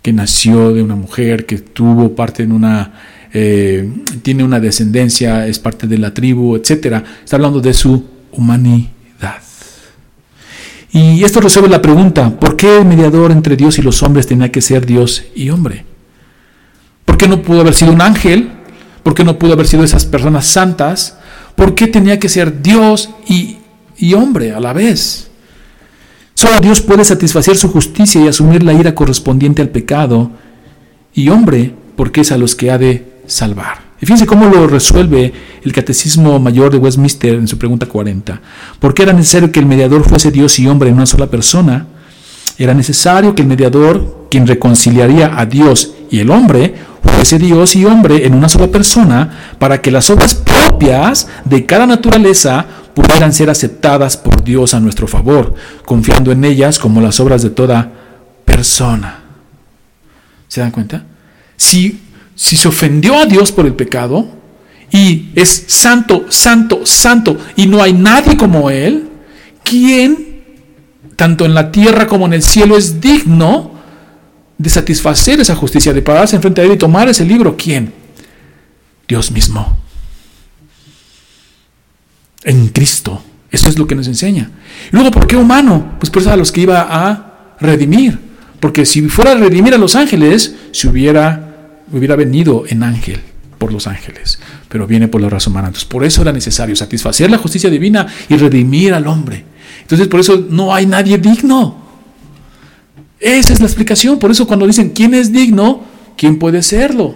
que 0.00 0.12
nació 0.12 0.72
de 0.72 0.82
una 0.82 0.96
mujer, 0.96 1.46
que 1.46 1.58
tuvo 1.58 2.14
parte 2.14 2.42
en 2.42 2.52
una, 2.52 2.92
eh, 3.32 3.88
tiene 4.22 4.42
una 4.42 4.58
descendencia, 4.58 5.46
es 5.46 5.58
parte 5.58 5.86
de 5.86 5.98
la 5.98 6.14
tribu, 6.14 6.56
etc. 6.56 7.04
Está 7.22 7.36
hablando 7.36 7.60
de 7.60 7.74
su 7.74 8.04
humanidad. 8.32 9.42
Y 10.94 11.24
esto 11.24 11.40
resuelve 11.40 11.68
la 11.68 11.80
pregunta, 11.80 12.38
¿por 12.38 12.56
qué 12.56 12.78
el 12.78 12.84
mediador 12.86 13.32
entre 13.32 13.56
Dios 13.56 13.78
y 13.78 13.82
los 13.82 14.02
hombres 14.02 14.26
tenía 14.26 14.50
que 14.50 14.60
ser 14.60 14.84
Dios 14.84 15.24
y 15.34 15.50
hombre? 15.50 15.91
¿Por 17.22 17.30
qué 17.30 17.36
no 17.36 17.42
pudo 17.42 17.60
haber 17.60 17.74
sido 17.74 17.92
un 17.92 18.00
ángel? 18.00 18.50
¿Por 19.04 19.14
qué 19.14 19.22
no 19.22 19.38
pudo 19.38 19.52
haber 19.52 19.68
sido 19.68 19.84
esas 19.84 20.04
personas 20.04 20.44
santas? 20.44 21.18
¿Por 21.54 21.76
qué 21.76 21.86
tenía 21.86 22.18
que 22.18 22.28
ser 22.28 22.62
Dios 22.62 23.10
y, 23.28 23.58
y 23.96 24.14
hombre 24.14 24.52
a 24.52 24.58
la 24.58 24.72
vez? 24.72 25.30
Solo 26.34 26.58
Dios 26.58 26.80
puede 26.80 27.04
satisfacer 27.04 27.56
su 27.56 27.70
justicia 27.70 28.20
y 28.20 28.26
asumir 28.26 28.64
la 28.64 28.72
ira 28.72 28.96
correspondiente 28.96 29.62
al 29.62 29.68
pecado, 29.68 30.32
y 31.14 31.28
hombre, 31.28 31.72
porque 31.94 32.22
es 32.22 32.32
a 32.32 32.38
los 32.38 32.56
que 32.56 32.72
ha 32.72 32.78
de 32.78 33.20
salvar. 33.28 33.82
Y 34.00 34.06
fíjense 34.06 34.26
cómo 34.26 34.46
lo 34.46 34.66
resuelve 34.66 35.32
el 35.62 35.72
Catecismo 35.72 36.40
Mayor 36.40 36.72
de 36.72 36.78
Westminster 36.78 37.34
en 37.34 37.46
su 37.46 37.56
pregunta 37.56 37.86
40. 37.86 38.40
¿Por 38.80 38.94
qué 38.94 39.04
era 39.04 39.12
necesario 39.12 39.52
que 39.52 39.60
el 39.60 39.66
mediador 39.66 40.02
fuese 40.02 40.32
Dios 40.32 40.58
y 40.58 40.66
hombre 40.66 40.88
en 40.88 40.96
una 40.96 41.06
sola 41.06 41.28
persona? 41.28 41.86
Era 42.58 42.74
necesario 42.74 43.32
que 43.36 43.42
el 43.42 43.48
mediador, 43.48 44.26
quien 44.28 44.44
reconciliaría 44.44 45.38
a 45.38 45.46
Dios 45.46 45.94
y 46.10 46.18
el 46.18 46.30
hombre, 46.30 46.74
fuese 47.02 47.38
Dios 47.38 47.76
y 47.76 47.84
hombre 47.84 48.26
en 48.26 48.34
una 48.34 48.48
sola 48.48 48.68
persona, 48.68 49.54
para 49.58 49.80
que 49.80 49.90
las 49.90 50.10
obras 50.10 50.34
propias 50.34 51.28
de 51.44 51.66
cada 51.66 51.86
naturaleza 51.86 52.64
pudieran 52.94 53.32
ser 53.32 53.50
aceptadas 53.50 54.16
por 54.16 54.44
Dios 54.44 54.74
a 54.74 54.80
nuestro 54.80 55.06
favor, 55.06 55.54
confiando 55.84 56.32
en 56.32 56.44
ellas 56.44 56.78
como 56.78 57.00
las 57.00 57.20
obras 57.20 57.42
de 57.42 57.50
toda 57.50 57.90
persona. 58.44 59.20
¿Se 60.48 60.60
dan 60.60 60.70
cuenta? 60.70 61.04
Si, 61.56 62.00
si 62.34 62.56
se 62.56 62.68
ofendió 62.68 63.16
a 63.16 63.26
Dios 63.26 63.52
por 63.52 63.66
el 63.66 63.74
pecado 63.74 64.26
y 64.90 65.30
es 65.34 65.64
santo, 65.68 66.26
santo, 66.28 66.84
santo 66.84 67.38
y 67.56 67.66
no 67.66 67.82
hay 67.82 67.94
nadie 67.94 68.36
como 68.36 68.68
Él, 68.68 69.08
¿quién 69.64 70.32
tanto 71.16 71.44
en 71.44 71.54
la 71.54 71.70
tierra 71.70 72.06
como 72.06 72.26
en 72.26 72.32
el 72.32 72.42
cielo, 72.42 72.76
es 72.76 73.00
digno 73.00 73.71
de 74.62 74.70
satisfacer 74.70 75.40
esa 75.40 75.56
justicia, 75.56 75.92
de 75.92 76.02
pararse 76.02 76.36
enfrente 76.36 76.60
de 76.60 76.68
Él 76.68 76.74
y 76.74 76.78
tomar 76.78 77.08
ese 77.08 77.24
libro. 77.24 77.56
¿Quién? 77.56 77.92
Dios 79.08 79.32
mismo. 79.32 79.76
En 82.44 82.68
Cristo. 82.68 83.24
Eso 83.50 83.68
es 83.68 83.76
lo 83.76 83.88
que 83.88 83.96
nos 83.96 84.06
enseña. 84.06 84.50
Y 84.90 84.94
luego, 84.94 85.10
¿por 85.10 85.26
qué 85.26 85.36
humano? 85.36 85.96
Pues 85.98 86.10
por 86.10 86.22
eso 86.22 86.30
a 86.30 86.36
los 86.36 86.52
que 86.52 86.60
iba 86.60 86.86
a 86.88 87.56
redimir. 87.60 88.18
Porque 88.60 88.86
si 88.86 89.02
fuera 89.08 89.32
a 89.32 89.34
redimir 89.34 89.74
a 89.74 89.78
los 89.78 89.96
ángeles, 89.96 90.54
se 90.70 90.88
hubiera, 90.88 91.80
hubiera 91.90 92.14
venido 92.14 92.62
en 92.68 92.84
ángel 92.84 93.20
por 93.58 93.72
los 93.72 93.88
ángeles. 93.88 94.38
Pero 94.68 94.86
viene 94.86 95.08
por 95.08 95.20
la 95.20 95.28
raza 95.28 95.50
humana. 95.50 95.68
Entonces, 95.68 95.88
por 95.88 96.04
eso 96.04 96.22
era 96.22 96.32
necesario 96.32 96.76
satisfacer 96.76 97.28
la 97.28 97.38
justicia 97.38 97.68
divina 97.68 98.06
y 98.28 98.36
redimir 98.36 98.94
al 98.94 99.08
hombre. 99.08 99.44
Entonces 99.80 100.06
por 100.06 100.20
eso 100.20 100.46
no 100.48 100.72
hay 100.72 100.86
nadie 100.86 101.18
digno. 101.18 101.81
Esa 103.22 103.52
es 103.52 103.60
la 103.60 103.66
explicación. 103.66 104.18
Por 104.18 104.32
eso 104.32 104.46
cuando 104.46 104.66
dicen 104.66 104.90
quién 104.90 105.14
es 105.14 105.32
digno, 105.32 105.82
¿quién 106.16 106.38
puede 106.38 106.60
serlo? 106.62 107.14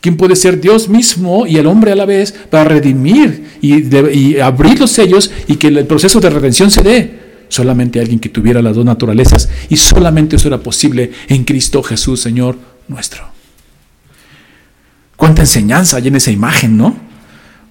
¿Quién 0.00 0.16
puede 0.16 0.36
ser 0.36 0.60
Dios 0.60 0.88
mismo 0.88 1.46
y 1.46 1.56
el 1.56 1.66
hombre 1.66 1.90
a 1.90 1.96
la 1.96 2.04
vez 2.04 2.32
para 2.50 2.64
redimir 2.64 3.58
y, 3.60 4.38
abrir 4.38 4.78
los 4.78 4.92
sellos 4.92 5.30
y 5.48 5.56
que 5.56 5.68
el 5.68 5.86
proceso 5.86 6.20
de 6.20 6.30
redención 6.30 6.70
se 6.70 6.82
dé? 6.82 7.24
Solamente 7.48 7.98
alguien 7.98 8.20
que 8.20 8.28
tuviera 8.28 8.62
las 8.62 8.76
dos 8.76 8.84
naturalezas 8.84 9.48
y 9.68 9.76
solamente 9.76 10.36
eso 10.36 10.48
era 10.48 10.58
posible 10.58 11.10
en 11.28 11.44
Cristo 11.44 11.82
Jesús, 11.82 12.20
Señor 12.20 12.56
nuestro. 12.86 13.24
Cuánta 15.16 15.42
enseñanza 15.42 15.96
hay 15.96 16.08
en 16.08 16.16
esa 16.16 16.30
imagen, 16.30 16.76
¿no? 16.76 16.94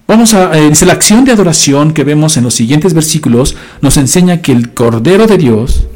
Vamos 0.06 0.34
a, 0.34 0.58
eh, 0.58 0.72
la 0.84 0.92
acción 0.92 1.24
de 1.24 1.32
adoración 1.32 1.94
que 1.94 2.04
vemos 2.04 2.36
en 2.36 2.44
los 2.44 2.54
siguientes 2.54 2.92
versículos 2.92 3.56
nos 3.80 3.96
enseña 3.96 4.42
que 4.42 4.52
el 4.52 4.74
Cordero 4.74 5.26
de 5.26 5.38
Dios 5.38 5.86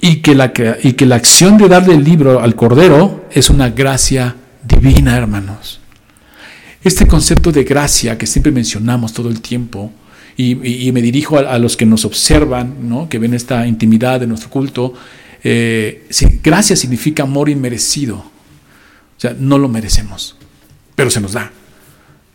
y 0.00 0.16
que 0.16 0.34
la, 0.34 0.52
y 0.82 0.92
que 0.92 1.06
la 1.06 1.16
acción 1.16 1.58
de 1.58 1.68
darle 1.68 1.94
el 1.94 2.04
libro 2.04 2.40
al 2.40 2.54
Cordero 2.54 3.26
es 3.30 3.50
una 3.50 3.70
gracia 3.70 4.36
divina, 4.62 5.16
hermanos. 5.16 5.80
Este 6.82 7.06
concepto 7.06 7.50
de 7.50 7.64
gracia 7.64 8.16
que 8.16 8.26
siempre 8.26 8.52
mencionamos 8.52 9.12
todo 9.12 9.28
el 9.28 9.40
tiempo, 9.40 9.92
y, 10.40 10.92
me 10.92 11.02
dirijo 11.02 11.36
a, 11.36 11.58
los 11.58 11.76
que 11.76 11.84
nos 11.84 12.04
observan, 12.04 12.88
¿no? 12.88 13.08
que 13.08 13.18
ven 13.18 13.34
esta 13.34 13.66
intimidad 13.66 14.20
de 14.20 14.28
nuestro 14.28 14.50
culto, 14.50 14.94
eh, 15.42 16.06
gracia 16.44 16.76
significa 16.76 17.24
amor 17.24 17.48
inmerecido. 17.48 18.18
O 18.18 19.20
sea, 19.20 19.34
no 19.36 19.58
lo 19.58 19.68
merecemos, 19.68 20.36
pero 20.94 21.10
se 21.10 21.20
nos 21.20 21.32
da 21.32 21.50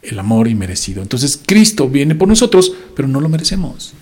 el 0.02 0.20
amor 0.20 0.50
inmerecido. 0.50 1.02
Entonces 1.02 1.40
Cristo 1.46 1.88
viene 1.88 2.14
por 2.14 2.28
nosotros, 2.28 2.74
pero 2.94 3.08
no 3.08 3.22
lo 3.22 3.30
merecemos. 3.30 3.94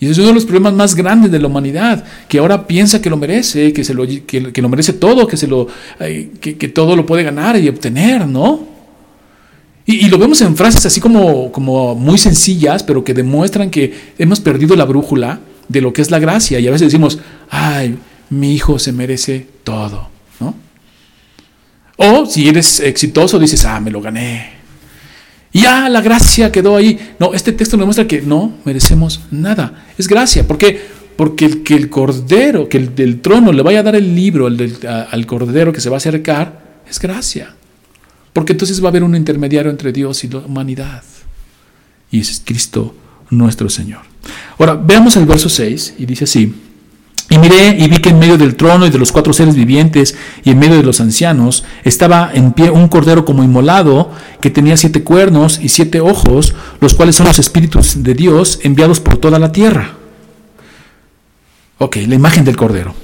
Y 0.00 0.06
ese 0.06 0.12
es 0.12 0.18
uno 0.18 0.28
de 0.28 0.34
los 0.34 0.44
problemas 0.44 0.74
más 0.74 0.94
grandes 0.94 1.30
de 1.30 1.38
la 1.38 1.46
humanidad, 1.46 2.04
que 2.28 2.38
ahora 2.38 2.66
piensa 2.66 3.00
que 3.00 3.08
lo 3.08 3.16
merece, 3.16 3.72
que, 3.72 3.84
se 3.84 3.94
lo, 3.94 4.04
que, 4.06 4.62
lo 4.62 4.68
merece 4.68 4.92
todo, 4.92 5.26
que, 5.26 5.36
se 5.36 5.46
lo, 5.46 5.68
que, 6.40 6.68
todo 6.68 6.96
lo 6.96 7.06
puede 7.06 7.22
ganar 7.22 7.56
y 7.56 7.68
obtener, 7.68 8.26
¿no? 8.26 8.74
Y, 9.86 10.08
lo 10.08 10.18
vemos 10.18 10.40
en 10.40 10.56
frases 10.56 10.84
así 10.86 11.00
como, 11.00 11.52
como 11.52 11.94
muy 11.94 12.18
sencillas, 12.18 12.82
pero 12.82 13.04
que 13.04 13.14
demuestran 13.14 13.70
que 13.70 13.92
hemos 14.18 14.40
perdido 14.40 14.74
la 14.76 14.84
brújula 14.84 15.40
de 15.68 15.80
lo 15.80 15.92
que 15.92 16.02
es 16.02 16.10
la 16.10 16.18
gracia. 16.18 16.58
Y 16.58 16.66
a 16.66 16.70
veces 16.70 16.88
decimos, 16.88 17.18
ay, 17.50 17.96
mi 18.30 18.54
hijo 18.54 18.78
se 18.78 18.92
merece 18.92 19.46
todo, 19.62 20.08
¿no? 20.40 20.54
O 21.96 22.26
si 22.26 22.48
eres 22.48 22.80
exitoso, 22.80 23.38
dices, 23.38 23.64
ah, 23.64 23.78
me 23.80 23.90
lo 23.90 24.00
gané, 24.00 24.54
ya 25.60 25.88
la 25.88 26.00
gracia 26.00 26.50
quedó 26.50 26.76
ahí. 26.76 26.98
No, 27.18 27.32
este 27.32 27.52
texto 27.52 27.76
nos 27.76 27.86
muestra 27.86 28.06
que 28.06 28.20
no 28.22 28.58
merecemos 28.64 29.20
nada. 29.30 29.86
Es 29.96 30.08
gracia. 30.08 30.46
¿Por 30.46 30.58
qué? 30.58 30.80
Porque 31.16 31.44
el 31.44 31.62
que 31.62 31.74
el 31.74 31.88
cordero, 31.88 32.68
que 32.68 32.76
el 32.78 32.94
del 32.94 33.20
trono 33.20 33.52
le 33.52 33.62
vaya 33.62 33.80
a 33.80 33.82
dar 33.84 33.94
el 33.94 34.14
libro 34.14 34.46
al 34.46 35.26
cordero 35.26 35.72
que 35.72 35.80
se 35.80 35.88
va 35.88 35.96
a 35.96 35.98
acercar, 35.98 36.82
es 36.90 36.98
gracia. 36.98 37.54
Porque 38.32 38.52
entonces 38.52 38.82
va 38.82 38.86
a 38.86 38.90
haber 38.90 39.04
un 39.04 39.14
intermediario 39.14 39.70
entre 39.70 39.92
Dios 39.92 40.24
y 40.24 40.28
la 40.28 40.38
humanidad. 40.38 41.04
Y 42.10 42.20
es 42.20 42.42
Cristo 42.44 42.94
nuestro 43.30 43.68
Señor. 43.68 44.02
Ahora, 44.58 44.74
veamos 44.74 45.16
el 45.16 45.26
verso 45.26 45.48
6 45.48 45.94
y 45.98 46.06
dice 46.06 46.24
así. 46.24 46.52
Y 47.30 47.38
miré 47.38 47.76
y 47.78 47.88
vi 47.88 47.98
que 47.98 48.10
en 48.10 48.18
medio 48.18 48.36
del 48.36 48.54
trono 48.54 48.86
y 48.86 48.90
de 48.90 48.98
los 48.98 49.10
cuatro 49.10 49.32
seres 49.32 49.54
vivientes 49.54 50.14
y 50.44 50.50
en 50.50 50.58
medio 50.58 50.76
de 50.76 50.82
los 50.82 51.00
ancianos 51.00 51.64
estaba 51.82 52.30
en 52.32 52.52
pie 52.52 52.70
un 52.70 52.88
cordero 52.88 53.24
como 53.24 53.42
inmolado 53.42 54.10
que 54.40 54.50
tenía 54.50 54.76
siete 54.76 55.02
cuernos 55.02 55.58
y 55.62 55.70
siete 55.70 56.00
ojos, 56.00 56.54
los 56.80 56.92
cuales 56.92 57.16
son 57.16 57.26
los 57.26 57.38
espíritus 57.38 58.02
de 58.02 58.14
Dios 58.14 58.60
enviados 58.62 59.00
por 59.00 59.16
toda 59.16 59.38
la 59.38 59.52
tierra. 59.52 59.94
Ok, 61.78 61.96
la 62.06 62.14
imagen 62.14 62.44
del 62.44 62.56
cordero, 62.56 62.94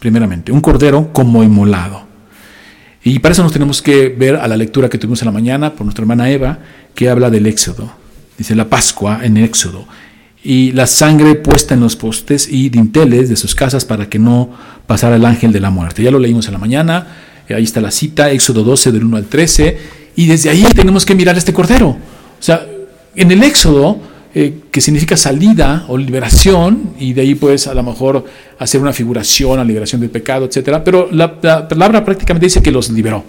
primeramente, 0.00 0.50
un 0.50 0.60
cordero 0.60 1.12
como 1.12 1.42
inmolado. 1.42 2.02
Y 3.04 3.18
para 3.18 3.32
eso 3.32 3.42
nos 3.42 3.52
tenemos 3.52 3.82
que 3.82 4.08
ver 4.08 4.36
a 4.36 4.48
la 4.48 4.56
lectura 4.56 4.88
que 4.88 4.96
tuvimos 4.96 5.20
en 5.22 5.26
la 5.26 5.32
mañana 5.32 5.74
por 5.74 5.84
nuestra 5.84 6.02
hermana 6.02 6.30
Eva, 6.30 6.58
que 6.94 7.10
habla 7.10 7.30
del 7.30 7.46
Éxodo. 7.46 7.92
Dice 8.38 8.54
la 8.54 8.68
Pascua 8.68 9.20
en 9.22 9.36
Éxodo 9.36 9.86
y 10.44 10.72
la 10.72 10.86
sangre 10.86 11.36
puesta 11.36 11.74
en 11.74 11.80
los 11.80 11.96
postes 11.96 12.48
y 12.50 12.68
dinteles 12.68 13.28
de 13.28 13.36
sus 13.36 13.54
casas 13.54 13.84
para 13.84 14.08
que 14.08 14.18
no 14.18 14.50
pasara 14.86 15.16
el 15.16 15.24
ángel 15.24 15.52
de 15.52 15.60
la 15.60 15.70
muerte. 15.70 16.02
Ya 16.02 16.10
lo 16.10 16.18
leímos 16.18 16.46
en 16.46 16.52
la 16.52 16.58
mañana, 16.58 17.06
eh, 17.48 17.54
ahí 17.54 17.64
está 17.64 17.80
la 17.80 17.90
cita, 17.90 18.30
Éxodo 18.30 18.64
12 18.64 18.92
del 18.92 19.04
1 19.04 19.16
al 19.16 19.26
13, 19.26 19.78
y 20.16 20.26
desde 20.26 20.50
ahí 20.50 20.66
tenemos 20.74 21.06
que 21.06 21.14
mirar 21.14 21.36
este 21.38 21.52
cordero. 21.52 21.88
O 21.88 21.98
sea, 22.40 22.66
en 23.14 23.30
el 23.30 23.42
Éxodo, 23.44 24.00
eh, 24.34 24.62
que 24.70 24.80
significa 24.80 25.16
salida 25.16 25.84
o 25.88 25.96
liberación, 25.96 26.94
y 26.98 27.12
de 27.12 27.22
ahí 27.22 27.34
puedes 27.36 27.68
a 27.68 27.74
lo 27.74 27.82
mejor 27.84 28.24
hacer 28.58 28.80
una 28.80 28.92
figuración 28.92 29.60
a 29.60 29.64
liberación 29.64 30.00
del 30.00 30.10
pecado, 30.10 30.46
etc. 30.46 30.80
Pero 30.84 31.08
la 31.12 31.40
palabra 31.68 32.04
prácticamente 32.04 32.46
dice 32.46 32.62
que 32.62 32.72
los 32.72 32.90
liberó 32.90 33.24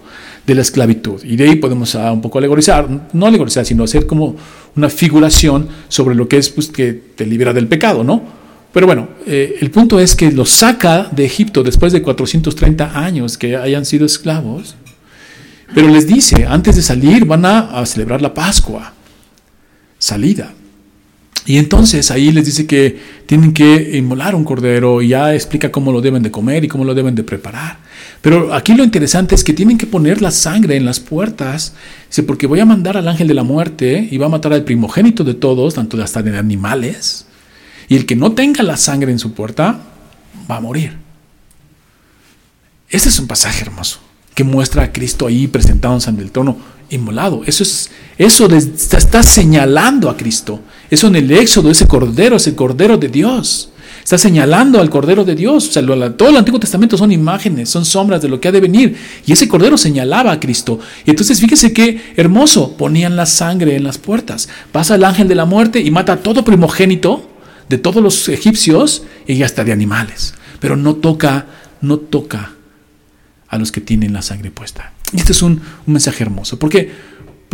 de 0.46 0.56
la 0.56 0.62
esclavitud. 0.62 1.24
Y 1.24 1.36
de 1.36 1.50
ahí 1.50 1.56
podemos 1.56 1.96
un 1.96 2.22
poco 2.22 2.38
alegorizar, 2.38 2.88
no 3.14 3.26
alegorizar, 3.26 3.66
sino 3.66 3.84
hacer 3.84 4.06
como 4.06 4.36
una 4.76 4.89
figuración 4.89 5.70
sobre 5.88 6.16
lo 6.16 6.28
que 6.28 6.38
es 6.38 6.50
pues, 6.50 6.68
que 6.68 6.94
te 6.94 7.26
libera 7.26 7.54
del 7.54 7.68
pecado, 7.68 8.04
¿no? 8.04 8.44
Pero 8.74 8.88
bueno, 8.88 9.10
eh, 9.28 9.58
el 9.62 9.70
punto 9.70 10.00
es 10.00 10.16
que 10.16 10.32
los 10.32 10.50
saca 10.50 11.08
de 11.12 11.26
Egipto 11.26 11.62
después 11.64 11.94
de 11.94 12.02
430 12.02 13.00
años 13.00 13.38
que 13.38 13.56
hayan 13.56 13.86
sido 13.86 14.06
esclavos, 14.06 14.76
pero 15.76 15.88
les 15.88 16.08
dice, 16.08 16.46
antes 16.48 16.76
de 16.76 16.82
salir 16.82 17.26
van 17.26 17.46
a 17.46 17.86
celebrar 17.86 18.22
la 18.22 18.34
Pascua, 18.34 18.94
salida. 20.00 20.54
Y 21.46 21.58
entonces 21.58 22.10
ahí 22.10 22.32
les 22.32 22.46
dice 22.46 22.66
que 22.66 22.98
tienen 23.26 23.54
que 23.54 23.98
inmolar 23.98 24.34
un 24.34 24.44
cordero 24.44 25.02
y 25.02 25.10
ya 25.10 25.34
explica 25.34 25.72
cómo 25.72 25.91
lo 25.91 26.02
deben 26.02 26.24
de 26.24 26.32
comer 26.32 26.64
y 26.64 26.68
cómo 26.68 26.86
lo 26.86 26.94
deben 26.94 27.16
de 27.16 27.24
preparar. 27.24 27.78
Pero 28.24 28.53
aquí 28.53 28.74
lo 28.74 28.86
interesante 28.86 29.36
es 29.36 29.43
que 29.43 29.51
tienen 29.51 29.78
que 29.78 29.86
poner 29.86 30.21
la 30.21 30.32
sangre 30.32 30.78
en 30.78 30.86
las 30.86 31.01
puertas, 31.01 31.74
dice, 32.07 32.24
porque 32.24 32.47
voy 32.47 32.61
a 32.61 32.65
mandar 32.65 32.95
al 32.95 33.09
ángel 33.09 33.28
de 33.28 33.34
la 33.34 33.43
muerte 33.43 34.07
y 34.09 34.17
va 34.17 34.28
a 34.28 34.30
matar 34.30 34.53
al 34.53 34.63
primogénito 34.63 35.26
de 35.26 35.34
todos, 35.34 35.74
tanto 35.74 36.01
hasta 36.01 36.24
de 36.24 36.38
animales, 36.38 37.26
y 37.89 37.97
el 37.97 38.05
que 38.05 38.15
no 38.15 38.32
tenga 38.32 38.63
la 38.63 38.78
sangre 38.78 39.11
en 39.11 39.19
su 39.19 39.34
puerta 39.34 39.82
va 40.49 40.55
a 40.55 40.61
morir. 40.61 40.93
Este 42.89 43.09
es 43.09 43.19
un 43.19 43.28
pasaje 43.28 43.61
hermoso 43.61 43.99
que 44.34 44.45
muestra 44.45 44.84
a 44.84 44.93
Cristo 44.93 45.28
ahí 45.28 45.47
presentado 45.47 45.99
en 46.07 46.19
el 46.19 46.32
trono 46.32 46.55
inmolado. 46.89 47.41
Eso 47.45 47.63
es 47.63 47.91
eso 48.17 48.47
está, 48.47 49.21
señalando 49.21 50.09
a 50.09 50.15
Cristo. 50.15 50.61
Eso 50.89 51.07
en 51.07 51.17
el 51.17 51.30
Éxodo, 51.30 51.69
ese 51.69 51.88
cordero, 51.88 52.38
ese 52.38 52.55
cordero 52.55 52.97
de 52.97 53.09
Dios. 53.09 53.72
Está 54.04 54.18
señalando 54.18 54.82
al 54.82 54.89
Cordero 54.89 55.24
de 55.24 55.34
Dios. 55.34 55.70
O 55.70 55.72
sea, 55.72 55.84
todo 56.18 56.30
el 56.30 56.38
Antiguo 56.38 56.60
Testamento 56.60 56.97
son 56.97 57.12
imágenes, 57.12 57.70
son 57.70 57.86
sombras 57.86 58.22
de 58.22 58.28
lo 58.28 58.39
que 58.39 58.49
ha 58.49 58.51
de 58.51 58.60
venir. 58.60 58.97
Y 59.26 59.32
ese 59.32 59.47
Cordero 59.47 59.78
señalaba 59.78 60.32
a 60.34 60.39
Cristo. 60.39 60.80
Y 61.06 61.12
entonces 61.12 61.39
fíjese 61.39 61.72
qué 61.72 62.14
hermoso. 62.18 62.76
Ponían 62.76 63.16
la 63.16 63.26
sangre 63.26 63.76
en 63.78 63.84
las 63.84 63.97
puertas. 63.97 64.49
Pasa 64.72 64.95
el 64.95 65.06
ángel 65.06 65.28
de 65.28 65.36
la 65.36 65.45
muerte 65.45 65.80
y 65.80 65.89
mata 65.89 66.14
a 66.14 66.18
todo 66.18 66.43
primogénito 66.43 67.30
de 67.70 67.78
todos 67.78 68.04
los 68.04 68.28
egipcios 68.28 69.04
y 69.26 69.41
hasta 69.43 69.64
de 69.64 69.72
animales. 69.72 70.34
Pero 70.60 70.76
no 70.76 70.95
toca, 70.95 71.45
no 71.80 71.97
toca 71.97 72.51
a 73.47 73.58
los 73.58 73.72
que 73.72 73.82
tienen 73.82 74.12
la 74.12 74.22
sangre 74.22 74.51
puesta. 74.51 74.91
Y 75.14 75.18
este 75.18 75.32
es 75.32 75.41
un, 75.41 75.62
un 75.86 75.93
mensaje 75.93 76.24
hermoso. 76.24 76.60
¿Por 76.60 76.70
qué? 76.70 76.91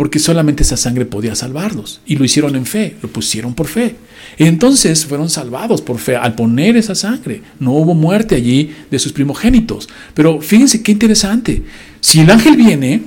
Porque 0.00 0.18
solamente 0.18 0.62
esa 0.62 0.78
sangre 0.78 1.04
podía 1.04 1.34
salvarlos. 1.34 2.00
Y 2.06 2.16
lo 2.16 2.24
hicieron 2.24 2.56
en 2.56 2.64
fe, 2.64 2.96
lo 3.02 3.10
pusieron 3.10 3.52
por 3.52 3.66
fe. 3.66 3.96
Entonces 4.38 5.04
fueron 5.04 5.28
salvados 5.28 5.82
por 5.82 5.98
fe 5.98 6.16
al 6.16 6.34
poner 6.34 6.78
esa 6.78 6.94
sangre. 6.94 7.42
No 7.58 7.72
hubo 7.72 7.92
muerte 7.92 8.34
allí 8.34 8.74
de 8.90 8.98
sus 8.98 9.12
primogénitos. 9.12 9.90
Pero 10.14 10.40
fíjense 10.40 10.82
qué 10.82 10.92
interesante. 10.92 11.64
Si 12.00 12.20
el 12.20 12.30
ángel 12.30 12.56
viene, 12.56 13.02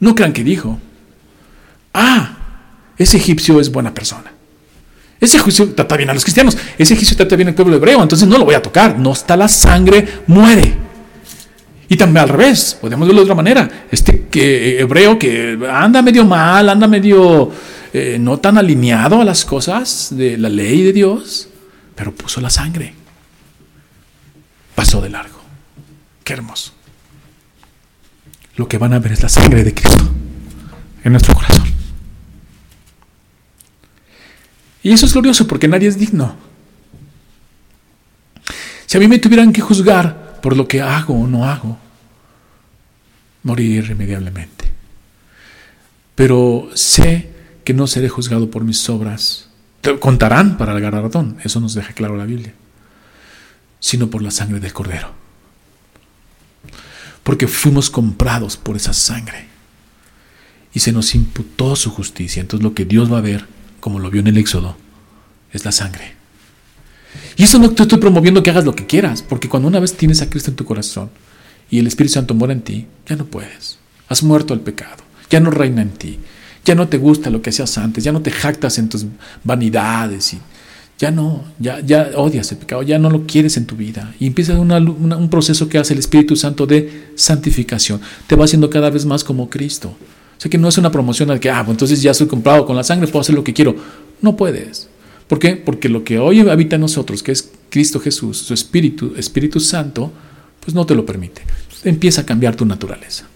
no 0.00 0.16
crean 0.16 0.32
que 0.32 0.42
dijo, 0.42 0.80
ah, 1.94 2.36
ese 2.98 3.18
egipcio 3.18 3.60
es 3.60 3.70
buena 3.70 3.94
persona. 3.94 4.32
Ese 5.20 5.36
egipcio 5.36 5.68
trata 5.68 5.96
bien 5.96 6.10
a 6.10 6.14
los 6.14 6.24
cristianos. 6.24 6.58
Ese 6.76 6.94
egipcio 6.94 7.16
trata 7.16 7.36
bien 7.36 7.50
al 7.50 7.54
pueblo 7.54 7.76
hebreo. 7.76 8.02
Entonces 8.02 8.26
no 8.26 8.38
lo 8.38 8.44
voy 8.44 8.56
a 8.56 8.60
tocar. 8.60 8.98
No 8.98 9.12
está 9.12 9.36
la 9.36 9.46
sangre, 9.46 10.04
muere. 10.26 10.85
Y 11.88 11.96
también 11.96 12.24
al 12.24 12.28
revés, 12.28 12.76
podemos 12.80 13.06
verlo 13.06 13.20
de 13.20 13.24
otra 13.24 13.34
manera. 13.34 13.86
Este 13.90 14.26
que, 14.28 14.70
eh, 14.70 14.80
hebreo 14.80 15.18
que 15.18 15.58
anda 15.70 16.02
medio 16.02 16.24
mal, 16.24 16.68
anda 16.68 16.88
medio 16.88 17.50
eh, 17.92 18.18
no 18.20 18.38
tan 18.38 18.58
alineado 18.58 19.20
a 19.20 19.24
las 19.24 19.44
cosas 19.44 20.08
de 20.10 20.36
la 20.36 20.48
ley 20.48 20.82
de 20.82 20.92
Dios, 20.92 21.48
pero 21.94 22.12
puso 22.12 22.40
la 22.40 22.50
sangre. 22.50 22.92
Pasó 24.74 25.00
de 25.00 25.10
largo. 25.10 25.40
Qué 26.24 26.32
hermoso. 26.32 26.72
Lo 28.56 28.66
que 28.66 28.78
van 28.78 28.92
a 28.94 28.98
ver 28.98 29.12
es 29.12 29.22
la 29.22 29.28
sangre 29.28 29.62
de 29.62 29.72
Cristo 29.72 30.10
en 31.04 31.12
nuestro 31.12 31.34
corazón. 31.34 31.66
Y 34.82 34.92
eso 34.92 35.06
es 35.06 35.12
glorioso 35.12 35.46
porque 35.46 35.68
nadie 35.68 35.88
es 35.88 35.98
digno. 35.98 36.36
Si 38.86 38.96
a 38.96 39.00
mí 39.00 39.08
me 39.08 39.18
tuvieran 39.18 39.52
que 39.52 39.60
juzgar 39.60 40.25
por 40.42 40.56
lo 40.56 40.66
que 40.68 40.80
hago 40.82 41.14
o 41.14 41.26
no 41.26 41.44
hago, 41.44 41.78
moriré 43.42 43.76
irremediablemente. 43.76 44.70
Pero 46.14 46.68
sé 46.74 47.30
que 47.64 47.74
no 47.74 47.86
seré 47.86 48.08
juzgado 48.08 48.50
por 48.50 48.64
mis 48.64 48.88
obras. 48.88 49.48
Contarán 50.00 50.56
para 50.56 50.72
el 50.72 50.80
galardón, 50.80 51.36
eso 51.44 51.60
nos 51.60 51.74
deja 51.74 51.92
claro 51.92 52.16
la 52.16 52.24
Biblia, 52.24 52.54
sino 53.78 54.08
por 54.10 54.22
la 54.22 54.30
sangre 54.30 54.60
del 54.60 54.72
Cordero. 54.72 55.14
porque 57.22 57.48
fuimos 57.48 57.90
comprados 57.90 58.56
por 58.56 58.76
esa 58.76 58.92
sangre. 58.92 59.48
Y 60.72 60.78
se 60.78 60.92
nos 60.92 61.14
imputó 61.16 61.74
su 61.74 61.90
justicia. 61.90 62.40
Entonces 62.40 62.62
lo 62.62 62.72
que 62.72 62.84
Dios 62.84 63.12
va 63.12 63.18
a 63.18 63.20
ver, 63.20 63.46
como 63.80 63.98
lo 63.98 64.10
vio 64.10 64.20
en 64.20 64.28
el 64.28 64.36
Éxodo, 64.36 64.76
es 65.52 65.64
la 65.64 65.72
sangre. 65.72 66.15
Y 67.36 67.44
eso 67.44 67.58
no 67.58 67.70
te 67.70 67.82
estoy 67.82 67.98
promoviendo 67.98 68.42
que 68.42 68.50
hagas 68.50 68.64
lo 68.64 68.74
que 68.74 68.86
quieras, 68.86 69.22
porque 69.22 69.48
cuando 69.48 69.68
una 69.68 69.80
vez 69.80 69.94
tienes 69.94 70.22
a 70.22 70.30
Cristo 70.30 70.50
en 70.50 70.56
tu 70.56 70.64
corazón 70.64 71.10
y 71.70 71.78
el 71.78 71.86
Espíritu 71.86 72.14
Santo 72.14 72.34
mora 72.34 72.52
en 72.52 72.62
ti, 72.62 72.86
ya 73.06 73.16
no 73.16 73.26
puedes. 73.26 73.78
Has 74.08 74.22
muerto 74.22 74.54
al 74.54 74.60
pecado, 74.60 75.02
ya 75.30 75.40
no 75.40 75.50
reina 75.50 75.82
en 75.82 75.90
ti, 75.90 76.18
ya 76.64 76.74
no 76.74 76.88
te 76.88 76.98
gusta 76.98 77.30
lo 77.30 77.42
que 77.42 77.50
hacías 77.50 77.78
antes, 77.78 78.04
ya 78.04 78.12
no 78.12 78.22
te 78.22 78.30
jactas 78.30 78.78
en 78.78 78.88
tus 78.88 79.06
vanidades 79.44 80.34
y 80.34 80.40
ya 80.98 81.10
no, 81.10 81.44
ya, 81.58 81.80
ya 81.80 82.10
odias 82.14 82.50
el 82.52 82.58
pecado, 82.58 82.82
ya 82.82 82.98
no 82.98 83.10
lo 83.10 83.26
quieres 83.26 83.56
en 83.56 83.66
tu 83.66 83.76
vida. 83.76 84.14
Y 84.18 84.26
empieza 84.26 84.58
un 84.58 85.28
proceso 85.30 85.68
que 85.68 85.78
hace 85.78 85.92
el 85.92 85.98
Espíritu 85.98 86.36
Santo 86.36 86.66
de 86.66 87.10
santificación. 87.16 88.00
Te 88.26 88.34
va 88.34 88.46
haciendo 88.46 88.70
cada 88.70 88.88
vez 88.88 89.04
más 89.04 89.22
como 89.22 89.50
Cristo. 89.50 89.88
O 89.88 90.40
sea 90.40 90.50
que 90.50 90.58
no 90.58 90.68
es 90.68 90.78
una 90.78 90.90
promoción 90.90 91.30
al 91.30 91.40
que, 91.40 91.50
ah, 91.50 91.62
pues 91.64 91.74
entonces 91.74 92.00
ya 92.00 92.14
soy 92.14 92.26
comprado 92.26 92.64
con 92.64 92.76
la 92.76 92.82
sangre, 92.82 93.08
puedo 93.08 93.20
hacer 93.20 93.34
lo 93.34 93.44
que 93.44 93.52
quiero. 93.52 93.76
No 94.22 94.36
puedes. 94.36 94.88
¿Por 95.28 95.38
qué? 95.38 95.56
Porque 95.56 95.88
lo 95.88 96.04
que 96.04 96.18
hoy 96.18 96.40
habita 96.40 96.76
en 96.76 96.82
nosotros, 96.82 97.22
que 97.22 97.32
es 97.32 97.50
Cristo 97.68 97.98
Jesús, 98.00 98.38
su 98.38 98.54
Espíritu, 98.54 99.14
Espíritu 99.16 99.58
Santo, 99.60 100.12
pues 100.60 100.74
no 100.74 100.86
te 100.86 100.94
lo 100.94 101.04
permite. 101.04 101.42
Empieza 101.84 102.22
a 102.22 102.26
cambiar 102.26 102.54
tu 102.54 102.64
naturaleza. 102.64 103.26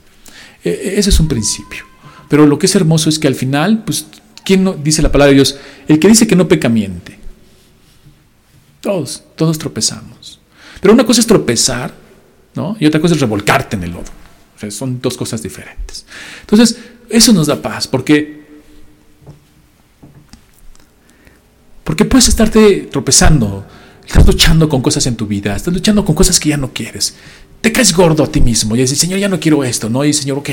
E, 0.64 0.70
e, 0.70 0.98
ese 0.98 1.10
es 1.10 1.20
un 1.20 1.28
principio. 1.28 1.84
Pero 2.28 2.46
lo 2.46 2.58
que 2.58 2.66
es 2.66 2.74
hermoso 2.76 3.08
es 3.08 3.18
que 3.18 3.26
al 3.26 3.34
final, 3.34 3.82
pues, 3.84 4.06
¿quién 4.44 4.62
no, 4.62 4.74
dice 4.74 5.02
la 5.02 5.10
palabra 5.10 5.30
de 5.30 5.36
Dios? 5.36 5.56
El 5.88 5.98
que 5.98 6.08
dice 6.08 6.26
que 6.26 6.36
no 6.36 6.46
peca 6.46 6.68
miente. 6.68 7.18
Todos, 8.80 9.24
todos 9.36 9.58
tropezamos. 9.58 10.40
Pero 10.80 10.94
una 10.94 11.04
cosa 11.04 11.20
es 11.20 11.26
tropezar, 11.26 11.92
¿no? 12.54 12.76
Y 12.78 12.86
otra 12.86 13.00
cosa 13.00 13.14
es 13.14 13.20
revolcarte 13.20 13.76
en 13.76 13.82
el 13.82 13.90
lodo. 13.90 14.10
son 14.70 15.00
dos 15.00 15.16
cosas 15.16 15.42
diferentes. 15.42 16.06
Entonces, 16.42 16.78
eso 17.08 17.32
nos 17.32 17.48
da 17.48 17.60
paz, 17.60 17.88
porque 17.88 18.39
porque 21.90 22.04
puedes 22.04 22.28
estarte 22.28 22.88
tropezando, 22.88 23.66
estás 24.06 24.24
luchando 24.24 24.68
con 24.68 24.80
cosas 24.80 25.04
en 25.08 25.16
tu 25.16 25.26
vida, 25.26 25.56
estás 25.56 25.74
luchando 25.74 26.04
con 26.04 26.14
cosas 26.14 26.38
que 26.38 26.50
ya 26.50 26.56
no 26.56 26.72
quieres. 26.72 27.16
Te 27.60 27.72
caes 27.72 27.92
gordo 27.92 28.22
a 28.22 28.28
ti 28.28 28.40
mismo 28.40 28.76
y 28.76 28.78
dices, 28.78 28.96
Señor, 28.96 29.18
ya 29.18 29.28
no 29.28 29.40
quiero 29.40 29.64
esto, 29.64 29.90
¿no? 29.90 30.04
Y 30.04 30.12
Señor, 30.12 30.38
ok, 30.38 30.50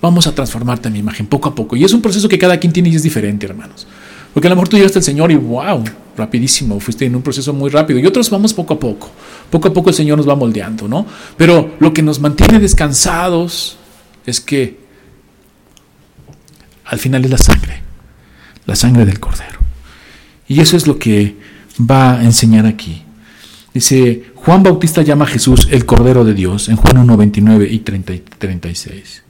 vamos 0.00 0.26
a 0.26 0.34
transformarte 0.34 0.88
en 0.88 0.94
mi 0.94 0.98
imagen 0.98 1.28
poco 1.28 1.50
a 1.50 1.54
poco. 1.54 1.76
Y 1.76 1.84
es 1.84 1.92
un 1.92 2.02
proceso 2.02 2.28
que 2.28 2.36
cada 2.36 2.58
quien 2.58 2.72
tiene 2.72 2.88
y 2.88 2.96
es 2.96 3.04
diferente, 3.04 3.46
hermanos. 3.46 3.86
Porque 4.34 4.48
a 4.48 4.50
lo 4.50 4.56
mejor 4.56 4.70
tú 4.70 4.76
llegaste 4.76 4.98
al 4.98 5.04
Señor 5.04 5.30
y 5.30 5.36
wow, 5.36 5.84
rapidísimo, 6.16 6.80
fuiste 6.80 7.06
en 7.06 7.14
un 7.14 7.22
proceso 7.22 7.52
muy 7.52 7.70
rápido. 7.70 8.00
Y 8.00 8.06
otros 8.06 8.28
vamos 8.28 8.52
poco 8.52 8.74
a 8.74 8.80
poco. 8.80 9.08
Poco 9.50 9.68
a 9.68 9.72
poco 9.72 9.90
el 9.90 9.94
Señor 9.94 10.18
nos 10.18 10.28
va 10.28 10.34
moldeando, 10.34 10.88
¿no? 10.88 11.06
Pero 11.36 11.76
lo 11.78 11.92
que 11.92 12.02
nos 12.02 12.18
mantiene 12.18 12.58
descansados 12.58 13.76
es 14.26 14.40
que 14.40 14.80
al 16.86 16.98
final 16.98 17.24
es 17.24 17.30
la 17.30 17.38
sangre, 17.38 17.82
la 18.66 18.74
sangre 18.74 19.04
del 19.04 19.20
Cordero. 19.20 19.61
Y 20.52 20.60
eso 20.60 20.76
es 20.76 20.86
lo 20.86 20.98
que 20.98 21.34
va 21.80 22.18
a 22.18 22.24
enseñar 22.24 22.66
aquí. 22.66 23.04
Dice, 23.72 24.24
Juan 24.34 24.62
Bautista 24.62 25.00
llama 25.00 25.24
a 25.24 25.28
Jesús 25.28 25.66
el 25.70 25.86
Cordero 25.86 26.26
de 26.26 26.34
Dios 26.34 26.68
en 26.68 26.76
Juan 26.76 26.98
1, 26.98 27.16
29 27.16 27.68
y 27.70 27.78
36. 27.78 29.22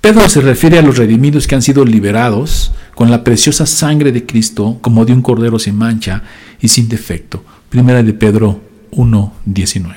Pedro 0.00 0.28
se 0.28 0.40
refiere 0.40 0.78
a 0.78 0.82
los 0.82 0.96
redimidos 0.96 1.48
que 1.48 1.56
han 1.56 1.62
sido 1.62 1.84
liberados 1.84 2.70
con 2.94 3.10
la 3.10 3.24
preciosa 3.24 3.66
sangre 3.66 4.12
de 4.12 4.26
Cristo 4.26 4.78
como 4.80 5.04
de 5.04 5.12
un 5.12 5.22
cordero 5.22 5.58
sin 5.58 5.74
mancha 5.74 6.22
y 6.60 6.68
sin 6.68 6.88
defecto. 6.88 7.42
Primera 7.68 8.04
de 8.04 8.12
Pedro 8.12 8.60
1.19. 8.92 9.92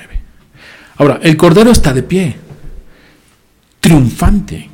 Ahora, 0.97 1.19
el 1.21 1.37
cordero 1.37 1.69
está 1.69 1.93
de 1.93 2.01
pie, 2.01 2.35
triunfante, 3.79 4.71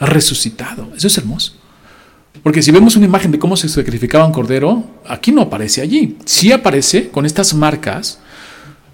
resucitado. 0.00 0.90
Eso 0.96 1.08
es 1.08 1.18
hermoso. 1.18 1.61
Porque 2.42 2.62
si 2.62 2.72
vemos 2.72 2.96
una 2.96 3.06
imagen 3.06 3.30
de 3.30 3.38
cómo 3.38 3.56
se 3.56 3.68
sacrificaba 3.68 4.26
un 4.26 4.32
cordero, 4.32 4.84
aquí 5.06 5.30
no 5.30 5.42
aparece 5.42 5.80
allí. 5.80 6.18
Sí 6.24 6.50
aparece 6.50 7.08
con 7.08 7.24
estas 7.24 7.54
marcas, 7.54 8.18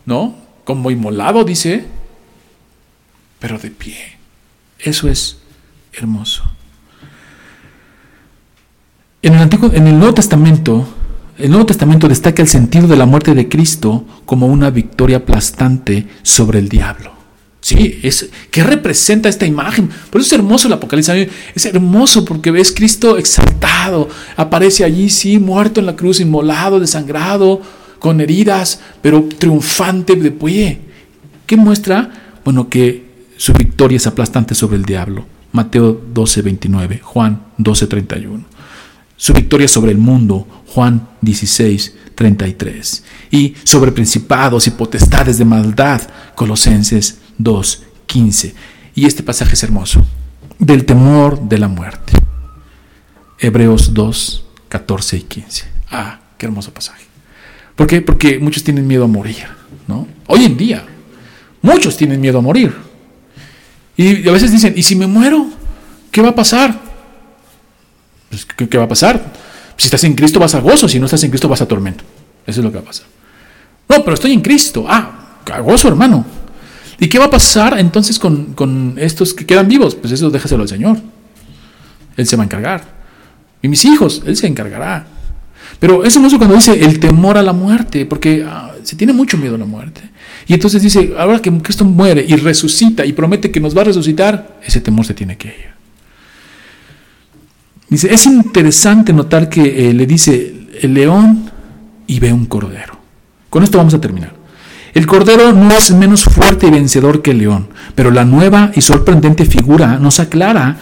¿no? 0.04 0.36
Como 0.64 0.90
inmolado, 0.90 1.44
dice, 1.44 1.84
pero 3.38 3.58
de 3.58 3.70
pie. 3.70 3.96
Eso 4.78 5.08
es 5.08 5.38
hermoso. 5.92 6.44
En 9.22 9.34
el, 9.34 9.40
Antiguo, 9.40 9.70
en 9.72 9.86
el 9.86 9.98
Nuevo 9.98 10.14
Testamento, 10.14 10.86
el 11.38 11.50
Nuevo 11.50 11.66
Testamento 11.66 12.06
destaca 12.06 12.42
el 12.42 12.48
sentido 12.48 12.86
de 12.86 12.96
la 12.96 13.06
muerte 13.06 13.34
de 13.34 13.48
Cristo 13.48 14.04
como 14.26 14.46
una 14.46 14.70
victoria 14.70 15.18
aplastante 15.18 16.06
sobre 16.22 16.58
el 16.58 16.68
diablo. 16.68 17.17
Sí, 17.68 18.00
es, 18.02 18.30
¿qué 18.50 18.62
representa 18.64 19.28
esta 19.28 19.44
imagen? 19.44 19.90
Por 20.08 20.22
eso 20.22 20.28
es 20.28 20.32
hermoso 20.32 20.68
el 20.68 20.72
Apocalipsis. 20.72 21.28
Es 21.54 21.66
hermoso 21.66 22.24
porque 22.24 22.50
ves 22.50 22.72
Cristo 22.72 23.18
exaltado. 23.18 24.08
Aparece 24.36 24.84
allí, 24.84 25.10
sí, 25.10 25.38
muerto 25.38 25.78
en 25.78 25.84
la 25.84 25.94
cruz, 25.94 26.18
inmolado, 26.18 26.80
desangrado, 26.80 27.60
con 27.98 28.22
heridas, 28.22 28.80
pero 29.02 29.28
triunfante 29.36 30.16
de 30.16 30.30
pie. 30.30 30.80
¿Qué 31.44 31.58
muestra? 31.58 32.38
Bueno, 32.42 32.70
que 32.70 33.04
su 33.36 33.52
victoria 33.52 33.96
es 33.96 34.06
aplastante 34.06 34.54
sobre 34.54 34.78
el 34.78 34.86
diablo. 34.86 35.26
Mateo 35.52 35.92
12, 36.14 36.40
29, 36.40 37.00
Juan 37.02 37.48
12, 37.58 37.86
31. 37.86 38.44
Su 39.14 39.34
victoria 39.34 39.68
sobre 39.68 39.90
el 39.90 39.98
mundo, 39.98 40.48
Juan 40.68 41.06
16, 41.20 41.94
33. 42.14 43.04
Y 43.30 43.56
sobre 43.62 43.92
principados 43.92 44.66
y 44.66 44.70
potestades 44.70 45.36
de 45.36 45.44
maldad, 45.44 46.00
Colosenses 46.34 47.18
2, 47.38 47.82
15. 48.06 48.54
Y 48.94 49.06
este 49.06 49.22
pasaje 49.22 49.54
es 49.54 49.62
hermoso. 49.62 50.04
Del 50.58 50.84
temor 50.84 51.40
de 51.40 51.58
la 51.58 51.68
muerte. 51.68 52.12
Hebreos 53.38 53.94
2, 53.94 54.44
14 54.68 55.16
y 55.16 55.22
15. 55.22 55.64
Ah, 55.90 56.20
qué 56.36 56.46
hermoso 56.46 56.72
pasaje. 56.74 57.04
¿Por 57.76 57.86
qué? 57.86 58.02
Porque 58.02 58.38
muchos 58.38 58.64
tienen 58.64 58.86
miedo 58.86 59.04
a 59.04 59.06
morir, 59.06 59.46
¿no? 59.86 60.08
Hoy 60.26 60.44
en 60.44 60.56
día, 60.56 60.84
muchos 61.62 61.96
tienen 61.96 62.20
miedo 62.20 62.38
a 62.38 62.42
morir. 62.42 62.74
Y 63.96 64.28
a 64.28 64.32
veces 64.32 64.50
dicen, 64.50 64.74
¿y 64.76 64.82
si 64.82 64.96
me 64.96 65.06
muero? 65.06 65.48
¿Qué 66.10 66.20
va 66.20 66.30
a 66.30 66.34
pasar? 66.34 66.78
Pues, 68.28 68.44
¿qué, 68.44 68.78
va 68.78 68.84
a 68.84 68.88
pasar? 68.88 69.32
Si 69.76 69.86
estás 69.86 70.02
en 70.04 70.14
Cristo 70.14 70.40
vas 70.40 70.54
a 70.54 70.60
gozo, 70.60 70.88
si 70.88 70.98
no 70.98 71.06
estás 71.06 71.22
en 71.22 71.30
Cristo 71.30 71.48
vas 71.48 71.62
a 71.62 71.68
tormento. 71.68 72.04
Eso 72.46 72.60
es 72.60 72.64
lo 72.64 72.70
que 72.70 72.78
va 72.78 72.82
a 72.82 72.86
pasar. 72.86 73.06
No, 73.88 74.02
pero 74.02 74.14
estoy 74.14 74.32
en 74.32 74.40
Cristo. 74.40 74.84
Ah, 74.88 75.40
a 75.52 75.60
gozo, 75.60 75.88
hermano. 75.88 76.26
¿Y 77.00 77.08
qué 77.08 77.18
va 77.18 77.26
a 77.26 77.30
pasar 77.30 77.78
entonces 77.78 78.18
con, 78.18 78.94
estos 78.98 79.32
que 79.32 79.46
quedan 79.46 79.68
vivos? 79.68 79.94
Pues 79.94 80.12
eso 80.12 80.30
déjaselo 80.30 80.62
al 80.62 80.68
Señor. 80.68 80.98
Él 82.16 82.26
se 82.26 82.36
va 82.36 82.42
a 82.42 82.46
encargar. 82.46 82.98
Y 83.62 83.68
mis 83.68 83.84
hijos, 83.84 84.22
Él 84.26 84.36
se 84.36 84.46
encargará. 84.46 85.06
Pero 85.78 86.04
es 86.04 86.16
hermoso 86.16 86.38
cuando 86.38 86.56
dice 86.56 86.72
el 86.72 86.98
temor 86.98 87.38
a 87.38 87.42
la 87.42 87.52
muerte, 87.52 88.04
porque 88.04 88.44
ah, 88.46 88.72
se 88.82 88.96
tiene 88.96 89.12
mucho 89.12 89.36
miedo 89.36 89.54
a 89.54 89.58
la 89.58 89.64
muerte. 89.64 90.00
Y 90.48 90.54
entonces 90.54 90.82
dice, 90.82 91.14
ahora 91.16 91.40
que 91.40 91.52
Cristo 91.58 91.84
muere 91.84 92.24
y 92.26 92.34
resucita 92.34 93.04
y 93.04 93.12
promete 93.12 93.50
que 93.50 93.60
nos 93.60 93.76
va 93.76 93.82
a 93.82 93.84
resucitar, 93.84 94.58
ese 94.64 94.80
temor 94.80 95.06
se 95.06 95.14
tiene 95.14 95.36
que 95.36 95.48
ir. 95.48 95.78
Dice, 97.88 98.12
es 98.12 98.26
interesante 98.26 99.12
notar 99.12 99.48
que 99.48 99.88
eh, 99.88 99.94
le 99.94 100.06
dice 100.06 100.68
el 100.82 100.94
león 100.94 101.50
y 102.06 102.18
ve 102.18 102.32
un 102.32 102.46
cordero. 102.46 102.98
Con 103.48 103.62
esto 103.62 103.78
vamos 103.78 103.94
a 103.94 104.00
terminar. 104.00 104.37
El 104.94 105.06
cordero 105.06 105.52
no 105.52 105.72
es 105.72 105.90
menos 105.90 106.24
fuerte 106.24 106.66
y 106.66 106.70
vencedor 106.70 107.22
que 107.22 107.32
el 107.32 107.38
león, 107.38 107.68
pero 107.94 108.10
la 108.10 108.24
nueva 108.24 108.72
y 108.74 108.80
sorprendente 108.80 109.44
figura 109.44 109.98
nos 109.98 110.20
aclara 110.20 110.76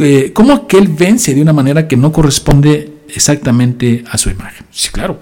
eh, 0.00 0.32
cómo 0.32 0.52
aquel 0.52 0.88
vence 0.88 1.34
de 1.34 1.42
una 1.42 1.52
manera 1.52 1.86
que 1.86 1.96
no 1.96 2.12
corresponde 2.12 2.92
exactamente 3.08 4.04
a 4.10 4.18
su 4.18 4.30
imagen. 4.30 4.66
Sí, 4.70 4.90
claro. 4.90 5.20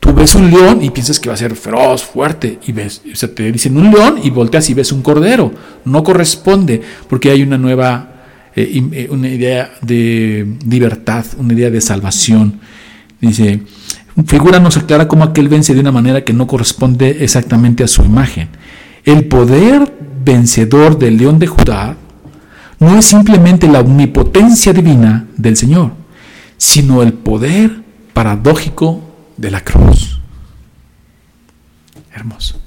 Tú 0.00 0.14
ves 0.14 0.34
un 0.36 0.50
león 0.50 0.82
y 0.82 0.90
piensas 0.90 1.18
que 1.18 1.28
va 1.28 1.34
a 1.34 1.38
ser 1.38 1.56
feroz, 1.56 2.04
fuerte, 2.04 2.58
y 2.66 2.72
ves, 2.72 3.02
o 3.12 3.16
sea, 3.16 3.34
te 3.34 3.50
dicen 3.50 3.76
un 3.76 3.90
león 3.90 4.20
y 4.22 4.30
volteas 4.30 4.70
y 4.70 4.74
ves 4.74 4.92
un 4.92 5.02
cordero. 5.02 5.52
No 5.84 6.04
corresponde, 6.04 6.80
porque 7.08 7.30
hay 7.30 7.42
una 7.42 7.58
nueva, 7.58 8.12
eh, 8.54 8.80
eh, 8.92 9.08
una 9.10 9.28
idea 9.28 9.72
de 9.82 10.46
libertad, 10.68 11.24
una 11.36 11.52
idea 11.52 11.70
de 11.70 11.80
salvación. 11.80 12.60
Dice, 13.20 13.60
figura 14.26 14.58
nos 14.58 14.76
aclara 14.76 15.08
cómo 15.08 15.24
aquel 15.24 15.48
vence 15.48 15.74
de 15.74 15.80
una 15.80 15.92
manera 15.92 16.24
que 16.24 16.32
no 16.32 16.46
corresponde 16.46 17.18
exactamente 17.24 17.84
a 17.84 17.88
su 17.88 18.02
imagen. 18.02 18.48
El 19.04 19.26
poder 19.26 19.92
vencedor 20.24 20.98
del 20.98 21.16
león 21.16 21.38
de 21.38 21.46
Judá 21.46 21.96
no 22.80 22.98
es 22.98 23.06
simplemente 23.06 23.68
la 23.68 23.80
omnipotencia 23.80 24.72
divina 24.72 25.26
del 25.36 25.56
Señor, 25.56 25.92
sino 26.56 27.02
el 27.02 27.12
poder 27.12 27.82
paradójico 28.12 29.00
de 29.36 29.50
la 29.50 29.62
cruz. 29.62 30.20
Hermoso. 32.12 32.60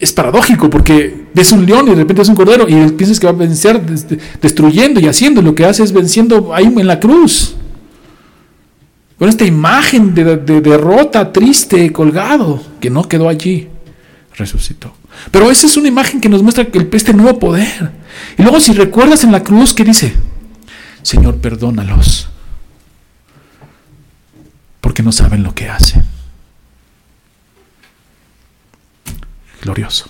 Es 0.00 0.12
paradójico 0.12 0.70
porque 0.70 1.26
ves 1.34 1.50
un 1.52 1.66
león 1.66 1.88
y 1.88 1.90
de 1.90 1.96
repente 1.96 2.22
es 2.22 2.28
un 2.28 2.36
cordero 2.36 2.68
y 2.68 2.90
piensas 2.92 3.18
que 3.18 3.26
va 3.26 3.32
a 3.32 3.36
vencer 3.36 3.80
destruyendo 4.40 5.00
y 5.00 5.08
haciendo. 5.08 5.42
Lo 5.42 5.54
que 5.54 5.64
hace 5.64 5.82
es 5.82 5.92
venciendo 5.92 6.54
ahí 6.54 6.66
en 6.66 6.86
la 6.86 7.00
cruz. 7.00 7.56
Con 9.18 9.28
esta 9.28 9.44
imagen 9.44 10.14
de, 10.14 10.36
de 10.36 10.60
derrota 10.60 11.32
triste, 11.32 11.92
colgado, 11.92 12.62
que 12.80 12.88
no 12.88 13.08
quedó 13.08 13.28
allí, 13.28 13.68
resucitó. 14.36 14.94
Pero 15.30 15.50
esa 15.50 15.66
es 15.66 15.76
una 15.76 15.88
imagen 15.88 16.20
que 16.20 16.28
nos 16.28 16.42
muestra 16.42 16.66
el, 16.72 16.88
este 16.92 17.12
nuevo 17.12 17.38
poder. 17.38 17.92
Y 18.36 18.42
luego 18.42 18.60
si 18.60 18.72
recuerdas 18.72 19.24
en 19.24 19.32
la 19.32 19.42
cruz 19.42 19.74
que 19.74 19.84
dice, 19.84 20.14
Señor, 21.02 21.38
perdónalos, 21.38 22.28
porque 24.80 25.02
no 25.02 25.12
saben 25.12 25.42
lo 25.42 25.54
que 25.54 25.68
hacen. 25.68 26.04
Glorioso. 29.62 30.08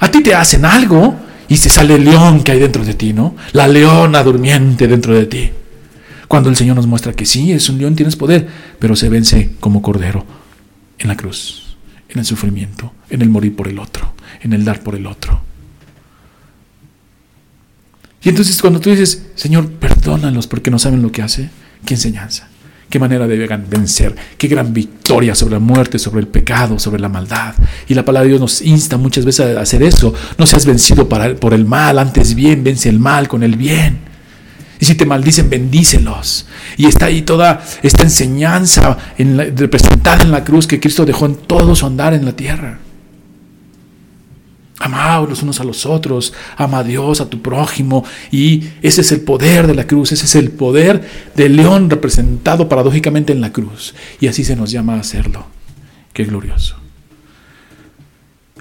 A 0.00 0.10
ti 0.10 0.22
te 0.22 0.34
hacen 0.34 0.66
algo 0.66 1.16
y 1.48 1.56
se 1.56 1.70
sale 1.70 1.94
el 1.94 2.04
león 2.04 2.42
que 2.42 2.52
hay 2.52 2.58
dentro 2.58 2.84
de 2.84 2.94
ti, 2.94 3.12
¿no? 3.12 3.34
La 3.52 3.66
leona 3.66 4.22
durmiente 4.22 4.86
dentro 4.86 5.14
de 5.14 5.26
ti. 5.26 5.50
Cuando 6.32 6.48
el 6.48 6.56
Señor 6.56 6.76
nos 6.76 6.86
muestra 6.86 7.12
que 7.12 7.26
sí, 7.26 7.52
es 7.52 7.68
un 7.68 7.76
león, 7.76 7.94
tienes 7.94 8.16
poder, 8.16 8.48
pero 8.78 8.96
se 8.96 9.10
vence 9.10 9.50
como 9.60 9.82
cordero 9.82 10.24
en 10.98 11.08
la 11.08 11.14
cruz, 11.14 11.76
en 12.08 12.20
el 12.20 12.24
sufrimiento, 12.24 12.90
en 13.10 13.20
el 13.20 13.28
morir 13.28 13.54
por 13.54 13.68
el 13.68 13.78
otro, 13.78 14.14
en 14.40 14.54
el 14.54 14.64
dar 14.64 14.80
por 14.80 14.94
el 14.94 15.06
otro. 15.06 15.42
Y 18.22 18.30
entonces 18.30 18.58
cuando 18.62 18.80
tú 18.80 18.88
dices, 18.88 19.26
Señor, 19.34 19.72
perdónalos 19.72 20.46
porque 20.46 20.70
no 20.70 20.78
saben 20.78 21.02
lo 21.02 21.12
que 21.12 21.20
hace, 21.20 21.50
qué 21.84 21.92
enseñanza, 21.92 22.48
qué 22.88 22.98
manera 22.98 23.28
de 23.28 23.36
vencer, 23.68 24.16
qué 24.38 24.48
gran 24.48 24.72
victoria 24.72 25.34
sobre 25.34 25.52
la 25.52 25.60
muerte, 25.60 25.98
sobre 25.98 26.20
el 26.22 26.28
pecado, 26.28 26.78
sobre 26.78 27.02
la 27.02 27.10
maldad. 27.10 27.56
Y 27.88 27.92
la 27.92 28.06
palabra 28.06 28.24
de 28.24 28.28
Dios 28.30 28.40
nos 28.40 28.62
insta 28.62 28.96
muchas 28.96 29.26
veces 29.26 29.54
a 29.54 29.60
hacer 29.60 29.82
eso. 29.82 30.14
No 30.38 30.46
seas 30.46 30.64
vencido 30.64 31.06
por 31.06 31.52
el 31.52 31.66
mal, 31.66 31.98
antes 31.98 32.34
bien, 32.34 32.64
vence 32.64 32.88
el 32.88 33.00
mal 33.00 33.28
con 33.28 33.42
el 33.42 33.54
bien. 33.56 34.11
Y 34.82 34.84
si 34.84 34.96
te 34.96 35.06
maldicen, 35.06 35.48
bendícelos. 35.48 36.44
Y 36.76 36.86
está 36.86 37.06
ahí 37.06 37.22
toda 37.22 37.62
esta 37.84 38.02
enseñanza 38.02 38.98
representada 39.54 40.24
en 40.24 40.32
la 40.32 40.42
cruz 40.42 40.66
que 40.66 40.80
Cristo 40.80 41.04
dejó 41.04 41.26
en 41.26 41.36
todo 41.36 41.76
su 41.76 41.86
andar 41.86 42.14
en 42.14 42.24
la 42.24 42.32
tierra. 42.32 42.80
Amaos 44.80 45.28
los 45.28 45.40
unos 45.44 45.60
a 45.60 45.64
los 45.64 45.86
otros, 45.86 46.32
ama 46.56 46.78
a 46.78 46.82
Dios, 46.82 47.20
a 47.20 47.30
tu 47.30 47.40
prójimo. 47.40 48.04
Y 48.32 48.64
ese 48.82 49.02
es 49.02 49.12
el 49.12 49.20
poder 49.20 49.68
de 49.68 49.76
la 49.76 49.86
cruz, 49.86 50.10
ese 50.10 50.24
es 50.24 50.34
el 50.34 50.50
poder 50.50 51.08
del 51.36 51.54
león 51.54 51.88
representado 51.88 52.68
paradójicamente 52.68 53.32
en 53.32 53.40
la 53.40 53.52
cruz. 53.52 53.94
Y 54.18 54.26
así 54.26 54.42
se 54.42 54.56
nos 54.56 54.72
llama 54.72 54.94
a 54.94 54.98
hacerlo. 54.98 55.46
Qué 56.12 56.24
glorioso. 56.24 56.74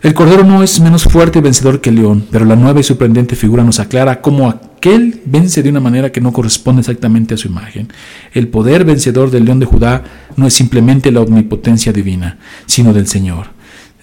El 0.03 0.13
cordero 0.13 0.43
no 0.43 0.61
es 0.61 0.79
menos 0.79 1.05
fuerte 1.05 1.39
y 1.39 1.41
vencedor 1.41 1.81
que 1.81 1.89
el 1.89 1.95
león, 1.95 2.27
pero 2.29 2.45
la 2.45 2.55
nueva 2.55 2.79
y 2.79 2.83
sorprendente 2.83 3.35
figura 3.35 3.63
nos 3.63 3.79
aclara 3.79 4.21
cómo 4.21 4.70
aquel 4.81 5.21
vence 5.25 5.61
de 5.61 5.69
una 5.69 5.79
manera 5.79 6.11
que 6.11 6.21
no 6.21 6.33
corresponde 6.33 6.79
exactamente 6.79 7.35
a 7.35 7.37
su 7.37 7.47
imagen. 7.47 7.89
El 8.33 8.47
poder 8.47 8.83
vencedor 8.83 9.29
del 9.29 9.45
león 9.45 9.59
de 9.59 9.67
Judá 9.67 10.03
no 10.35 10.47
es 10.47 10.55
simplemente 10.55 11.11
la 11.11 11.21
omnipotencia 11.21 11.93
divina, 11.93 12.39
sino 12.65 12.91
del 12.91 13.05
Señor, 13.05 13.49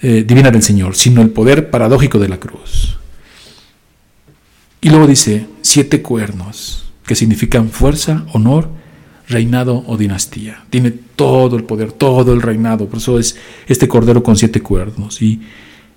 eh, 0.03 0.24
divina 0.24 0.53
del 0.53 0.62
Señor, 0.62 0.95
sino 0.95 1.20
el 1.20 1.31
poder 1.31 1.70
paradójico 1.70 2.20
de 2.20 2.29
la 2.29 2.39
cruz. 2.39 2.97
Y 4.81 4.91
luego 4.91 5.09
dice 5.09 5.49
siete 5.62 6.01
cuernos, 6.01 6.93
que 7.05 7.16
significan 7.16 7.70
fuerza, 7.70 8.24
honor, 8.33 8.70
reinado 9.29 9.83
o 9.85 9.97
dinastía. 9.97 10.64
Tiene 10.70 10.93
todo 10.93 11.57
el 11.57 11.64
poder, 11.64 11.91
todo 11.91 12.33
el 12.33 12.41
reinado. 12.41 12.87
Por 12.87 12.99
eso 12.99 13.18
es 13.18 13.37
este 13.66 13.89
cordero 13.89 14.22
con 14.22 14.37
siete 14.37 14.61
cuernos. 14.61 15.20
Y 15.22 15.41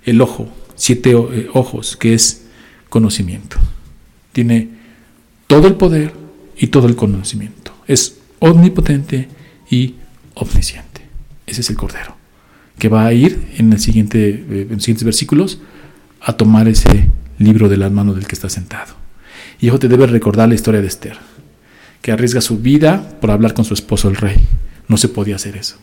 el 0.05 0.19
ojo, 0.21 0.49
siete 0.73 1.11
eh, 1.11 1.49
ojos, 1.53 1.95
que 1.95 2.15
es 2.15 2.47
conocimiento. 2.89 3.57
Tiene 4.31 4.69
todo 5.47 5.67
el 5.67 5.75
poder 5.75 6.13
y 6.57 6.67
todo 6.67 6.87
el 6.87 6.95
conocimiento. 6.95 7.73
Es 7.87 8.19
omnipotente 8.39 9.27
y 9.69 9.95
omnisciente. 10.33 11.01
Ese 11.45 11.61
es 11.61 11.69
el 11.69 11.77
Cordero, 11.77 12.15
que 12.77 12.89
va 12.89 13.05
a 13.05 13.13
ir 13.13 13.47
en, 13.57 13.73
el 13.73 13.79
siguiente, 13.79 14.29
eh, 14.29 14.67
en 14.69 14.75
los 14.75 14.83
siguientes 14.83 15.03
versículos 15.03 15.59
a 16.21 16.33
tomar 16.33 16.67
ese 16.67 17.09
libro 17.37 17.67
de 17.67 17.77
las 17.77 17.91
manos 17.91 18.15
del 18.15 18.27
que 18.27 18.35
está 18.35 18.49
sentado. 18.49 18.93
Y 19.59 19.67
eso 19.67 19.79
te 19.79 19.87
debe 19.87 20.07
recordar 20.07 20.49
la 20.49 20.55
historia 20.55 20.81
de 20.81 20.87
Esther, 20.87 21.17
que 22.01 22.11
arriesga 22.11 22.41
su 22.41 22.59
vida 22.59 23.17
por 23.19 23.31
hablar 23.31 23.53
con 23.53 23.65
su 23.65 23.73
esposo 23.73 24.09
el 24.09 24.15
rey. 24.15 24.37
No 24.87 24.97
se 24.97 25.09
podía 25.09 25.35
hacer 25.35 25.57
eso. 25.57 25.77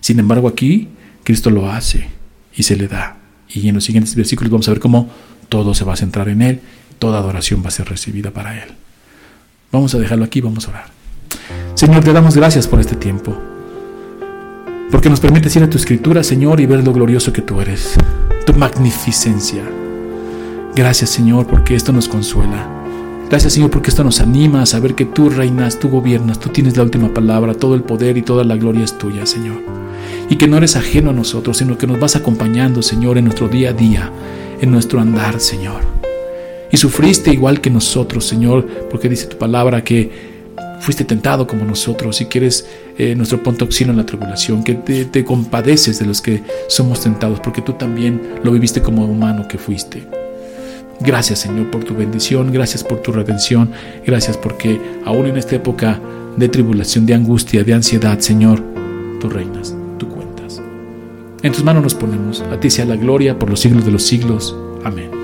Sin 0.00 0.18
embargo, 0.18 0.48
aquí 0.48 0.88
Cristo 1.24 1.50
lo 1.50 1.70
hace 1.70 2.08
y 2.56 2.62
se 2.62 2.76
le 2.76 2.88
da. 2.88 3.18
Y 3.48 3.68
en 3.68 3.74
los 3.74 3.84
siguientes 3.84 4.14
versículos 4.14 4.50
vamos 4.50 4.68
a 4.68 4.72
ver 4.72 4.80
cómo 4.80 5.10
todo 5.48 5.74
se 5.74 5.84
va 5.84 5.94
a 5.94 5.96
centrar 5.96 6.28
en 6.28 6.42
Él, 6.42 6.60
toda 7.00 7.18
adoración 7.18 7.64
va 7.64 7.68
a 7.68 7.72
ser 7.72 7.88
recibida 7.88 8.30
para 8.30 8.62
Él. 8.62 8.70
Vamos 9.72 9.92
a 9.96 9.98
dejarlo 9.98 10.24
aquí, 10.24 10.40
vamos 10.40 10.68
a 10.68 10.70
orar. 10.70 10.86
Señor, 11.74 12.04
te 12.04 12.12
damos 12.12 12.36
gracias 12.36 12.68
por 12.68 12.78
este 12.78 12.94
tiempo, 12.94 13.36
porque 14.92 15.10
nos 15.10 15.18
permites 15.18 15.56
ir 15.56 15.64
a 15.64 15.70
tu 15.70 15.76
escritura, 15.78 16.22
Señor, 16.22 16.60
y 16.60 16.66
ver 16.66 16.84
lo 16.84 16.92
glorioso 16.92 17.32
que 17.32 17.42
tú 17.42 17.60
eres, 17.60 17.94
tu 18.46 18.54
magnificencia. 18.54 19.64
Gracias, 20.76 21.10
Señor, 21.10 21.48
porque 21.48 21.74
esto 21.74 21.92
nos 21.92 22.06
consuela. 22.06 22.68
Gracias, 23.28 23.54
Señor, 23.54 23.70
porque 23.70 23.90
esto 23.90 24.04
nos 24.04 24.20
anima 24.20 24.62
a 24.62 24.66
saber 24.66 24.94
que 24.94 25.04
tú 25.04 25.30
reinas, 25.30 25.80
tú 25.80 25.88
gobiernas, 25.88 26.38
tú 26.38 26.50
tienes 26.50 26.76
la 26.76 26.84
última 26.84 27.12
palabra, 27.12 27.54
todo 27.54 27.74
el 27.74 27.82
poder 27.82 28.16
y 28.16 28.22
toda 28.22 28.44
la 28.44 28.56
gloria 28.56 28.84
es 28.84 28.96
tuya, 28.96 29.26
Señor 29.26 29.80
y 30.30 30.36
que 30.36 30.46
no 30.46 30.56
eres 30.56 30.76
ajeno 30.76 31.10
a 31.10 31.12
nosotros, 31.12 31.58
sino 31.58 31.76
que 31.76 31.88
nos 31.88 31.98
vas 31.98 32.14
acompañando, 32.14 32.82
Señor, 32.82 33.18
en 33.18 33.24
nuestro 33.24 33.48
día 33.48 33.70
a 33.70 33.72
día, 33.72 34.12
en 34.60 34.70
nuestro 34.70 35.00
andar, 35.00 35.40
Señor. 35.40 35.82
Y 36.72 36.76
sufriste 36.76 37.32
igual 37.32 37.60
que 37.60 37.70
nosotros, 37.70 38.24
Señor, 38.24 38.66
porque 38.90 39.08
dice 39.08 39.26
tu 39.26 39.38
palabra 39.38 39.82
que 39.82 40.30
fuiste 40.80 41.04
tentado 41.04 41.46
como 41.46 41.64
nosotros 41.64 42.20
y 42.20 42.26
que 42.26 42.38
eres 42.38 42.66
eh, 42.96 43.14
nuestro 43.14 43.40
auxilio 43.44 43.90
en 43.90 43.98
la 43.98 44.06
tribulación, 44.06 44.64
que 44.64 44.74
te, 44.74 45.04
te 45.04 45.24
compadeces 45.24 45.98
de 45.98 46.06
los 46.06 46.20
que 46.20 46.42
somos 46.68 47.00
tentados, 47.02 47.40
porque 47.40 47.60
tú 47.60 47.74
también 47.74 48.20
lo 48.42 48.52
viviste 48.52 48.80
como 48.80 49.04
humano 49.04 49.46
que 49.48 49.58
fuiste. 49.58 50.04
Gracias 51.00 51.40
Señor 51.40 51.70
por 51.70 51.84
tu 51.84 51.94
bendición, 51.94 52.52
gracias 52.52 52.84
por 52.84 53.00
tu 53.00 53.10
redención, 53.12 53.70
gracias 54.06 54.36
porque 54.36 54.80
aún 55.04 55.26
en 55.26 55.38
esta 55.38 55.56
época 55.56 55.98
de 56.36 56.48
tribulación, 56.48 57.06
de 57.06 57.14
angustia, 57.14 57.64
de 57.64 57.74
ansiedad, 57.74 58.18
Señor, 58.20 58.62
tú 59.18 59.28
reinas. 59.28 59.74
En 61.42 61.52
tus 61.52 61.64
manos 61.64 61.82
nos 61.82 61.94
ponemos. 61.94 62.42
A 62.42 62.60
ti 62.60 62.70
sea 62.70 62.84
la 62.84 62.96
gloria 62.96 63.38
por 63.38 63.48
los 63.48 63.60
siglos 63.60 63.84
de 63.84 63.92
los 63.92 64.02
siglos. 64.02 64.54
Amén. 64.84 65.19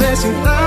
você 0.00 0.16
se 0.16 0.26
entrar. 0.28 0.59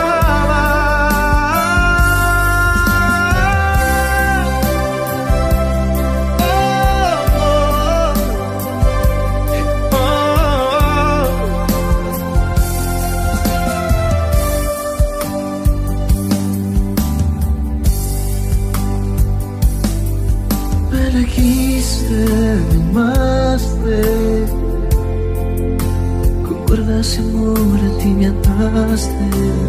was 28.81 29.07
there. 29.07 29.62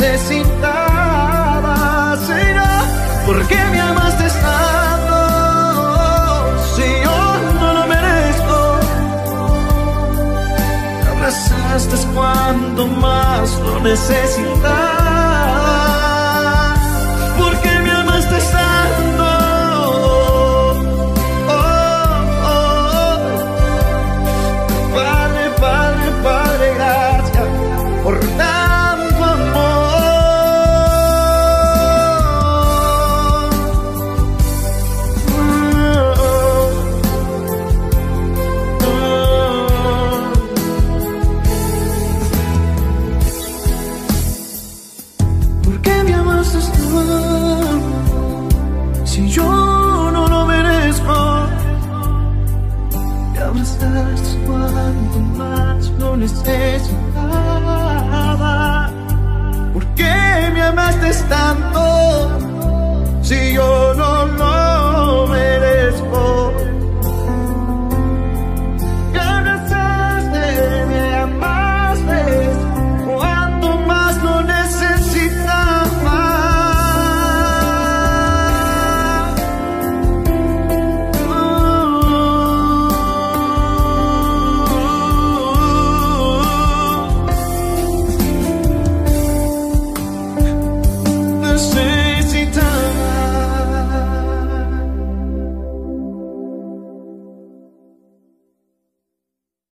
necesitaba. 0.00 1.76
Será 2.26 2.82
porque 3.26 3.56
me 3.72 3.80
amaste 3.80 4.28
tanto. 4.46 5.18
Si 6.74 6.86
yo 7.04 7.18
no 7.60 7.72
lo 7.72 7.86
merezco, 7.86 8.58
me 11.02 11.08
abrazaste 11.10 11.96
cuando 12.14 12.86
más 12.86 13.58
lo 13.60 13.80
necesitaba. 13.80 15.07